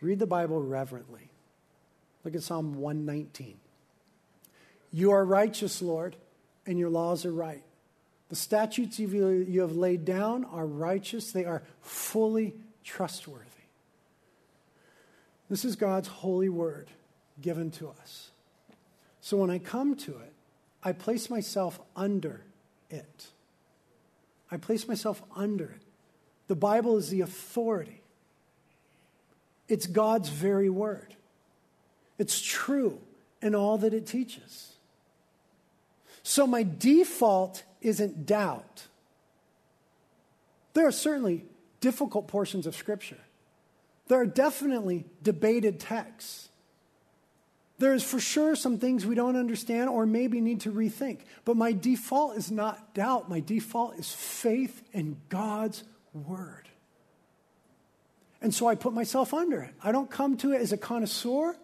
Read 0.04 0.20
the 0.20 0.28
Bible 0.28 0.62
reverently. 0.62 1.30
Look 2.24 2.36
at 2.36 2.44
Psalm 2.44 2.76
119. 2.76 3.56
You 4.92 5.12
are 5.12 5.26
righteous, 5.26 5.82
Lord, 5.82 6.16
and 6.66 6.78
your 6.78 6.90
laws 6.90 7.26
are 7.26 7.32
right. 7.32 7.64
The 8.30 8.36
statutes 8.36 9.00
you 9.00 9.62
have 9.62 9.76
laid 9.76 10.06
down 10.06 10.46
are 10.46 10.66
righteous, 10.66 11.32
they 11.32 11.46
are 11.46 11.64
fully 11.82 12.54
trustworthy. 12.84 13.48
This 15.50 15.66
is 15.66 15.76
God's 15.76 16.08
holy 16.08 16.50
word 16.50 16.90
given 17.42 17.72
to 17.72 17.90
us. 17.90 18.32
So 19.22 19.38
when 19.38 19.50
I 19.50 19.58
come 19.58 19.96
to 19.98 20.12
it, 20.12 20.34
I 20.84 20.92
place 20.92 21.30
myself 21.30 21.80
under 21.96 22.42
it. 22.90 23.28
I 24.52 24.58
place 24.58 24.88
myself 24.88 25.24
under 25.36 25.66
it. 25.66 25.82
The 26.48 26.56
Bible 26.56 26.98
is 26.98 27.10
the 27.10 27.22
authority. 27.22 28.03
It's 29.68 29.88
God's 29.88 30.30
very 30.30 30.70
word. 30.70 31.16
It's 32.18 32.42
true 32.42 33.00
in 33.42 33.56
all 33.56 33.78
that 33.80 33.94
it 33.94 34.06
teaches. 34.06 34.74
So 36.24 36.48
my 36.48 36.64
default 36.64 37.64
isn't 37.82 38.26
doubt. 38.26 38.88
There 40.74 40.88
are 40.88 40.92
certainly 40.92 41.46
difficult 41.82 42.28
portions 42.28 42.66
of 42.66 42.76
Scripture. 42.76 43.20
There 44.08 44.20
are 44.20 44.26
definitely 44.26 45.06
debated 45.22 45.80
texts. 45.80 46.50
There's 47.80 48.04
for 48.04 48.20
sure 48.20 48.56
some 48.56 48.78
things 48.78 49.06
we 49.06 49.16
don't 49.16 49.36
understand 49.36 49.90
or 49.90 50.06
maybe 50.06 50.40
need 50.40 50.62
to 50.62 50.72
rethink. 50.72 51.20
But 51.44 51.58
my 51.58 51.74
default 51.74 52.38
is 52.38 52.52
not 52.52 52.94
doubt. 52.94 53.30
My 53.30 53.40
default 53.40 53.98
is 53.98 54.12
faith 54.12 54.82
in 54.94 55.18
God's 55.30 55.84
Word. 56.14 56.63
And 58.44 58.54
so 58.54 58.68
I 58.68 58.76
put 58.76 58.94
myself 58.94 59.34
under 59.34 59.62
it. 59.62 59.74
I 59.82 59.94
don't 59.94 60.12
come 60.12 60.36
to 60.38 60.52
it 60.52 60.60
as 60.60 60.74
a 60.74 60.78
connoisseur. 60.78 61.56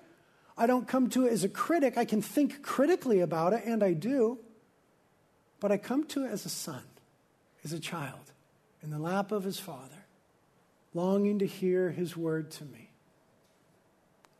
I 0.57 0.65
don't 0.65 0.87
come 0.87 1.09
to 1.09 1.27
it 1.27 1.33
as 1.33 1.43
a 1.43 1.49
critic. 1.49 1.97
I 1.97 2.05
can 2.05 2.21
think 2.21 2.61
critically 2.61 3.19
about 3.19 3.51
it, 3.51 3.65
and 3.65 3.83
I 3.83 3.91
do. 3.91 4.39
But 5.59 5.73
I 5.73 5.77
come 5.77 6.05
to 6.05 6.23
it 6.23 6.31
as 6.31 6.45
a 6.45 6.49
son, 6.49 6.83
as 7.65 7.73
a 7.73 7.79
child, 7.81 8.31
in 8.81 8.91
the 8.91 8.97
lap 8.97 9.33
of 9.33 9.43
his 9.43 9.59
father, 9.59 10.05
longing 10.93 11.39
to 11.39 11.45
hear 11.45 11.91
his 11.91 12.15
word 12.15 12.49
to 12.51 12.63
me. 12.63 12.89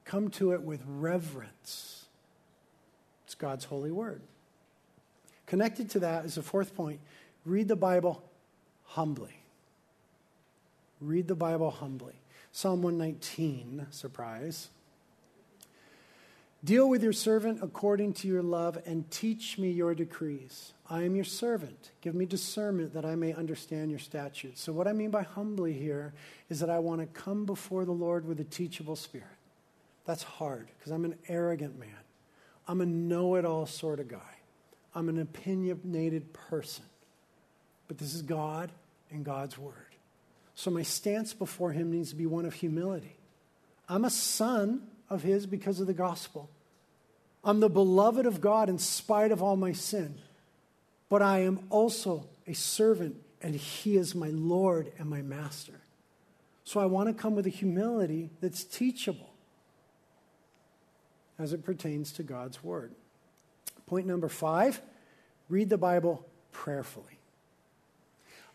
Come 0.06 0.30
to 0.32 0.54
it 0.54 0.62
with 0.62 0.82
reverence. 0.88 2.06
It's 3.26 3.36
God's 3.36 3.66
holy 3.66 3.92
word. 3.92 4.22
Connected 5.46 5.90
to 5.92 6.00
that 6.00 6.24
is 6.24 6.38
a 6.38 6.42
fourth 6.42 6.74
point 6.74 7.02
read 7.46 7.68
the 7.68 7.76
Bible 7.76 8.24
humbly. 8.86 9.36
Read 11.02 11.28
the 11.28 11.36
Bible 11.36 11.72
humbly. 11.72 12.14
Psalm 12.52 12.82
119, 12.82 13.88
surprise. 13.92 14.70
Deal 16.64 16.90
with 16.90 17.02
your 17.02 17.14
servant 17.14 17.60
according 17.62 18.14
to 18.14 18.28
your 18.28 18.42
love 18.42 18.78
and 18.86 19.10
teach 19.10 19.58
me 19.58 19.72
your 19.72 19.96
decrees. 19.96 20.74
I 20.90 21.04
am 21.04 21.16
your 21.16 21.24
servant. 21.24 21.92
Give 22.02 22.14
me 22.14 22.26
discernment 22.26 22.94
that 22.96 23.06
I 23.06 23.16
may 23.16 23.34
understand 23.34 23.92
your 23.92 24.00
statutes. 24.00 24.62
So, 24.62 24.74
what 24.74 24.88
I 24.88 24.92
mean 24.92 25.10
by 25.10 25.24
humbly 25.24 25.72
here 25.72 26.14
is 26.50 26.60
that 26.60 26.70
I 26.70 26.80
want 26.80 27.00
to 27.00 27.08
come 27.08 27.46
before 27.46 27.86
the 27.86 27.94
Lord 27.94 28.28
with 28.28 28.42
a 28.42 28.44
teachable 28.44 28.98
spirit. 28.98 29.28
That's 30.06 30.24
hard 30.24 30.68
because 30.78 30.92
I'm 30.92 31.06
an 31.06 31.16
arrogant 31.30 31.80
man. 31.80 31.90
I'm 32.68 32.82
a 32.82 32.86
know 32.86 33.36
it 33.36 33.46
all 33.46 33.66
sort 33.66 34.00
of 34.00 34.10
guy. 34.10 34.40
I'm 34.94 35.08
an 35.08 35.20
opinionated 35.20 36.34
person. 36.34 36.86
But 37.88 38.00
this 38.00 38.14
is 38.14 38.22
God 38.22 38.72
and 39.12 39.24
God's 39.24 39.58
word. 39.58 39.89
So 40.60 40.70
my 40.70 40.82
stance 40.82 41.34
before 41.34 41.72
him 41.72 41.90
needs 41.90 42.10
to 42.10 42.18
be 42.18 42.26
one 42.26 42.44
of 42.44 42.54
humility. 42.54 43.16
I'm 43.88 44.04
a 44.04 44.10
son 44.10 44.82
of 45.10 45.24
his 45.24 45.46
because 45.46 45.80
of 45.80 45.88
the 45.88 45.94
gospel. 45.94 46.50
I'm 47.46 47.62
the 47.62 47.70
beloved 47.70 48.26
of 48.26 48.42
God 48.42 48.68
in 48.68 48.78
spite 48.78 49.32
of 49.32 49.42
all 49.42 49.56
my 49.56 49.72
sin. 49.72 50.16
But 51.08 51.22
I 51.22 51.44
am 51.44 51.62
also 51.70 52.28
a 52.46 52.52
servant, 52.52 53.16
and 53.42 53.56
he 53.56 53.96
is 53.96 54.14
my 54.14 54.32
Lord 54.32 54.92
and 55.00 55.10
my 55.10 55.22
master. 55.22 55.80
So 56.66 56.82
I 56.82 56.88
want 56.88 57.08
to 57.08 57.14
come 57.14 57.36
with 57.36 57.48
a 57.48 57.50
humility 57.50 58.30
that's 58.42 58.66
teachable 58.66 59.30
as 61.40 61.54
it 61.54 61.64
pertains 61.64 62.12
to 62.12 62.24
God's 62.24 62.62
word. 62.62 62.92
Point 63.86 64.08
number 64.08 64.28
five 64.28 64.82
read 65.48 65.70
the 65.70 65.78
Bible 65.78 66.26
prayerfully. 66.52 67.19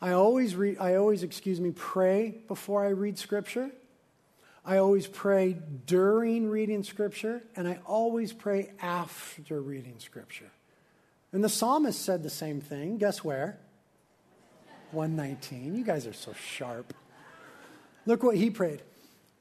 I 0.00 0.12
always 0.12 0.54
read, 0.54 0.78
I 0.78 0.96
always, 0.96 1.22
excuse 1.22 1.60
me, 1.60 1.72
pray 1.72 2.42
before 2.48 2.84
I 2.84 2.90
read 2.90 3.18
scripture. 3.18 3.70
I 4.64 4.78
always 4.78 5.06
pray 5.06 5.56
during 5.86 6.48
reading 6.48 6.82
scripture, 6.82 7.42
and 7.54 7.68
I 7.68 7.80
always 7.84 8.32
pray 8.32 8.72
after 8.80 9.60
reading 9.60 9.96
scripture. 9.98 10.50
And 11.32 11.44
the 11.44 11.48
psalmist 11.48 12.00
said 12.00 12.22
the 12.22 12.30
same 12.30 12.60
thing. 12.60 12.96
Guess 12.96 13.22
where? 13.22 13.58
119. 14.92 15.74
You 15.74 15.84
guys 15.84 16.06
are 16.06 16.12
so 16.12 16.32
sharp. 16.32 16.94
Look 18.06 18.22
what 18.22 18.36
he 18.36 18.50
prayed. 18.50 18.82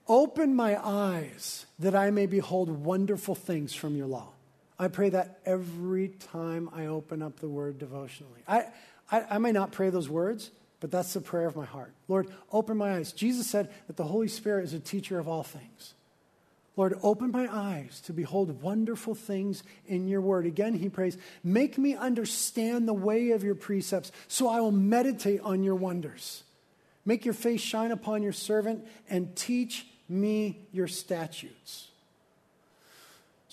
Open 0.07 0.55
my 0.55 0.77
eyes 0.83 1.65
that 1.79 1.95
I 1.95 2.11
may 2.11 2.25
behold 2.25 2.69
wonderful 2.69 3.35
things 3.35 3.73
from 3.73 3.95
your 3.95 4.07
law. 4.07 4.29
I 4.77 4.89
pray 4.89 5.09
that 5.09 5.39
every 5.45 6.09
time 6.09 6.69
I 6.73 6.87
open 6.87 7.21
up 7.21 7.39
the 7.39 7.47
word 7.47 7.77
devotionally. 7.77 8.41
I, 8.47 8.65
I, 9.13 9.35
I 9.35 9.37
may 9.37 9.51
not 9.51 9.71
pray 9.71 9.91
those 9.91 10.09
words, 10.09 10.49
but 10.79 10.89
that's 10.89 11.13
the 11.13 11.21
prayer 11.21 11.45
of 11.45 11.55
my 11.55 11.65
heart. 11.65 11.93
Lord, 12.07 12.27
open 12.51 12.77
my 12.77 12.95
eyes. 12.95 13.13
Jesus 13.13 13.45
said 13.47 13.69
that 13.85 13.95
the 13.95 14.03
Holy 14.03 14.27
Spirit 14.27 14.65
is 14.65 14.73
a 14.73 14.79
teacher 14.79 15.19
of 15.19 15.27
all 15.27 15.43
things. 15.43 15.93
Lord, 16.75 16.97
open 17.03 17.29
my 17.29 17.47
eyes 17.49 18.01
to 18.05 18.13
behold 18.13 18.63
wonderful 18.63 19.13
things 19.13 19.61
in 19.85 20.07
your 20.07 20.21
word. 20.21 20.47
Again, 20.47 20.73
he 20.73 20.89
prays, 20.89 21.15
make 21.43 21.77
me 21.77 21.95
understand 21.95 22.87
the 22.87 22.93
way 22.93 23.29
of 23.29 23.43
your 23.43 23.53
precepts 23.53 24.11
so 24.27 24.49
I 24.49 24.59
will 24.59 24.71
meditate 24.71 25.41
on 25.41 25.63
your 25.63 25.75
wonders. 25.75 26.43
Make 27.05 27.23
your 27.23 27.35
face 27.35 27.61
shine 27.61 27.91
upon 27.91 28.23
your 28.23 28.33
servant 28.33 28.87
and 29.07 29.35
teach 29.35 29.85
me 30.09 30.65
your 30.71 30.87
statutes. 30.87 31.89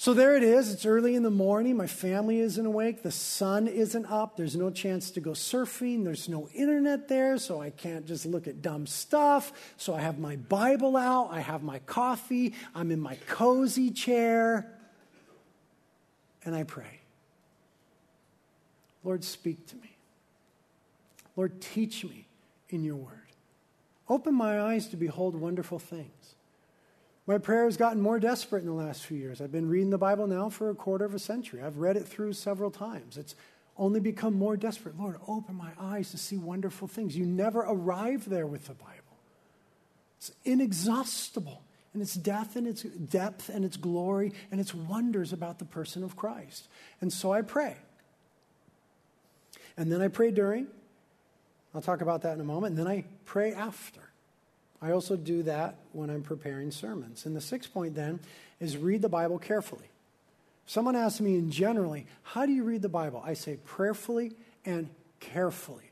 So 0.00 0.14
there 0.14 0.34
it 0.34 0.42
is. 0.42 0.72
It's 0.72 0.86
early 0.86 1.14
in 1.14 1.22
the 1.22 1.30
morning. 1.30 1.76
My 1.76 1.86
family 1.86 2.40
isn't 2.40 2.64
awake. 2.64 3.02
The 3.02 3.10
sun 3.10 3.68
isn't 3.68 4.06
up. 4.06 4.34
There's 4.34 4.56
no 4.56 4.70
chance 4.70 5.10
to 5.10 5.20
go 5.20 5.32
surfing. 5.32 6.04
There's 6.04 6.26
no 6.26 6.48
internet 6.54 7.06
there, 7.06 7.36
so 7.36 7.60
I 7.60 7.68
can't 7.68 8.06
just 8.06 8.24
look 8.24 8.48
at 8.48 8.62
dumb 8.62 8.86
stuff. 8.86 9.52
So 9.76 9.94
I 9.94 10.00
have 10.00 10.18
my 10.18 10.36
Bible 10.36 10.96
out. 10.96 11.28
I 11.30 11.40
have 11.40 11.62
my 11.62 11.80
coffee. 11.80 12.54
I'm 12.74 12.90
in 12.90 12.98
my 12.98 13.16
cozy 13.26 13.90
chair. 13.90 14.72
And 16.46 16.54
I 16.54 16.62
pray 16.62 17.00
Lord, 19.04 19.22
speak 19.22 19.66
to 19.66 19.76
me. 19.76 19.98
Lord, 21.36 21.60
teach 21.60 22.04
me 22.04 22.26
in 22.70 22.84
your 22.84 22.96
word. 22.96 23.34
Open 24.08 24.32
my 24.32 24.62
eyes 24.62 24.88
to 24.88 24.96
behold 24.96 25.34
wonderful 25.36 25.78
things. 25.78 26.19
My 27.30 27.38
prayer 27.38 27.66
has 27.66 27.76
gotten 27.76 28.02
more 28.02 28.18
desperate 28.18 28.62
in 28.62 28.66
the 28.66 28.72
last 28.72 29.06
few 29.06 29.16
years. 29.16 29.40
I've 29.40 29.52
been 29.52 29.68
reading 29.68 29.90
the 29.90 29.98
Bible 29.98 30.26
now 30.26 30.48
for 30.48 30.68
a 30.68 30.74
quarter 30.74 31.04
of 31.04 31.14
a 31.14 31.20
century. 31.20 31.62
I've 31.62 31.76
read 31.76 31.96
it 31.96 32.08
through 32.08 32.32
several 32.32 32.72
times. 32.72 33.16
It's 33.16 33.36
only 33.76 34.00
become 34.00 34.34
more 34.34 34.56
desperate. 34.56 34.98
Lord, 34.98 35.14
open 35.28 35.54
my 35.54 35.70
eyes 35.78 36.10
to 36.10 36.18
see 36.18 36.38
wonderful 36.38 36.88
things. 36.88 37.16
You 37.16 37.24
never 37.24 37.60
arrive 37.60 38.28
there 38.28 38.48
with 38.48 38.66
the 38.66 38.74
Bible. 38.74 39.16
It's 40.18 40.32
inexhaustible 40.44 41.62
in 41.94 42.02
its 42.02 42.14
depth 42.14 42.56
and 42.56 42.66
its 42.66 42.82
depth 42.82 43.48
and 43.48 43.64
its 43.64 43.76
glory 43.76 44.32
and 44.50 44.60
its 44.60 44.74
wonders 44.74 45.32
about 45.32 45.60
the 45.60 45.64
person 45.64 46.02
of 46.02 46.16
Christ. 46.16 46.66
And 47.00 47.12
so 47.12 47.32
I 47.32 47.42
pray. 47.42 47.76
And 49.76 49.92
then 49.92 50.02
I 50.02 50.08
pray 50.08 50.32
during. 50.32 50.66
I'll 51.76 51.80
talk 51.80 52.00
about 52.00 52.22
that 52.22 52.34
in 52.34 52.40
a 52.40 52.44
moment. 52.44 52.76
And 52.76 52.84
then 52.84 52.92
I 52.92 53.04
pray 53.24 53.54
after. 53.54 54.09
I 54.82 54.92
also 54.92 55.16
do 55.16 55.42
that 55.42 55.76
when 55.92 56.08
I'm 56.10 56.22
preparing 56.22 56.70
sermons. 56.70 57.26
And 57.26 57.36
the 57.36 57.40
sixth 57.40 57.72
point 57.72 57.94
then 57.94 58.20
is 58.60 58.76
read 58.76 59.02
the 59.02 59.08
Bible 59.08 59.38
carefully. 59.38 59.90
Someone 60.66 60.96
asks 60.96 61.20
me 61.20 61.34
in 61.34 61.50
generally, 61.50 62.06
how 62.22 62.46
do 62.46 62.52
you 62.52 62.62
read 62.62 62.82
the 62.82 62.88
Bible? 62.88 63.22
I 63.24 63.34
say 63.34 63.58
prayerfully 63.64 64.32
and 64.64 64.88
carefully. 65.18 65.90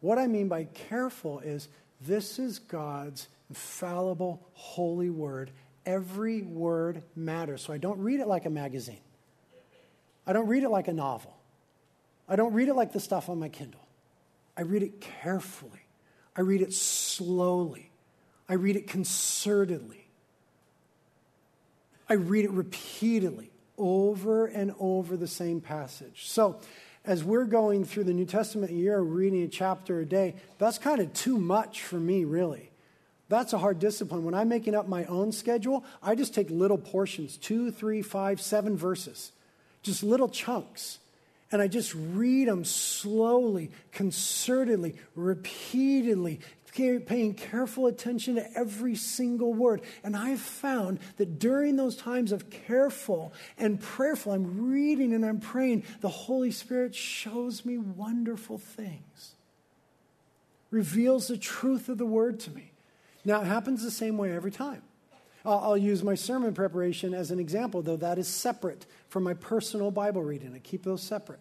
What 0.00 0.18
I 0.18 0.26
mean 0.26 0.48
by 0.48 0.64
careful 0.64 1.40
is 1.40 1.68
this 2.00 2.38
is 2.38 2.58
God's 2.58 3.28
infallible, 3.48 4.46
holy 4.52 5.10
word. 5.10 5.50
Every 5.86 6.42
word 6.42 7.02
matters. 7.16 7.62
So 7.62 7.72
I 7.72 7.78
don't 7.78 7.98
read 7.98 8.20
it 8.20 8.28
like 8.28 8.44
a 8.44 8.50
magazine. 8.50 9.00
I 10.26 10.32
don't 10.32 10.46
read 10.46 10.62
it 10.62 10.68
like 10.68 10.88
a 10.88 10.92
novel. 10.92 11.34
I 12.28 12.36
don't 12.36 12.52
read 12.52 12.68
it 12.68 12.74
like 12.74 12.92
the 12.92 13.00
stuff 13.00 13.30
on 13.30 13.38
my 13.38 13.48
Kindle. 13.48 13.86
I 14.56 14.62
read 14.62 14.82
it 14.82 15.00
carefully. 15.00 15.86
I 16.36 16.42
read 16.42 16.60
it 16.60 16.74
slowly. 16.74 17.87
I 18.48 18.54
read 18.54 18.76
it 18.76 18.86
concertedly. 18.86 20.00
I 22.08 22.14
read 22.14 22.46
it 22.46 22.50
repeatedly, 22.50 23.50
over 23.76 24.46
and 24.46 24.74
over 24.78 25.16
the 25.16 25.28
same 25.28 25.60
passage. 25.60 26.28
So, 26.28 26.58
as 27.04 27.22
we're 27.24 27.44
going 27.44 27.84
through 27.84 28.04
the 28.04 28.12
New 28.12 28.24
Testament 28.24 28.72
year, 28.72 29.00
reading 29.00 29.42
a 29.42 29.48
chapter 29.48 30.00
a 30.00 30.04
day, 30.04 30.34
that's 30.58 30.78
kind 30.78 31.00
of 31.00 31.12
too 31.12 31.38
much 31.38 31.82
for 31.82 31.96
me, 31.96 32.24
really. 32.24 32.70
That's 33.28 33.52
a 33.52 33.58
hard 33.58 33.78
discipline. 33.78 34.24
When 34.24 34.34
I'm 34.34 34.48
making 34.48 34.74
up 34.74 34.88
my 34.88 35.04
own 35.04 35.32
schedule, 35.32 35.84
I 36.02 36.14
just 36.14 36.34
take 36.34 36.50
little 36.50 36.78
portions 36.78 37.36
two, 37.36 37.70
three, 37.70 38.02
five, 38.02 38.40
seven 38.40 38.76
verses, 38.76 39.32
just 39.82 40.02
little 40.02 40.28
chunks. 40.28 40.98
And 41.50 41.62
I 41.62 41.68
just 41.68 41.94
read 41.94 42.48
them 42.48 42.64
slowly, 42.64 43.70
concertedly, 43.92 44.96
repeatedly, 45.14 46.40
paying 47.06 47.34
careful 47.34 47.86
attention 47.86 48.36
to 48.36 48.58
every 48.58 48.94
single 48.94 49.52
word. 49.52 49.82
And 50.02 50.16
I've 50.16 50.40
found 50.40 51.00
that 51.16 51.38
during 51.38 51.76
those 51.76 51.96
times 51.96 52.32
of 52.32 52.50
careful 52.50 53.32
and 53.56 53.80
prayerful, 53.80 54.32
I'm 54.32 54.70
reading 54.70 55.12
and 55.12 55.24
I'm 55.24 55.40
praying, 55.40 55.84
the 56.00 56.08
Holy 56.08 56.50
Spirit 56.50 56.94
shows 56.94 57.64
me 57.64 57.78
wonderful 57.78 58.58
things, 58.58 59.34
reveals 60.70 61.28
the 61.28 61.38
truth 61.38 61.88
of 61.88 61.98
the 61.98 62.06
word 62.06 62.40
to 62.40 62.50
me. 62.50 62.72
Now, 63.24 63.42
it 63.42 63.46
happens 63.46 63.82
the 63.82 63.90
same 63.90 64.16
way 64.16 64.32
every 64.32 64.52
time. 64.52 64.82
I'll, 65.44 65.78
use 65.78 66.02
my 66.02 66.14
sermon 66.14 66.52
preparation 66.52 67.14
as 67.14 67.30
an 67.30 67.38
example, 67.38 67.80
though 67.80 67.96
that 67.96 68.18
is 68.18 68.28
separate 68.28 68.84
from 69.08 69.22
my 69.22 69.34
personal 69.34 69.90
Bible 69.90 70.22
reading. 70.22 70.52
I 70.54 70.58
keep 70.58 70.82
those 70.82 71.02
separate. 71.02 71.40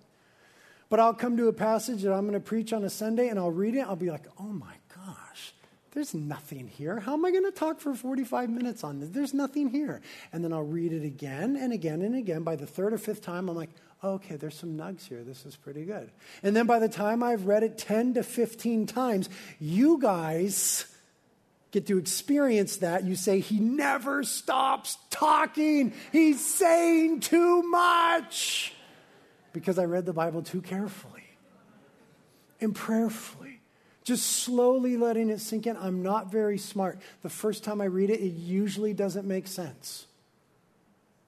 But 0.89 0.99
I'll 1.01 1.13
come 1.13 1.35
to 1.37 1.47
a 1.47 1.53
passage 1.53 2.03
that 2.03 2.13
I'm 2.13 2.21
going 2.21 2.33
to 2.33 2.39
preach 2.39 2.71
on 2.71 2.83
a 2.85 2.89
Sunday 2.89 3.27
and 3.27 3.37
I'll 3.37 3.51
read 3.51 3.75
it. 3.75 3.81
I'll 3.81 3.97
be 3.97 4.09
like, 4.09 4.25
oh 4.39 4.43
my 4.43 4.73
gosh, 5.07 5.53
there's 5.91 6.13
nothing 6.13 6.67
here. 6.67 6.99
How 6.99 7.13
am 7.13 7.25
I 7.25 7.31
going 7.31 7.45
to 7.45 7.51
talk 7.51 7.79
for 7.79 7.95
45 7.95 8.49
minutes 8.49 8.83
on 8.83 8.99
this? 8.99 9.09
There's 9.09 9.33
nothing 9.33 9.69
here. 9.69 10.01
And 10.33 10.43
then 10.43 10.53
I'll 10.53 10.61
read 10.61 10.93
it 10.93 11.03
again 11.03 11.55
and 11.55 11.71
again 11.73 12.01
and 12.01 12.15
again. 12.15 12.43
By 12.43 12.55
the 12.55 12.67
third 12.67 12.93
or 12.93 12.97
fifth 12.97 13.21
time, 13.21 13.49
I'm 13.49 13.55
like, 13.55 13.69
okay, 14.03 14.35
there's 14.35 14.55
some 14.55 14.77
nugs 14.77 15.07
here. 15.07 15.23
This 15.23 15.45
is 15.45 15.55
pretty 15.55 15.85
good. 15.85 16.11
And 16.43 16.55
then 16.55 16.67
by 16.67 16.79
the 16.79 16.89
time 16.89 17.23
I've 17.23 17.45
read 17.45 17.63
it 17.63 17.77
10 17.77 18.15
to 18.15 18.23
15 18.23 18.85
times, 18.85 19.29
you 19.59 19.99
guys 19.99 20.85
get 21.71 21.87
to 21.87 21.97
experience 21.97 22.77
that, 22.77 23.03
you 23.03 23.15
say, 23.15 23.39
He 23.39 23.59
never 23.59 24.23
stops 24.23 24.97
talking. 25.09 25.93
He's 26.11 26.45
saying 26.45 27.21
too 27.21 27.63
much. 27.63 28.73
Because 29.53 29.79
I 29.79 29.85
read 29.85 30.05
the 30.05 30.13
Bible 30.13 30.43
too 30.43 30.61
carefully 30.61 31.23
and 32.61 32.75
prayerfully, 32.75 33.46
just 34.07 34.25
slowly 34.25 34.95
letting 34.95 35.29
it 35.29 35.41
sink 35.41 35.67
in. 35.67 35.75
I'm 35.75 36.01
not 36.01 36.31
very 36.31 36.57
smart. 36.57 36.97
The 37.23 37.29
first 37.29 37.65
time 37.65 37.81
I 37.81 37.85
read 37.85 38.09
it, 38.09 38.21
it 38.21 38.35
usually 38.35 38.93
doesn't 38.93 39.27
make 39.27 39.47
sense. 39.47 40.07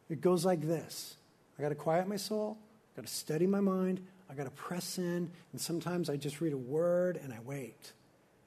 It 0.10 0.22
goes 0.22 0.46
like 0.46 0.62
this 0.62 1.18
I 1.58 1.62
got 1.62 1.70
to 1.70 1.76
quiet 1.76 2.08
my 2.08 2.16
soul, 2.16 2.58
I 2.94 3.02
got 3.02 3.08
to 3.08 3.14
steady 3.14 3.48
my 3.48 3.60
mind, 3.60 4.00
I 4.30 4.34
got 4.34 4.46
to 4.46 4.52
press 4.52 4.98
in, 4.98 5.30
and 5.52 5.60
sometimes 5.60 6.10
I 6.10 6.16
just 6.16 6.40
read 6.40 6.54
a 6.54 6.58
word 6.58 7.20
and 7.22 7.34
I 7.34 7.40
wait, 7.44 7.92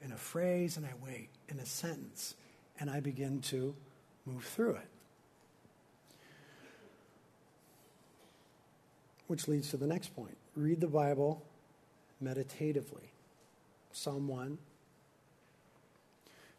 and 0.01 0.11
a 0.11 0.17
phrase 0.17 0.77
and 0.77 0.85
I 0.87 0.93
wait 1.05 1.29
in 1.47 1.59
a 1.59 1.65
sentence, 1.65 2.33
and 2.79 2.89
I 2.89 3.01
begin 3.01 3.39
to 3.41 3.75
move 4.25 4.43
through 4.45 4.77
it. 4.77 4.87
Which 9.27 9.47
leads 9.47 9.69
to 9.69 9.77
the 9.77 9.87
next 9.87 10.15
point 10.15 10.37
read 10.55 10.81
the 10.81 10.87
Bible 10.87 11.43
meditatively. 12.19 13.12
Psalm 13.93 14.27
1. 14.27 14.57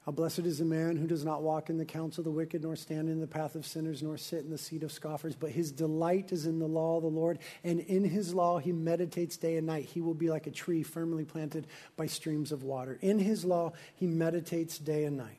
How 0.06 0.12
blessed 0.12 0.40
is 0.40 0.58
the 0.58 0.66
man 0.66 0.96
who 0.96 1.06
does 1.06 1.24
not 1.24 1.42
walk 1.42 1.70
in 1.70 1.78
the 1.78 1.84
counsel 1.84 2.20
of 2.20 2.26
the 2.26 2.30
wicked, 2.30 2.62
nor 2.62 2.76
stand 2.76 3.08
in 3.08 3.20
the 3.20 3.26
path 3.26 3.54
of 3.54 3.66
sinners, 3.66 4.02
nor 4.02 4.18
sit 4.18 4.44
in 4.44 4.50
the 4.50 4.58
seat 4.58 4.82
of 4.82 4.92
scoffers, 4.92 5.34
but 5.34 5.50
his 5.50 5.72
delight 5.72 6.30
is 6.30 6.44
in 6.44 6.58
the 6.58 6.66
law 6.66 6.98
of 6.98 7.02
the 7.02 7.08
Lord, 7.08 7.38
and 7.64 7.80
in 7.80 8.04
his 8.04 8.34
law 8.34 8.58
he 8.58 8.70
meditates 8.70 9.38
day 9.38 9.56
and 9.56 9.66
night. 9.66 9.86
He 9.86 10.02
will 10.02 10.14
be 10.14 10.28
like 10.28 10.46
a 10.46 10.50
tree 10.50 10.82
firmly 10.82 11.24
planted 11.24 11.66
by 11.96 12.06
streams 12.06 12.52
of 12.52 12.62
water. 12.62 12.98
In 13.00 13.18
his 13.18 13.46
law 13.46 13.72
he 13.94 14.06
meditates 14.06 14.78
day 14.78 15.04
and 15.04 15.16
night. 15.16 15.38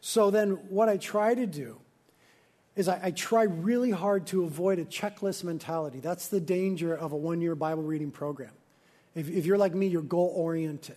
So 0.00 0.30
then, 0.30 0.52
what 0.70 0.88
I 0.88 0.96
try 0.96 1.34
to 1.34 1.46
do 1.46 1.78
is 2.76 2.88
I, 2.88 3.00
I 3.02 3.10
try 3.10 3.42
really 3.42 3.90
hard 3.90 4.26
to 4.28 4.44
avoid 4.44 4.78
a 4.78 4.86
checklist 4.86 5.44
mentality. 5.44 6.00
That's 6.00 6.28
the 6.28 6.40
danger 6.40 6.94
of 6.94 7.12
a 7.12 7.16
one 7.16 7.42
year 7.42 7.54
Bible 7.54 7.82
reading 7.82 8.10
program. 8.10 8.52
If, 9.14 9.28
if 9.28 9.44
you're 9.44 9.58
like 9.58 9.74
me, 9.74 9.88
you're 9.88 10.00
goal 10.00 10.32
oriented 10.34 10.96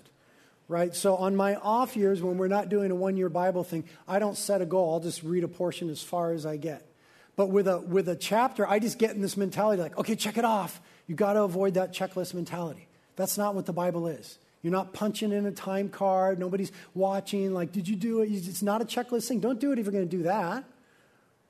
right? 0.72 0.96
So 0.96 1.18
on 1.18 1.36
my 1.36 1.56
off 1.56 1.98
years, 1.98 2.24
when 2.24 2.38
we're 2.38 2.48
not 2.48 2.70
doing 2.70 2.92
a 2.92 2.96
one 2.96 3.18
year 3.18 3.28
Bible 3.28 3.66
thing, 3.66 3.84
I 4.08 4.20
don't 4.20 4.38
set 4.38 4.62
a 4.62 4.66
goal. 4.66 4.94
I'll 4.94 5.00
just 5.02 5.22
read 5.22 5.44
a 5.44 5.48
portion 5.50 5.90
as 5.90 6.02
far 6.02 6.32
as 6.32 6.46
I 6.46 6.56
get. 6.56 6.88
But 7.36 7.48
with 7.48 7.68
a, 7.68 7.80
with 7.80 8.08
a 8.08 8.16
chapter, 8.16 8.66
I 8.66 8.80
just 8.80 8.98
get 8.98 9.12
in 9.12 9.22
this 9.22 9.36
mentality 9.36 9.82
like, 9.82 9.98
okay, 9.98 10.16
check 10.16 10.38
it 10.38 10.46
off. 10.46 10.80
You 11.08 11.16
got 11.16 11.34
to 11.34 11.44
avoid 11.44 11.74
that 11.74 11.94
checklist 11.94 12.34
mentality. 12.34 12.88
That's 13.18 13.38
not 13.38 13.54
what 13.54 13.66
the 13.66 13.74
Bible 13.74 14.08
is. 14.08 14.40
You're 14.62 14.72
not 14.72 14.94
punching 14.94 15.34
in 15.34 15.46
a 15.46 15.52
time 15.52 15.90
card. 15.90 16.40
Nobody's 16.40 16.72
watching. 16.94 17.54
Like, 17.54 17.74
did 17.74 17.90
you 17.90 17.98
do 17.98 18.22
it? 18.22 18.30
It's 18.32 18.62
not 18.62 18.82
a 18.82 18.86
checklist 18.86 19.28
thing. 19.28 19.42
Don't 19.42 19.60
do 19.60 19.74
it 19.74 19.80
if 19.80 19.86
you're 19.86 19.92
going 19.92 20.08
to 20.08 20.18
do 20.18 20.24
that, 20.24 20.64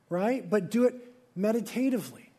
right? 0.09 0.49
But 0.49 0.71
do 0.71 0.85
it 0.85 0.95
meditatively. 1.35 2.31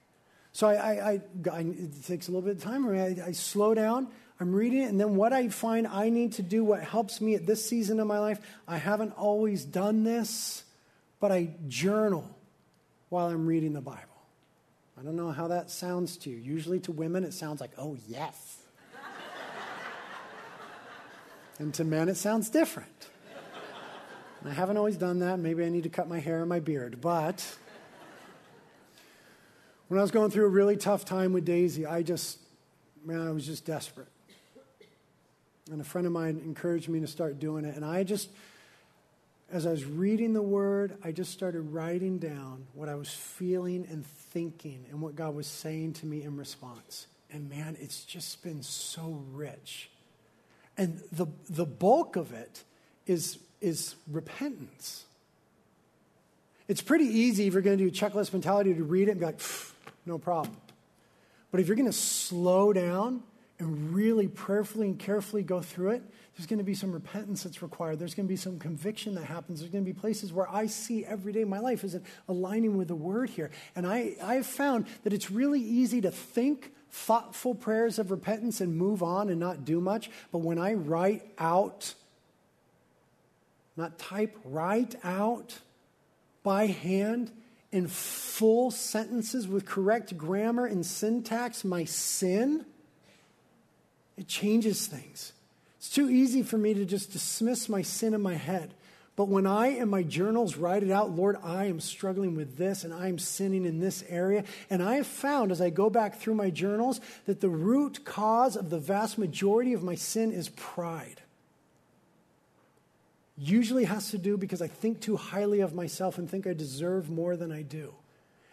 So 0.53 0.67
I, 0.67 0.75
I, 0.75 1.21
I, 1.53 1.59
it 1.61 2.05
takes 2.07 2.27
a 2.27 2.33
little 2.33 2.43
bit 2.43 2.57
of 2.57 2.63
time. 2.63 2.89
I, 2.89 3.29
I 3.29 3.33
slow 3.33 3.73
down. 3.73 4.09
I'm 4.43 4.53
reading 4.53 4.83
it, 4.83 4.91
and 4.91 4.99
then 4.99 5.15
what 5.15 5.33
I 5.33 5.51
find 5.51 5.87
I 5.87 6.09
need 6.09 6.33
to 6.33 6.43
do, 6.43 6.65
what 6.65 6.83
helps 6.83 7.21
me 7.21 7.37
at 7.37 7.47
this 7.47 7.65
season 7.65 8.01
of 8.01 8.09
my 8.09 8.19
life, 8.19 8.41
I 8.67 8.77
haven't 8.77 9.13
always 9.13 9.65
done 9.65 10.03
this, 10.03 10.65
but 11.21 11.31
I 11.31 11.51
journal 11.69 12.29
while 13.09 13.29
I'm 13.29 13.47
reading 13.47 13.73
the 13.73 13.81
Bible. 13.81 14.01
I 14.99 15.05
don't 15.05 15.15
know 15.15 15.31
how 15.31 15.47
that 15.47 15.71
sounds 15.71 16.17
to 16.19 16.31
you. 16.31 16.39
Usually 16.39 16.81
to 16.81 16.91
women, 16.91 17.23
it 17.23 17.35
sounds 17.35 17.61
like, 17.61 17.71
oh, 17.79 17.97
yes. 18.09 18.65
and 21.61 21.73
to 21.75 21.85
men, 21.85 22.09
it 22.09 22.17
sounds 22.17 22.51
different. 22.51 22.89
And 24.41 24.51
I 24.51 24.55
haven't 24.55 24.77
always 24.77 24.97
done 24.97 25.21
that. 25.21 25.39
Maybe 25.39 25.65
I 25.65 25.69
need 25.69 25.85
to 25.85 25.89
cut 25.89 26.09
my 26.09 26.19
hair 26.19 26.41
and 26.41 26.49
my 26.49 26.59
beard. 26.59 27.01
But 27.01 27.47
when 29.87 30.01
I 30.01 30.03
was 30.03 30.11
going 30.11 30.33
through 30.33 30.47
a 30.47 30.49
really 30.49 30.77
tough 30.77 31.05
time 31.05 31.33
with 31.33 31.45
Daisy, 31.45 31.87
I 31.87 32.03
just, 32.03 32.41
man, 33.05 33.21
I 33.21 33.31
was 33.31 33.47
just 33.47 33.65
desperate. 33.65 34.09
And 35.73 35.81
a 35.81 35.85
friend 35.85 36.07
of 36.07 36.13
mine 36.13 36.41
encouraged 36.45 36.89
me 36.91 37.01
to 37.01 37.07
start 37.07 37.39
doing 37.39 37.65
it. 37.65 37.75
And 37.75 37.85
I 37.85 38.05
just, 38.05 38.29
as 39.51 39.67
I 39.67 39.71
was 39.71 39.87
reading 39.87 40.35
the 40.35 40.43
word, 40.43 40.97
I 41.03 41.13
just 41.13 41.33
started 41.33 41.63
writing 41.73 42.19
down 42.19 42.67
what 42.75 42.91
I 42.91 42.95
was 42.95 43.09
feeling 43.09 43.87
and 43.91 44.07
thinking 44.07 44.85
and 44.91 45.01
what 45.01 45.17
God 45.17 45.35
was 45.35 45.47
saying 45.47 45.95
to 45.95 46.07
me 46.07 46.23
in 46.23 46.37
response. 46.37 47.07
And 47.33 47.49
man, 47.49 47.79
it's 47.81 48.05
just 48.05 48.43
been 48.43 48.63
so 48.63 49.23
rich. 49.33 49.89
And 50.77 51.01
the, 51.11 51.27
the 51.49 51.65
bulk 51.65 52.17
of 52.17 52.33
it 52.35 52.65
is, 53.07 53.39
is 53.63 53.95
repentance. 54.11 55.07
It's 56.69 56.83
pretty 56.83 57.07
easy 57.07 57.47
if 57.47 57.55
you're 57.55 57.63
going 57.63 57.79
to 57.79 57.85
do 57.85 57.91
checklist 57.91 58.35
mentality 58.35 58.75
to 58.75 58.85
read 58.85 59.09
it 59.09 59.13
and 59.13 59.21
be 59.21 59.27
like, 59.27 59.41
no 60.05 60.19
problem. 60.19 60.57
But 61.51 61.61
if 61.61 61.67
you're 61.67 61.77
going 61.77 61.87
to 61.87 61.93
slow 61.93 62.75
down 62.75 63.23
and 63.63 63.95
really 63.95 64.27
prayerfully 64.27 64.89
and 64.89 64.99
carefully 64.99 65.43
go 65.43 65.61
through 65.61 65.91
it, 65.91 66.03
there's 66.37 66.47
going 66.47 66.59
to 66.59 66.65
be 66.65 66.75
some 66.75 66.93
repentance 66.93 67.45
that's 67.45 67.63
required. 67.63 67.99
There's 67.99 68.15
going 68.15 68.27
to 68.27 68.33
be 68.33 68.37
some 68.37 68.59
conviction 68.59 69.15
that 69.15 69.25
happens. 69.25 69.61
There's 69.61 69.71
going 69.71 69.85
to 69.85 69.91
be 69.91 69.99
places 69.99 70.33
where 70.33 70.51
I 70.51 70.67
see 70.67 71.05
every 71.05 71.33
day 71.33 71.45
my 71.45 71.61
life 71.61 71.85
is 71.85 71.97
aligning 72.27 72.77
with 72.77 72.89
the 72.89 72.97
word 72.97 73.31
here. 73.31 73.51
And 73.77 73.87
I, 73.87 74.17
I've 74.23 74.47
found 74.47 74.87
that 75.05 75.13
it's 75.13 75.31
really 75.31 75.61
easy 75.61 76.01
to 76.01 76.11
think 76.11 76.73
thoughtful 76.91 77.55
prayers 77.55 77.99
of 77.99 78.11
repentance 78.11 78.61
and 78.61 78.77
move 78.77 79.03
on 79.03 79.31
and 79.31 79.39
not 79.39 79.65
do 79.65 79.81
much. 79.81 80.11
But 80.33 80.39
when 80.39 80.59
I 80.59 80.75
write 80.75 81.23
out, 81.39 81.95
not 83.77 83.97
type, 83.97 84.37
write 84.45 84.97
out 85.05 85.59
by 86.43 86.67
hand 86.67 87.31
in 87.71 87.87
full 87.87 88.73
sentences 88.73 89.47
with 89.47 89.67
correct 89.67 90.17
grammar 90.17 90.67
and 90.67 90.85
syntax 90.85 91.65
my 91.65 91.85
sin, 91.85 92.67
it 94.23 94.29
changes 94.29 94.87
things. 94.87 95.33
It's 95.79 95.91
too 95.91 96.09
easy 96.09 96.45
for 96.45 96.57
me 96.57 96.75
to 96.75 96.85
just 96.85 97.13
dismiss 97.13 97.69
my 97.69 97.83
sin 97.83 98.15
in 98.15 98.23
my 98.23 98.35
head. 98.35 98.73
But 99.17 99.27
when 99.27 99.49
I 99.49 99.67
in 99.67 99.89
my 99.89 100.05
journals 100.05 100.57
write 100.57 100.85
it 100.85 100.93
out, 100.93 101.11
Lord, 101.11 101.37
I 101.43 101.65
am 101.65 101.81
struggling 101.81 102.37
with 102.37 102.57
this 102.57 102.85
and 102.85 102.95
I 102.95 103.09
am 103.09 103.19
sinning 103.19 103.65
in 103.65 103.81
this 103.81 104.05
area. 104.09 104.45
And 104.71 104.81
I 104.81 104.95
have 104.95 105.09
found 105.09 105.51
as 105.51 105.61
I 105.61 105.71
go 105.71 105.91
back 105.91 106.21
through 106.21 106.37
my 106.37 106.51
journals 106.51 107.01
that 107.27 107.41
the 107.41 107.49
root 107.49 108.05
cause 108.05 108.57
of 108.57 108.71
the 108.71 108.79
vast 108.79 109.19
majority 109.19 109.73
of 109.73 109.83
my 109.83 109.97
sin 109.97 110.31
is 110.31 110.49
pride. 110.51 111.21
Usually 113.37 113.85
has 113.85 114.13
to 114.13 114.19
do 114.19 114.37
because 114.37 114.63
I 114.63 114.69
think 114.69 115.01
too 115.01 115.17
highly 115.17 115.61
of 115.61 115.75
myself 115.75 116.17
and 116.17 116.31
think 116.31 116.47
I 116.47 116.53
deserve 116.53 117.11
more 117.11 117.37
than 117.37 117.51
I 117.51 117.63
do. 117.63 117.93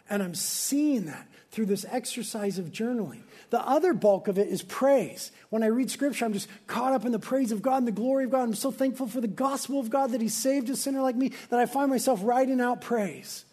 And 0.10 0.24
I'm 0.24 0.36
seeing 0.36 1.06
that 1.06 1.28
through 1.52 1.68
this 1.68 1.86
exercise 1.90 2.58
of 2.60 2.72
journaling. 2.72 3.22
The 3.50 3.66
other 3.66 3.94
bulk 3.94 4.28
of 4.28 4.38
it 4.38 4.48
is 4.48 4.62
praise. 4.62 5.32
When 5.50 5.64
I 5.64 5.68
read 5.68 5.90
scripture, 5.90 6.26
I'm 6.26 6.34
just 6.34 6.48
caught 6.68 6.94
up 6.94 7.06
in 7.06 7.12
the 7.12 7.20
praise 7.20 7.52
of 7.52 7.62
God 7.62 7.78
and 7.78 7.88
the 7.88 7.92
glory 7.92 8.26
of 8.26 8.32
God. 8.32 8.44
I'm 8.44 8.54
so 8.54 8.72
thankful 8.72 9.08
for 9.08 9.22
the 9.22 9.28
gospel 9.28 9.80
of 9.80 9.90
God 9.90 10.12
that 10.12 10.22
He 10.22 10.30
saved 10.30 10.70
a 10.70 10.76
sinner 10.76 11.02
like 11.02 11.16
me 11.16 11.32
that 11.50 11.60
I 11.60 11.66
find 11.66 11.90
myself 11.90 12.20
writing 12.24 12.62
out 12.62 12.82
praise. 12.82 13.46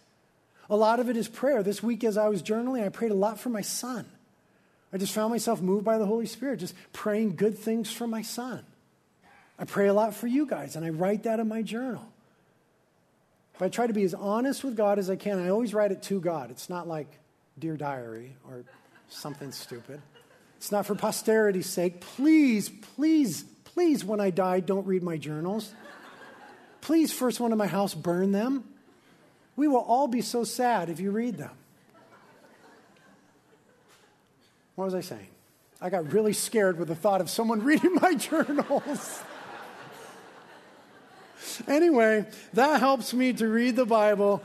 A 0.68 0.76
lot 0.76 1.00
of 1.00 1.08
it 1.08 1.16
is 1.16 1.28
prayer. 1.28 1.62
This 1.62 1.82
week, 1.82 2.04
as 2.04 2.18
I 2.18 2.28
was 2.28 2.42
journaling, 2.42 2.84
I 2.84 2.90
prayed 2.90 3.12
a 3.12 3.14
lot 3.14 3.40
for 3.40 3.48
my 3.48 3.62
son. 3.62 4.04
I 4.92 4.98
just 4.98 5.12
found 5.12 5.30
myself 5.30 5.60
moved 5.60 5.84
by 5.84 5.98
the 5.98 6.06
Holy 6.06 6.26
Spirit, 6.26 6.60
just 6.60 6.74
praying 6.92 7.36
good 7.36 7.58
things 7.58 7.90
for 7.90 8.06
my 8.06 8.22
son. 8.22 8.64
I 9.58 9.64
pray 9.64 9.88
a 9.88 9.94
lot 9.94 10.14
for 10.14 10.26
you 10.26 10.46
guys, 10.46 10.76
and 10.76 10.84
I 10.84 10.90
write 10.90 11.22
that 11.22 11.40
in 11.40 11.48
my 11.48 11.62
journal. 11.62 12.06
If 13.56 13.62
I 13.62 13.70
try 13.70 13.86
to 13.86 13.94
be 13.94 14.04
as 14.04 14.12
honest 14.12 14.62
with 14.62 14.76
God 14.76 14.98
as 14.98 15.08
I 15.08 15.16
can, 15.16 15.38
I 15.38 15.48
always 15.48 15.72
write 15.72 15.90
it 15.90 16.02
to 16.04 16.20
God. 16.20 16.50
It's 16.50 16.68
not 16.68 16.86
like 16.86 17.06
Dear 17.58 17.78
Diary 17.78 18.36
or 18.46 18.64
something 19.08 19.50
stupid. 19.50 20.02
It's 20.58 20.70
not 20.70 20.84
for 20.84 20.94
posterity's 20.94 21.66
sake. 21.66 22.02
Please, 22.02 22.68
please, 22.68 23.44
please, 23.64 24.04
when 24.04 24.20
I 24.20 24.28
die, 24.28 24.60
don't 24.60 24.86
read 24.86 25.02
my 25.02 25.16
journals. 25.16 25.72
Please, 26.82 27.14
first 27.14 27.40
one 27.40 27.50
in 27.50 27.56
my 27.56 27.66
house, 27.66 27.94
burn 27.94 28.30
them. 28.30 28.64
We 29.56 29.68
will 29.68 29.80
all 29.80 30.06
be 30.06 30.20
so 30.20 30.44
sad 30.44 30.90
if 30.90 31.00
you 31.00 31.10
read 31.10 31.38
them. 31.38 31.52
What 34.74 34.84
was 34.84 34.94
I 34.94 35.00
saying? 35.00 35.28
I 35.80 35.88
got 35.88 36.12
really 36.12 36.34
scared 36.34 36.78
with 36.78 36.88
the 36.88 36.94
thought 36.94 37.22
of 37.22 37.30
someone 37.30 37.62
reading 37.64 37.94
my 37.94 38.14
journals. 38.14 39.22
Anyway, 41.68 42.26
that 42.54 42.80
helps 42.80 43.12
me 43.14 43.32
to 43.34 43.48
read 43.48 43.76
the 43.76 43.86
Bible 43.86 44.42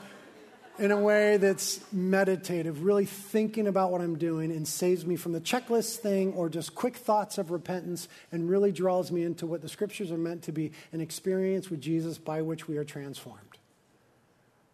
in 0.79 0.89
a 0.89 0.97
way 0.97 1.37
that's 1.37 1.79
meditative, 1.93 2.83
really 2.83 3.05
thinking 3.05 3.67
about 3.67 3.91
what 3.91 4.01
I'm 4.01 4.17
doing 4.17 4.51
and 4.51 4.67
saves 4.67 5.05
me 5.05 5.15
from 5.15 5.31
the 5.31 5.41
checklist 5.41 5.97
thing 5.97 6.33
or 6.33 6.49
just 6.49 6.73
quick 6.73 6.97
thoughts 6.97 7.37
of 7.37 7.51
repentance 7.51 8.07
and 8.31 8.49
really 8.49 8.71
draws 8.71 9.11
me 9.11 9.23
into 9.23 9.45
what 9.45 9.61
the 9.61 9.69
scriptures 9.69 10.11
are 10.11 10.17
meant 10.17 10.43
to 10.43 10.51
be 10.51 10.71
an 10.91 10.99
experience 10.99 11.69
with 11.69 11.81
Jesus 11.81 12.17
by 12.17 12.41
which 12.41 12.67
we 12.67 12.77
are 12.77 12.83
transformed. 12.83 13.57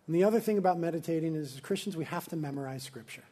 And 0.05 0.15
the 0.15 0.23
other 0.23 0.39
thing 0.39 0.57
about 0.57 0.79
meditating 0.79 1.35
is, 1.35 1.55
as 1.55 1.59
Christians, 1.59 1.97
we 1.97 2.05
have 2.05 2.27
to 2.29 2.37
memorize 2.37 2.83
scripture. 2.83 3.23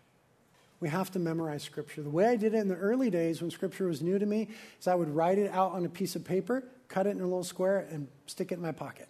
We 0.81 0.89
have 0.89 1.09
to 1.11 1.19
memorize 1.19 1.63
scripture. 1.63 2.01
The 2.01 2.09
way 2.09 2.25
I 2.25 2.35
did 2.35 2.53
it 2.53 2.57
in 2.57 2.67
the 2.67 2.75
early 2.75 3.09
days 3.09 3.41
when 3.41 3.49
scripture 3.49 3.87
was 3.87 4.01
new 4.01 4.19
to 4.19 4.25
me 4.25 4.49
is 4.79 4.87
I 4.87 4.95
would 4.95 5.15
write 5.15 5.37
it 5.37 5.49
out 5.51 5.71
on 5.71 5.85
a 5.85 5.89
piece 5.89 6.17
of 6.17 6.25
paper 6.25 6.63
cut 6.87 7.07
it 7.07 7.11
in 7.11 7.21
a 7.21 7.25
little 7.25 7.43
square, 7.43 7.87
and 7.89 8.07
stick 8.27 8.51
it 8.51 8.55
in 8.55 8.61
my 8.61 8.71
pocket. 8.71 9.09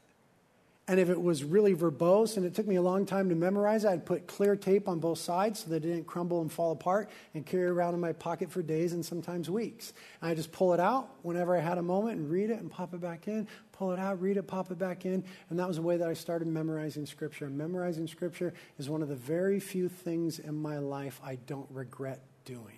And 0.88 0.99
if 0.99 1.09
it 1.09 1.19
was 1.19 1.43
really 1.43 1.73
verbose 1.73 2.38
and 2.38 2.45
it 2.45 2.53
took 2.53 2.67
me 2.67 2.76
a 2.76 2.82
long 2.82 3.07
time 3.07 3.30
to 3.30 3.36
memorize 3.36 3.86
I'd 3.86 4.05
put 4.05 4.28
clear 4.28 4.55
tape 4.55 4.88
on 4.88 4.99
both 4.99 5.17
sides 5.17 5.63
so 5.63 5.71
that 5.71 5.78
it 5.78 5.88
didn't 5.88 6.05
crumble 6.05 6.41
and 6.41 6.51
fall 6.51 6.71
apart 6.71 7.09
and 7.34 7.43
carry 7.43 7.65
around 7.65 7.95
in 7.95 7.99
my 7.99 8.13
pocket 8.13 8.51
for 8.51 8.61
days 8.61 8.93
and 8.93 9.03
sometimes 9.03 9.49
weeks. 9.49 9.93
And 10.21 10.30
I 10.30 10.36
just 10.36 10.51
pull 10.51 10.76
it 10.76 10.80
out 10.80 11.09
whenever 11.23 11.57
I 11.57 11.59
had 11.59 11.80
a 11.80 11.82
moment 11.82 12.19
and 12.19 12.30
read 12.30 12.51
it 12.51 12.59
and 12.59 12.69
pop 12.69 12.93
it 12.93 13.01
back 13.01 13.28
in, 13.28 13.47
pull 13.71 13.93
it 13.93 13.99
out, 13.99 14.21
read 14.21 14.38
it, 14.38 14.43
pop 14.43 14.69
it 14.69 14.78
back 14.78 15.05
in. 15.05 15.23
And 15.49 15.57
that 15.57 15.67
was 15.67 15.78
the 15.78 15.82
way 15.82 15.97
that 15.97 16.07
I 16.07 16.13
started 16.13 16.47
memorizing 16.47 17.07
Scripture. 17.07 17.49
Memorizing 17.49 18.05
Scripture 18.05 18.53
is 18.78 18.88
one 18.88 19.01
of 19.01 19.09
the 19.09 19.15
very 19.15 19.59
few 19.59 19.89
things 19.89 20.38
in 20.38 20.55
my 20.55 20.78
life 20.78 21.19
I 21.23 21.39
don't 21.47 21.67
regret 21.71 22.21
doing. 22.45 22.78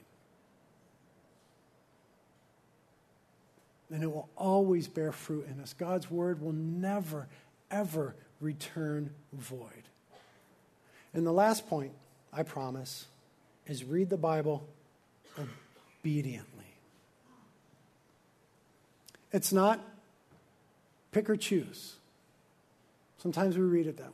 And 3.92 4.04
it 4.04 4.08
will 4.08 4.30
always 4.38 4.88
bear 4.88 5.12
fruit 5.12 5.48
in 5.48 5.62
us. 5.62 5.74
God's 5.74 6.12
word 6.12 6.42
will 6.42 6.54
never, 6.54 7.28
ever 7.72 8.16
return 8.42 9.12
void. 9.34 9.70
And 11.14 11.26
the 11.26 11.32
last 11.32 11.68
point, 11.68 11.92
I 12.34 12.44
promise, 12.44 13.06
is 13.66 13.84
read 13.84 14.10
the 14.10 14.18
Bible 14.18 14.68
obediently. 16.04 16.66
It's 19.32 19.52
not 19.52 19.80
pick 21.12 21.30
or 21.30 21.36
choose. 21.36 21.96
Sometimes 23.18 23.58
we 23.58 23.64
read 23.64 23.88
it 23.88 23.98
that 23.98 24.08
way. 24.08 24.14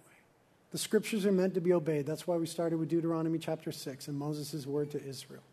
The 0.71 0.77
scriptures 0.77 1.25
are 1.25 1.31
meant 1.31 1.53
to 1.53 1.61
be 1.61 1.73
obeyed. 1.73 2.05
That's 2.05 2.25
why 2.25 2.35
we 2.37 2.47
started 2.47 2.79
with 2.79 2.89
Deuteronomy 2.89 3.37
chapter 3.37 3.71
6 3.71 4.07
and 4.07 4.17
Moses' 4.17 4.65
word 4.65 4.91
to 4.91 5.03
Israel. 5.03 5.43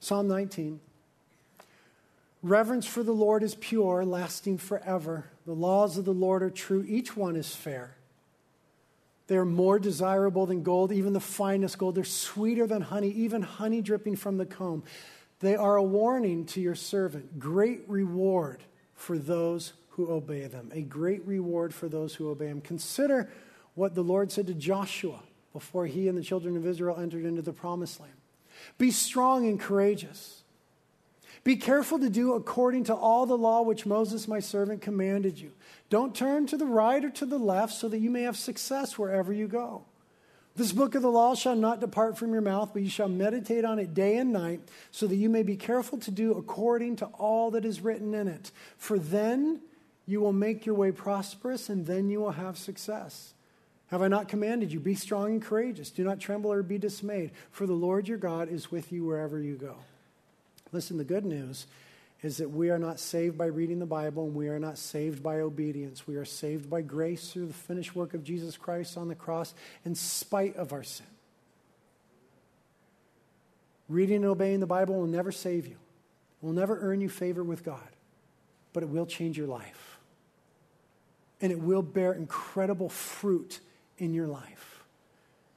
Psalm 0.00 0.28
19 0.28 0.80
Reverence 2.42 2.86
for 2.86 3.02
the 3.02 3.12
Lord 3.12 3.42
is 3.42 3.54
pure, 3.54 4.04
lasting 4.04 4.58
forever. 4.58 5.26
The 5.46 5.54
laws 5.54 5.98
of 5.98 6.04
the 6.04 6.14
Lord 6.14 6.42
are 6.42 6.50
true, 6.50 6.84
each 6.88 7.16
one 7.16 7.36
is 7.36 7.54
fair. 7.54 7.96
They 9.26 9.36
are 9.36 9.44
more 9.44 9.78
desirable 9.78 10.46
than 10.46 10.64
gold, 10.64 10.90
even 10.90 11.12
the 11.12 11.20
finest 11.20 11.78
gold. 11.78 11.94
They're 11.94 12.04
sweeter 12.04 12.66
than 12.66 12.82
honey, 12.82 13.10
even 13.10 13.42
honey 13.42 13.80
dripping 13.80 14.16
from 14.16 14.38
the 14.38 14.46
comb. 14.46 14.82
They 15.38 15.54
are 15.54 15.76
a 15.76 15.82
warning 15.82 16.46
to 16.46 16.60
your 16.60 16.74
servant, 16.74 17.38
great 17.38 17.82
reward 17.86 18.62
for 18.94 19.18
those 19.18 19.72
who 19.90 20.10
obey 20.10 20.46
them. 20.46 20.70
A 20.74 20.82
great 20.82 21.24
reward 21.26 21.72
for 21.72 21.88
those 21.88 22.14
who 22.14 22.28
obey 22.28 22.46
him. 22.46 22.60
Consider 22.60 23.30
what 23.74 23.94
the 23.94 24.02
Lord 24.02 24.32
said 24.32 24.48
to 24.48 24.54
Joshua 24.54 25.20
before 25.52 25.86
he 25.86 26.08
and 26.08 26.18
the 26.18 26.22
children 26.22 26.56
of 26.56 26.66
Israel 26.66 26.98
entered 26.98 27.24
into 27.24 27.42
the 27.42 27.52
promised 27.52 28.00
land. 28.00 28.12
Be 28.78 28.90
strong 28.90 29.46
and 29.46 29.60
courageous. 29.60 30.39
Be 31.42 31.56
careful 31.56 31.98
to 31.98 32.10
do 32.10 32.34
according 32.34 32.84
to 32.84 32.94
all 32.94 33.24
the 33.24 33.38
law 33.38 33.62
which 33.62 33.86
Moses, 33.86 34.28
my 34.28 34.40
servant, 34.40 34.82
commanded 34.82 35.38
you. 35.38 35.52
Don't 35.88 36.14
turn 36.14 36.46
to 36.48 36.56
the 36.56 36.66
right 36.66 37.04
or 37.04 37.10
to 37.10 37.26
the 37.26 37.38
left 37.38 37.72
so 37.72 37.88
that 37.88 37.98
you 37.98 38.10
may 38.10 38.22
have 38.22 38.36
success 38.36 38.98
wherever 38.98 39.32
you 39.32 39.48
go. 39.48 39.84
This 40.56 40.72
book 40.72 40.94
of 40.94 41.02
the 41.02 41.10
law 41.10 41.34
shall 41.34 41.56
not 41.56 41.80
depart 41.80 42.18
from 42.18 42.32
your 42.32 42.42
mouth, 42.42 42.70
but 42.72 42.82
you 42.82 42.90
shall 42.90 43.08
meditate 43.08 43.64
on 43.64 43.78
it 43.78 43.94
day 43.94 44.16
and 44.16 44.32
night, 44.32 44.60
so 44.90 45.06
that 45.06 45.16
you 45.16 45.30
may 45.30 45.42
be 45.42 45.56
careful 45.56 45.96
to 45.98 46.10
do 46.10 46.32
according 46.32 46.96
to 46.96 47.06
all 47.06 47.52
that 47.52 47.64
is 47.64 47.80
written 47.80 48.12
in 48.12 48.28
it. 48.28 48.50
For 48.76 48.98
then 48.98 49.60
you 50.06 50.20
will 50.20 50.32
make 50.32 50.66
your 50.66 50.74
way 50.74 50.92
prosperous, 50.92 51.70
and 51.70 51.86
then 51.86 52.10
you 52.10 52.20
will 52.20 52.32
have 52.32 52.58
success. 52.58 53.32
Have 53.86 54.02
I 54.02 54.08
not 54.08 54.28
commanded 54.28 54.72
you? 54.72 54.80
Be 54.80 54.94
strong 54.94 55.30
and 55.30 55.42
courageous. 55.42 55.90
Do 55.90 56.04
not 56.04 56.20
tremble 56.20 56.52
or 56.52 56.62
be 56.62 56.78
dismayed, 56.78 57.30
for 57.50 57.66
the 57.66 57.72
Lord 57.72 58.08
your 58.08 58.18
God 58.18 58.48
is 58.48 58.70
with 58.70 58.92
you 58.92 59.04
wherever 59.04 59.40
you 59.40 59.54
go. 59.56 59.76
Listen, 60.72 60.98
the 60.98 61.04
good 61.04 61.24
news 61.24 61.66
is 62.22 62.36
that 62.36 62.50
we 62.50 62.70
are 62.70 62.78
not 62.78 63.00
saved 63.00 63.38
by 63.38 63.46
reading 63.46 63.78
the 63.78 63.86
Bible 63.86 64.26
and 64.26 64.34
we 64.34 64.48
are 64.48 64.58
not 64.58 64.76
saved 64.76 65.22
by 65.22 65.40
obedience. 65.40 66.06
We 66.06 66.16
are 66.16 66.24
saved 66.24 66.68
by 66.68 66.82
grace 66.82 67.32
through 67.32 67.46
the 67.46 67.54
finished 67.54 67.96
work 67.96 68.12
of 68.12 68.22
Jesus 68.22 68.56
Christ 68.56 68.98
on 68.98 69.08
the 69.08 69.14
cross 69.14 69.54
in 69.84 69.94
spite 69.94 70.56
of 70.56 70.72
our 70.72 70.82
sin. 70.82 71.06
Reading 73.88 74.16
and 74.16 74.26
obeying 74.26 74.60
the 74.60 74.66
Bible 74.66 74.96
will 74.96 75.06
never 75.06 75.32
save 75.32 75.66
you, 75.66 75.76
it 76.42 76.46
will 76.46 76.52
never 76.52 76.78
earn 76.80 77.00
you 77.00 77.08
favor 77.08 77.42
with 77.42 77.64
God, 77.64 77.88
but 78.72 78.82
it 78.82 78.88
will 78.88 79.06
change 79.06 79.36
your 79.36 79.48
life. 79.48 79.98
And 81.40 81.50
it 81.50 81.58
will 81.58 81.82
bear 81.82 82.12
incredible 82.12 82.90
fruit 82.90 83.60
in 83.96 84.12
your 84.12 84.26
life. 84.26 84.84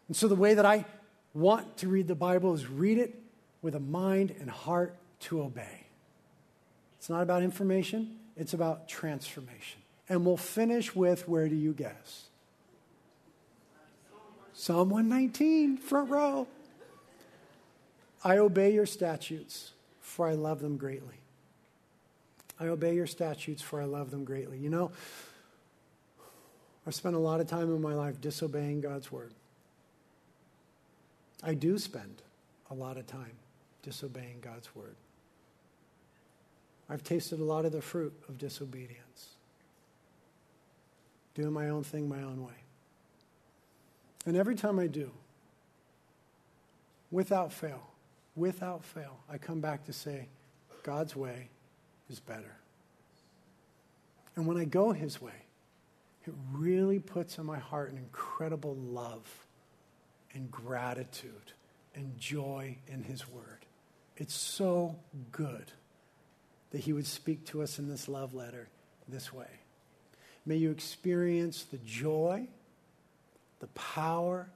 And 0.07 0.15
so, 0.15 0.29
the 0.29 0.35
way 0.35 0.53
that 0.53 0.65
I 0.65 0.85
want 1.33 1.77
to 1.77 1.89
read 1.89 2.07
the 2.07 2.15
Bible 2.15 2.53
is 2.53 2.69
read 2.69 2.97
it 2.97 3.19
with 3.61 3.75
a 3.75 3.79
mind 3.81 4.33
and 4.39 4.49
heart 4.49 4.95
to 5.23 5.41
obey. 5.41 5.87
It's 6.97 7.09
not 7.09 7.21
about 7.21 7.43
information, 7.43 8.17
it's 8.37 8.53
about 8.53 8.87
transformation. 8.87 9.81
And 10.09 10.25
we'll 10.25 10.37
finish 10.37 10.95
with 10.95 11.27
where 11.27 11.47
do 11.47 11.55
you 11.55 11.73
guess? 11.73 12.27
Psalm 14.53 14.89
119, 14.89 15.77
front 15.77 16.09
row. 16.09 16.47
I 18.23 18.37
obey 18.37 18.73
your 18.73 18.85
statutes, 18.85 19.71
for 19.99 20.27
I 20.27 20.33
love 20.33 20.61
them 20.61 20.77
greatly. 20.77 21.15
I 22.59 22.67
obey 22.67 22.95
your 22.95 23.07
statutes, 23.07 23.61
for 23.61 23.81
I 23.81 23.85
love 23.85 24.11
them 24.11 24.23
greatly. 24.23 24.57
You 24.57 24.69
know, 24.69 24.91
I've 26.85 26.95
spent 26.95 27.15
a 27.15 27.19
lot 27.19 27.39
of 27.39 27.47
time 27.47 27.73
in 27.73 27.81
my 27.81 27.93
life 27.93 28.21
disobeying 28.21 28.81
God's 28.81 29.11
word. 29.11 29.33
I 31.43 31.53
do 31.53 31.77
spend 31.77 32.21
a 32.69 32.73
lot 32.73 32.97
of 32.97 33.07
time 33.07 33.33
disobeying 33.81 34.39
God's 34.41 34.73
word. 34.75 34.95
I've 36.93 37.03
tasted 37.03 37.39
a 37.39 37.43
lot 37.43 37.65
of 37.65 37.71
the 37.71 37.81
fruit 37.81 38.13
of 38.29 38.37
disobedience, 38.37 39.29
doing 41.33 41.51
my 41.51 41.69
own 41.69 41.83
thing 41.83 42.07
my 42.07 42.21
own 42.21 42.45
way. 42.45 42.53
And 44.27 44.37
every 44.37 44.53
time 44.53 44.77
I 44.77 44.85
do, 44.85 45.09
without 47.09 47.51
fail, 47.51 47.81
without 48.35 48.85
fail, 48.85 49.17
I 49.27 49.39
come 49.39 49.59
back 49.59 49.85
to 49.85 49.93
say, 49.93 50.27
God's 50.83 51.15
way 51.15 51.49
is 52.11 52.19
better. 52.19 52.57
And 54.35 54.45
when 54.45 54.57
I 54.57 54.65
go 54.65 54.91
His 54.91 55.19
way, 55.19 55.47
it 56.27 56.33
really 56.51 56.99
puts 56.99 57.39
in 57.39 57.45
my 57.47 57.57
heart 57.57 57.91
an 57.91 57.97
incredible 57.97 58.75
love 58.75 59.47
and 60.35 60.51
gratitude 60.51 61.53
and 61.95 62.19
joy 62.19 62.77
in 62.87 63.01
His 63.01 63.27
Word. 63.27 63.65
It's 64.15 64.35
so 64.35 64.95
good 65.31 65.71
that 66.73 66.81
He 66.81 66.91
would 66.91 67.07
speak 67.07 67.45
to 67.45 67.61
us 67.61 67.79
in 67.79 67.87
this 67.87 68.09
love 68.09 68.33
letter 68.33 68.67
this 69.07 69.31
way. 69.31 69.47
May 70.45 70.57
you 70.57 70.71
experience 70.71 71.63
the 71.63 71.77
joy, 71.77 72.47
the 73.61 73.67
power, 73.67 74.49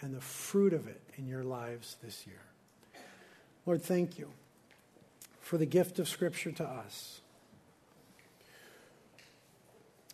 and 0.00 0.14
the 0.14 0.20
fruit 0.20 0.72
of 0.72 0.86
it 0.86 1.02
in 1.18 1.26
your 1.26 1.42
lives 1.42 1.96
this 2.02 2.26
year. 2.26 2.40
Lord, 3.66 3.82
thank 3.82 4.18
you 4.18 4.30
for 5.40 5.58
the 5.58 5.66
gift 5.66 5.98
of 5.98 6.08
Scripture 6.08 6.52
to 6.52 6.64
us. 6.64 7.20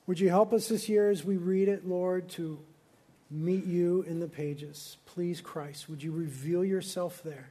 Would 0.07 0.19
you 0.19 0.29
help 0.29 0.53
us 0.53 0.69
this 0.69 0.89
year 0.89 1.11
as 1.11 1.25
we 1.25 1.37
read 1.37 1.69
it, 1.69 1.87
Lord, 1.87 2.29
to 2.31 2.59
meet 3.31 3.65
you 3.65 4.05
in 4.09 4.19
the 4.19 4.27
pages? 4.27 4.97
Please, 5.07 5.41
Christ, 5.41 5.89
would 5.89 6.03
you 6.03 6.11
reveal 6.11 6.65
yourself 6.65 7.23
there? 7.23 7.51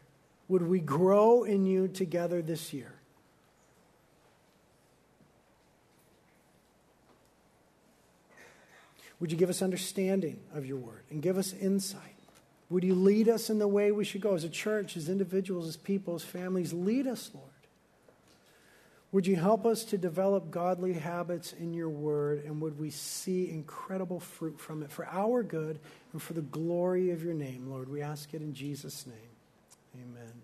Would 0.49 0.63
we 0.63 0.79
grow 0.79 1.43
in 1.43 1.65
you 1.65 1.87
together 1.87 2.41
this 2.41 2.73
year? 2.73 2.98
Would 9.19 9.31
you 9.31 9.37
give 9.37 9.49
us 9.49 9.61
understanding 9.61 10.39
of 10.53 10.65
your 10.65 10.77
word 10.77 11.03
and 11.09 11.21
give 11.21 11.37
us 11.37 11.53
insight? 11.53 12.15
Would 12.69 12.83
you 12.83 12.95
lead 12.95 13.27
us 13.27 13.49
in 13.49 13.59
the 13.59 13.67
way 13.67 13.91
we 13.91 14.05
should 14.05 14.21
go 14.21 14.35
as 14.35 14.43
a 14.43 14.49
church, 14.49 14.95
as 14.95 15.09
individuals, 15.09 15.67
as 15.67 15.75
people, 15.75 16.15
as 16.15 16.23
families? 16.23 16.71
Lead 16.71 17.07
us, 17.07 17.31
Lord. 17.33 17.47
Would 19.11 19.25
you 19.25 19.37
help 19.37 19.65
us 19.65 19.83
to 19.85 19.97
develop 19.97 20.51
godly 20.51 20.93
habits 20.93 21.53
in 21.53 21.73
your 21.73 21.89
word, 21.89 22.43
and 22.45 22.61
would 22.61 22.79
we 22.79 22.91
see 22.91 23.49
incredible 23.49 24.19
fruit 24.19 24.59
from 24.59 24.83
it 24.83 24.91
for 24.91 25.07
our 25.07 25.41
good 25.41 25.79
and 26.13 26.21
for 26.21 26.33
the 26.33 26.43
glory 26.43 27.09
of 27.09 27.23
your 27.23 27.33
name, 27.33 27.67
Lord? 27.67 27.89
We 27.89 28.03
ask 28.03 28.35
it 28.35 28.41
in 28.41 28.53
Jesus' 28.53 29.07
name. 29.07 29.15
Amen. 29.95 30.38